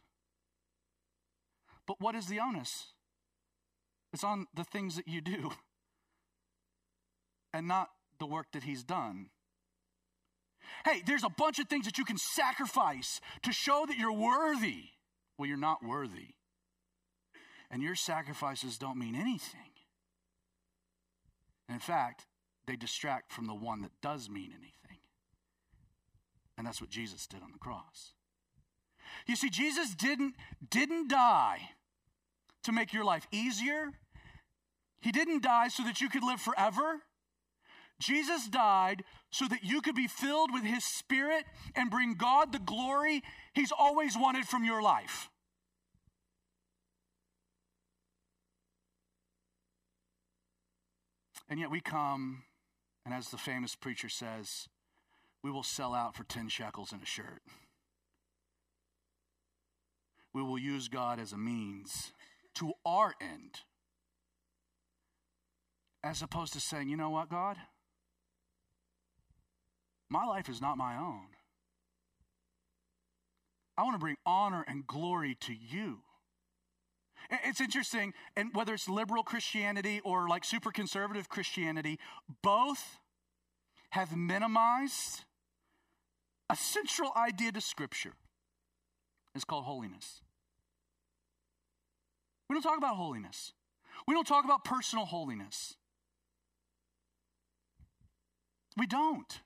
But 1.87 2.01
what 2.01 2.15
is 2.15 2.29
the 2.29 2.41
onus? 2.41 2.95
It's 4.15 4.25
on 4.25 4.47
the 4.55 4.65
things 4.65 4.97
that 4.97 5.07
you 5.07 5.21
do 5.21 5.53
and 7.53 7.69
not 7.69 7.91
the 8.19 8.27
work 8.27 8.47
that 8.55 8.63
He's 8.63 8.83
done. 8.83 9.27
Hey, 10.85 11.03
there's 11.07 11.25
a 11.25 11.31
bunch 11.31 11.59
of 11.59 11.69
things 11.69 11.87
that 11.87 11.99
you 11.99 12.05
can 12.05 12.19
sacrifice 12.19 13.21
to 13.43 13.53
show 13.53 13.85
that 13.87 13.97
you're 13.97 14.13
worthy. 14.13 14.85
Well, 15.39 15.49
you're 15.49 15.57
not 15.57 15.85
worthy. 15.85 16.35
And 17.71 17.83
your 17.83 17.95
sacrifices 17.95 18.79
don't 18.79 18.99
mean 18.99 19.15
anything. 19.15 19.61
And 21.69 21.77
in 21.77 21.81
fact, 21.81 22.27
they 22.67 22.77
distract 22.77 23.33
from 23.33 23.47
the 23.47 23.55
one 23.55 23.83
that 23.83 23.93
does 24.03 24.29
mean 24.29 24.51
anything. 24.51 24.99
And 26.59 26.67
that's 26.67 26.81
what 26.81 26.91
Jesus 26.91 27.27
did 27.27 27.43
on 27.43 27.53
the 27.53 27.59
cross. 27.59 28.13
You 29.27 29.37
see, 29.37 29.51
Jesus 29.51 29.95
didn't, 29.95 30.35
didn't 30.69 31.09
die 31.09 31.71
to 32.65 32.73
make 32.73 32.93
your 32.93 33.05
life 33.05 33.27
easier. 33.33 33.91
He 35.01 35.13
didn't 35.13 35.43
die 35.43 35.69
so 35.69 35.83
that 35.85 36.01
you 36.01 36.09
could 36.09 36.23
live 36.23 36.41
forever. 36.41 37.03
Jesus 37.99 38.49
died 38.49 39.05
so 39.33 39.49
that 39.49 39.65
you 39.65 39.81
could 39.81 39.97
be 39.97 40.07
filled 40.07 40.53
with 40.53 40.63
His 40.63 40.85
Spirit 40.85 41.45
and 41.75 41.91
bring 41.91 42.15
God 42.15 42.53
the 42.53 42.61
glory 42.61 43.23
He's 43.55 43.73
always 43.77 44.17
wanted 44.17 44.47
from 44.47 44.65
your 44.65 44.81
life. 44.81 45.29
And 51.49 51.59
yet 51.59 51.71
we 51.71 51.81
come, 51.81 52.45
and 53.05 53.13
as 53.13 53.29
the 53.29 53.37
famous 53.37 53.75
preacher 53.75 54.09
says, 54.09 54.69
we 55.43 55.51
will 55.51 55.65
sell 55.65 55.93
out 55.93 56.15
for 56.15 56.25
10 56.25 56.49
shekels 56.49 56.93
and 56.93 57.03
a 57.03 57.07
shirt. 57.07 57.43
we 60.35 60.43
will 60.43 60.59
use 60.59 60.89
God 60.89 61.19
as 61.19 61.33
a 61.33 61.39
means 61.39 62.13
to 62.55 62.73
our 62.85 63.15
end. 63.21 63.61
As 66.03 66.23
opposed 66.23 66.53
to 66.55 66.61
saying, 66.61 66.89
you 66.89 66.97
know 66.97 67.11
what, 67.11 67.29
God? 67.29 67.57
My 70.13 70.27
life 70.27 70.51
is 70.51 70.61
not 70.61 70.77
my 70.77 70.95
own. 70.99 71.25
I 73.79 73.83
want 73.83 73.95
to 73.95 73.99
bring 73.99 74.17
honor 74.27 74.63
and 74.69 74.87
glory 74.87 75.39
to 75.41 75.55
you. 75.55 76.01
It's 77.31 77.63
interesting, 77.63 78.13
and 78.37 78.51
whether 78.53 78.75
it's 78.75 78.91
liberal 78.91 79.23
Christianity 79.23 80.03
or 80.05 80.29
like 80.29 80.45
super 80.45 80.71
conservative 80.71 81.31
Christianity, 81.31 81.99
both 82.43 82.99
have 83.93 84.15
minimized 84.15 85.25
a 86.51 86.57
central 86.57 87.11
idea 87.17 87.51
to 87.53 87.63
Scripture. 87.63 88.13
It's 89.35 89.45
called 89.45 89.65
holiness. 89.65 90.21
We 92.51 92.55
don't 92.55 92.63
talk 92.63 92.77
about 92.77 92.97
holiness. 92.97 93.55
We 94.07 94.13
don't 94.13 94.27
talk 94.27 94.45
about 94.45 94.63
personal 94.63 95.07
holiness. 95.07 95.75
We 98.77 98.87
don't. 98.87 99.41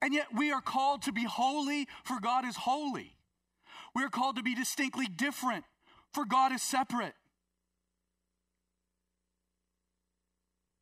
And 0.00 0.14
yet 0.14 0.28
we 0.34 0.52
are 0.52 0.60
called 0.60 1.02
to 1.02 1.12
be 1.12 1.24
holy, 1.24 1.86
for 2.04 2.20
God 2.20 2.44
is 2.44 2.56
holy. 2.56 3.16
We 3.94 4.04
are 4.04 4.08
called 4.08 4.36
to 4.36 4.42
be 4.42 4.54
distinctly 4.54 5.06
different, 5.06 5.64
for 6.12 6.24
God 6.24 6.52
is 6.52 6.62
separate. 6.62 7.14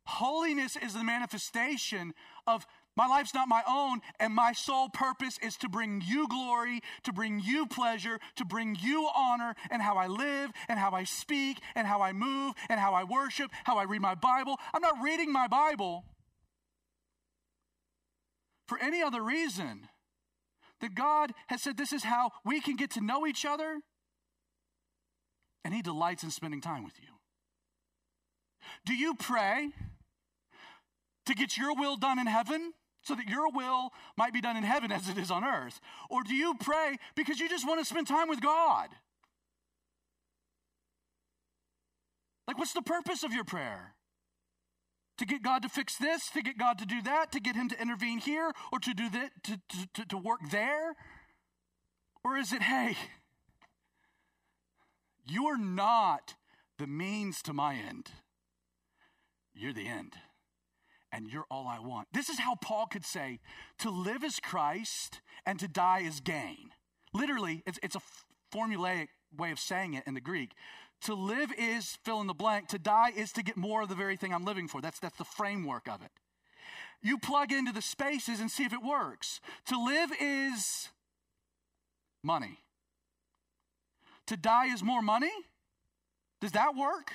Holiness 0.04 0.76
is 0.76 0.94
the 0.94 1.02
manifestation 1.02 2.14
of 2.46 2.66
my 2.96 3.06
life's 3.06 3.34
not 3.34 3.46
my 3.46 3.62
own, 3.68 4.00
and 4.18 4.32
my 4.32 4.52
sole 4.52 4.88
purpose 4.88 5.38
is 5.42 5.56
to 5.58 5.68
bring 5.68 6.02
you 6.06 6.26
glory, 6.28 6.80
to 7.02 7.12
bring 7.12 7.40
you 7.40 7.66
pleasure, 7.66 8.18
to 8.36 8.44
bring 8.46 8.76
you 8.80 9.10
honor, 9.14 9.54
and 9.70 9.82
how 9.82 9.98
I 9.98 10.06
live, 10.06 10.50
and 10.68 10.78
how 10.78 10.92
I 10.92 11.04
speak, 11.04 11.58
and 11.74 11.86
how 11.86 12.00
I 12.00 12.14
move, 12.14 12.54
and 12.70 12.80
how 12.80 12.94
I 12.94 13.04
worship, 13.04 13.50
how 13.64 13.76
I 13.76 13.82
read 13.82 14.00
my 14.00 14.14
Bible. 14.14 14.58
I'm 14.72 14.80
not 14.80 15.02
reading 15.02 15.30
my 15.30 15.46
Bible 15.46 16.04
for 18.66 18.78
any 18.78 19.02
other 19.02 19.22
reason 19.22 19.88
that 20.80 20.94
God 20.94 21.32
has 21.48 21.62
said 21.62 21.76
this 21.76 21.92
is 21.92 22.04
how 22.04 22.30
we 22.44 22.60
can 22.60 22.76
get 22.76 22.90
to 22.92 23.00
know 23.00 23.26
each 23.26 23.44
other, 23.44 23.80
and 25.64 25.74
He 25.74 25.82
delights 25.82 26.22
in 26.22 26.30
spending 26.30 26.60
time 26.60 26.84
with 26.84 26.98
you. 27.00 27.08
Do 28.84 28.94
you 28.94 29.14
pray 29.14 29.70
to 31.26 31.34
get 31.34 31.56
your 31.56 31.74
will 31.74 31.96
done 31.96 32.18
in 32.18 32.26
heaven? 32.26 32.72
so 33.02 33.14
that 33.14 33.28
your 33.28 33.48
will 33.52 33.92
might 34.16 34.32
be 34.32 34.40
done 34.40 34.56
in 34.56 34.64
heaven 34.64 34.90
as 34.90 35.08
it 35.08 35.16
is 35.16 35.30
on 35.30 35.44
earth? 35.44 35.80
Or 36.10 36.24
do 36.24 36.34
you 36.34 36.56
pray 36.58 36.96
because 37.14 37.38
you 37.38 37.48
just 37.48 37.64
want 37.64 37.78
to 37.78 37.84
spend 37.84 38.08
time 38.08 38.28
with 38.28 38.40
God? 38.40 38.88
Like, 42.48 42.58
what's 42.58 42.72
the 42.72 42.82
purpose 42.82 43.22
of 43.22 43.32
your 43.32 43.44
prayer? 43.44 43.95
To 45.18 45.24
get 45.24 45.42
God 45.42 45.62
to 45.62 45.68
fix 45.68 45.96
this, 45.96 46.28
to 46.30 46.42
get 46.42 46.58
God 46.58 46.78
to 46.78 46.86
do 46.86 47.00
that, 47.02 47.32
to 47.32 47.40
get 47.40 47.56
Him 47.56 47.68
to 47.70 47.80
intervene 47.80 48.18
here, 48.18 48.52
or 48.72 48.78
to 48.78 48.92
do 48.92 49.08
that, 49.10 49.30
to, 49.44 49.60
to, 49.94 50.04
to 50.06 50.16
work 50.18 50.40
there? 50.50 50.94
Or 52.22 52.36
is 52.36 52.52
it, 52.52 52.62
hey, 52.62 52.96
you 55.24 55.46
are 55.46 55.58
not 55.58 56.34
the 56.78 56.86
means 56.86 57.40
to 57.42 57.52
my 57.52 57.74
end, 57.74 58.10
you're 59.54 59.72
the 59.72 59.88
end 59.88 60.14
and 61.12 61.28
you're 61.28 61.46
all 61.50 61.66
I 61.66 61.78
want. 61.78 62.08
This 62.12 62.28
is 62.28 62.38
how 62.38 62.56
Paul 62.56 62.86
could 62.86 63.04
say 63.04 63.40
to 63.78 63.90
live 63.90 64.22
is 64.22 64.38
Christ 64.38 65.20
and 65.46 65.58
to 65.58 65.68
die 65.68 66.00
is 66.00 66.20
gain. 66.20 66.70
Literally, 67.14 67.62
it's, 67.66 67.78
it's 67.82 67.96
a 67.96 68.00
formulaic 68.52 69.08
way 69.36 69.50
of 69.50 69.58
saying 69.58 69.94
it 69.94 70.04
in 70.06 70.14
the 70.14 70.20
Greek. 70.20 70.52
To 71.02 71.14
live 71.14 71.52
is 71.58 71.98
fill 72.04 72.20
in 72.20 72.26
the 72.26 72.34
blank, 72.34 72.68
to 72.68 72.78
die 72.78 73.10
is 73.14 73.32
to 73.32 73.42
get 73.42 73.56
more 73.56 73.82
of 73.82 73.88
the 73.88 73.94
very 73.94 74.16
thing 74.16 74.32
I'm 74.32 74.44
living 74.44 74.68
for. 74.68 74.80
That's, 74.80 74.98
that's 74.98 75.18
the 75.18 75.24
framework 75.24 75.88
of 75.88 76.02
it. 76.02 76.10
You 77.02 77.18
plug 77.18 77.52
into 77.52 77.72
the 77.72 77.82
spaces 77.82 78.40
and 78.40 78.50
see 78.50 78.64
if 78.64 78.72
it 78.72 78.82
works. 78.82 79.40
To 79.66 79.78
live 79.82 80.10
is 80.20 80.88
money. 82.22 82.58
To 84.26 84.36
die 84.36 84.66
is 84.66 84.82
more 84.82 85.02
money? 85.02 85.32
Does 86.40 86.52
that 86.52 86.74
work? 86.74 87.12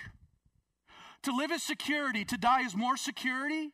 To 1.23 1.35
live 1.35 1.51
is 1.51 1.61
security, 1.61 2.23
to 2.25 2.37
die 2.37 2.61
is 2.61 2.75
more 2.75 2.97
security? 2.97 3.71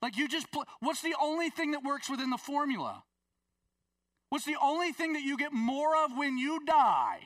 Like 0.00 0.16
you 0.16 0.28
just, 0.28 0.50
pl- 0.52 0.64
what's 0.80 1.02
the 1.02 1.14
only 1.20 1.50
thing 1.50 1.72
that 1.72 1.82
works 1.82 2.08
within 2.08 2.30
the 2.30 2.38
formula? 2.38 3.02
What's 4.30 4.44
the 4.44 4.56
only 4.62 4.92
thing 4.92 5.12
that 5.14 5.22
you 5.22 5.36
get 5.36 5.52
more 5.52 6.04
of 6.04 6.16
when 6.16 6.38
you 6.38 6.64
die 6.64 7.18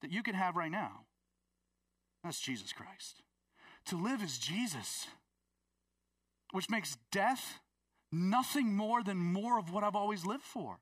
that 0.00 0.12
you 0.12 0.22
can 0.22 0.34
have 0.34 0.56
right 0.56 0.70
now? 0.70 1.00
That's 2.24 2.40
Jesus 2.40 2.72
Christ. 2.72 3.22
To 3.86 3.96
live 3.96 4.22
is 4.22 4.38
Jesus, 4.38 5.06
which 6.52 6.70
makes 6.70 6.96
death 7.12 7.58
nothing 8.12 8.76
more 8.76 9.02
than 9.02 9.16
more 9.16 9.58
of 9.58 9.72
what 9.72 9.84
I've 9.84 9.96
always 9.96 10.24
lived 10.24 10.44
for. 10.44 10.78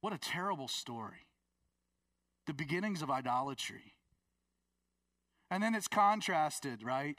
What 0.00 0.12
a 0.12 0.18
terrible 0.18 0.68
story. 0.68 1.26
The 2.46 2.54
beginnings 2.54 3.02
of 3.02 3.10
idolatry. 3.10 3.94
And 5.50 5.62
then 5.62 5.74
it's 5.74 5.88
contrasted, 5.88 6.82
right? 6.82 7.18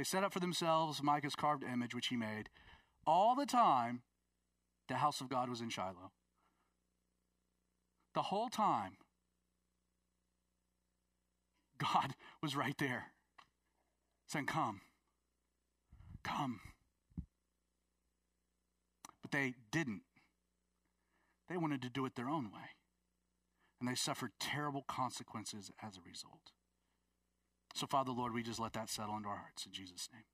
They 0.00 0.04
set 0.04 0.24
up 0.24 0.32
for 0.32 0.40
themselves 0.40 1.02
Micah's 1.02 1.34
carved 1.34 1.62
image, 1.62 1.94
which 1.94 2.06
he 2.06 2.16
made. 2.16 2.48
All 3.06 3.34
the 3.34 3.44
time, 3.44 4.00
the 4.88 4.94
house 4.94 5.20
of 5.20 5.28
God 5.28 5.50
was 5.50 5.60
in 5.60 5.68
Shiloh. 5.68 6.12
The 8.14 8.22
whole 8.22 8.48
time, 8.48 8.92
God 11.76 12.14
was 12.42 12.56
right 12.56 12.74
there 12.78 13.12
saying, 14.26 14.46
Come, 14.46 14.80
come. 16.24 16.60
But 19.20 19.32
they 19.32 19.52
didn't. 19.70 20.04
They 21.50 21.58
wanted 21.58 21.82
to 21.82 21.90
do 21.90 22.06
it 22.06 22.14
their 22.14 22.30
own 22.30 22.44
way. 22.46 22.70
And 23.78 23.86
they 23.86 23.96
suffered 23.96 24.30
terrible 24.40 24.86
consequences 24.88 25.70
as 25.82 25.98
a 25.98 26.08
result. 26.08 26.52
So, 27.74 27.86
Father, 27.86 28.12
Lord, 28.12 28.34
we 28.34 28.42
just 28.42 28.60
let 28.60 28.72
that 28.74 28.90
settle 28.90 29.16
into 29.16 29.28
our 29.28 29.36
hearts 29.36 29.64
in 29.64 29.72
Jesus' 29.72 30.08
name. 30.12 30.24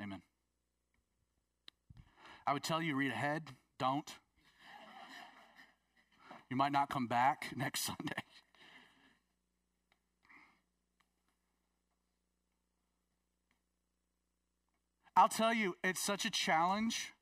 Amen. 0.00 0.22
I 2.46 2.52
would 2.52 2.62
tell 2.62 2.82
you, 2.82 2.94
read 2.94 3.12
ahead. 3.12 3.50
Don't. 3.78 4.10
You 6.48 6.56
might 6.56 6.72
not 6.72 6.88
come 6.88 7.06
back 7.06 7.52
next 7.56 7.80
Sunday. 7.80 8.22
I'll 15.16 15.28
tell 15.28 15.54
you, 15.54 15.76
it's 15.82 16.00
such 16.00 16.26
a 16.26 16.30
challenge. 16.30 17.12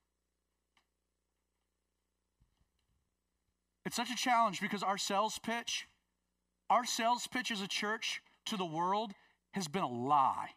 It's 3.86 3.94
such 3.94 4.10
a 4.10 4.16
challenge 4.16 4.60
because 4.60 4.82
our 4.82 4.98
sales 4.98 5.38
pitch, 5.38 5.86
our 6.68 6.84
sales 6.84 7.28
pitch 7.28 7.52
as 7.52 7.60
a 7.60 7.68
church 7.68 8.20
to 8.46 8.56
the 8.56 8.64
world 8.64 9.12
has 9.52 9.68
been 9.68 9.82
a 9.82 9.88
lie. 9.88 10.50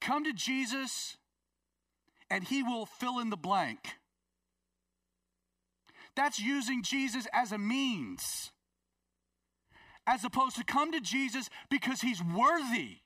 Come 0.00 0.24
to 0.24 0.32
Jesus 0.32 1.16
and 2.30 2.44
he 2.44 2.62
will 2.62 2.86
fill 2.86 3.18
in 3.18 3.30
the 3.30 3.36
blank. 3.36 3.80
That's 6.16 6.40
using 6.40 6.82
Jesus 6.82 7.26
as 7.32 7.52
a 7.52 7.58
means, 7.58 8.50
as 10.06 10.24
opposed 10.24 10.56
to 10.56 10.64
come 10.64 10.92
to 10.92 11.00
Jesus 11.00 11.48
because 11.70 12.00
he's 12.00 12.22
worthy. 12.22 12.98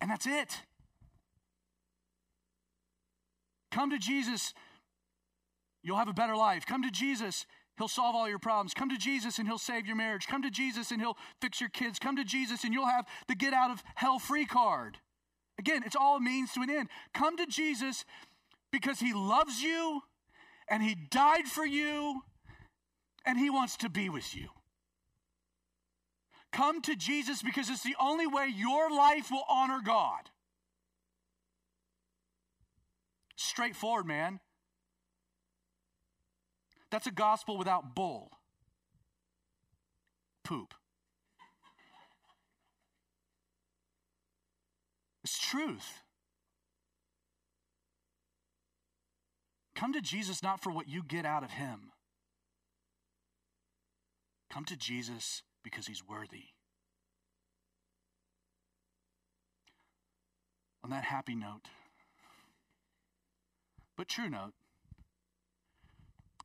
And 0.00 0.10
that's 0.10 0.26
it. 0.26 0.62
Come 3.70 3.90
to 3.90 3.98
Jesus 3.98 4.52
You'll 5.82 5.96
have 5.96 6.08
a 6.08 6.12
better 6.12 6.36
life. 6.36 6.64
Come 6.66 6.82
to 6.82 6.90
Jesus. 6.90 7.46
He'll 7.78 7.88
solve 7.88 8.14
all 8.14 8.28
your 8.28 8.38
problems. 8.38 8.74
Come 8.74 8.90
to 8.90 8.98
Jesus 8.98 9.38
and 9.38 9.48
he'll 9.48 9.58
save 9.58 9.86
your 9.86 9.96
marriage. 9.96 10.26
Come 10.26 10.42
to 10.42 10.50
Jesus 10.50 10.90
and 10.90 11.00
he'll 11.00 11.16
fix 11.40 11.60
your 11.60 11.70
kids. 11.70 11.98
Come 11.98 12.16
to 12.16 12.24
Jesus 12.24 12.64
and 12.64 12.72
you'll 12.72 12.86
have 12.86 13.06
the 13.28 13.34
get 13.34 13.54
out 13.54 13.70
of 13.70 13.82
hell 13.94 14.18
free 14.18 14.44
card. 14.44 14.98
Again, 15.58 15.82
it's 15.84 15.96
all 15.96 16.20
means 16.20 16.52
to 16.52 16.60
an 16.60 16.70
end. 16.70 16.88
Come 17.14 17.36
to 17.36 17.46
Jesus 17.46 18.04
because 18.70 19.00
he 19.00 19.12
loves 19.12 19.62
you 19.62 20.02
and 20.68 20.82
he 20.82 20.94
died 21.10 21.46
for 21.46 21.66
you 21.66 22.22
and 23.24 23.38
he 23.38 23.50
wants 23.50 23.76
to 23.78 23.88
be 23.88 24.08
with 24.08 24.34
you. 24.34 24.48
Come 26.52 26.82
to 26.82 26.94
Jesus 26.94 27.42
because 27.42 27.70
it's 27.70 27.82
the 27.82 27.96
only 27.98 28.26
way 28.26 28.48
your 28.54 28.90
life 28.90 29.30
will 29.30 29.44
honor 29.48 29.80
God. 29.84 30.30
Straightforward, 33.36 34.06
man. 34.06 34.40
That's 36.92 37.06
a 37.06 37.10
gospel 37.10 37.56
without 37.56 37.94
bull. 37.96 38.30
poop. 40.44 40.74
It's 45.24 45.38
truth. 45.38 46.02
Come 49.74 49.94
to 49.94 50.02
Jesus 50.02 50.42
not 50.42 50.62
for 50.62 50.70
what 50.70 50.88
you 50.88 51.02
get 51.02 51.24
out 51.24 51.42
of 51.42 51.52
him. 51.52 51.92
Come 54.50 54.64
to 54.66 54.76
Jesus 54.76 55.42
because 55.64 55.86
he's 55.86 56.06
worthy. 56.06 56.48
On 60.84 60.90
that 60.90 61.04
happy 61.04 61.34
note, 61.34 61.68
but 63.96 64.08
true 64.08 64.28
note, 64.28 64.52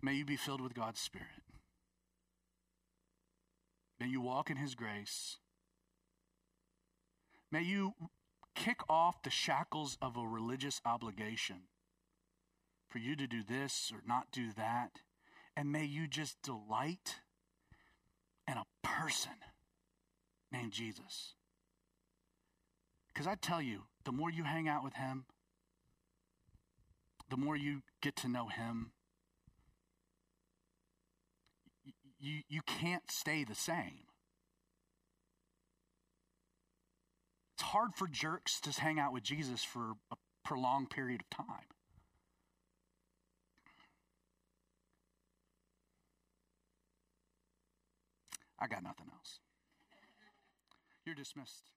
may 0.01 0.13
you 0.13 0.25
be 0.25 0.35
filled 0.35 0.61
with 0.61 0.73
God's 0.73 0.99
Spirit. 0.99 1.27
May 3.99 4.07
you 4.07 4.21
walk 4.21 4.49
in 4.49 4.57
his 4.57 4.75
grace. 4.75 5.37
May 7.51 7.61
you 7.61 7.93
kick 8.55 8.81
off 8.89 9.23
the 9.23 9.29
shackles 9.29 9.97
of 10.01 10.17
a 10.17 10.27
religious 10.27 10.81
obligation 10.85 11.61
for 12.89 12.99
you 12.99 13.15
to 13.15 13.27
do 13.27 13.43
this 13.43 13.91
or 13.93 14.01
not 14.07 14.31
do 14.31 14.51
that. 14.55 14.99
And 15.55 15.71
may 15.71 15.85
you 15.85 16.07
just 16.07 16.41
delight 16.41 17.21
in 18.47 18.55
a 18.57 18.65
person 18.83 19.31
named 20.51 20.71
Jesus. 20.71 21.33
Because 23.07 23.27
I 23.27 23.35
tell 23.35 23.61
you, 23.61 23.83
the 24.05 24.11
more 24.11 24.29
you 24.29 24.43
hang 24.43 24.69
out 24.69 24.83
with 24.83 24.93
him, 24.93 25.25
the 27.29 27.37
more 27.37 27.55
you 27.55 27.81
get 28.01 28.15
to 28.17 28.29
know 28.29 28.47
him, 28.47 28.91
you, 32.27 32.41
you 32.49 32.61
can't 32.61 33.09
stay 33.09 33.43
the 33.43 33.55
same. 33.55 34.05
It's 37.55 37.63
hard 37.63 37.95
for 37.95 38.07
jerks 38.07 38.59
to 38.61 38.71
hang 38.71 38.99
out 38.99 39.13
with 39.13 39.23
Jesus 39.23 39.63
for 39.63 39.93
a 40.11 40.15
prolonged 40.43 40.89
period 40.89 41.21
of 41.21 41.29
time. 41.29 41.65
I 48.59 48.67
got 48.67 48.83
nothing 48.83 49.07
else. 49.13 49.39
You're 51.05 51.15
dismissed. 51.15 51.76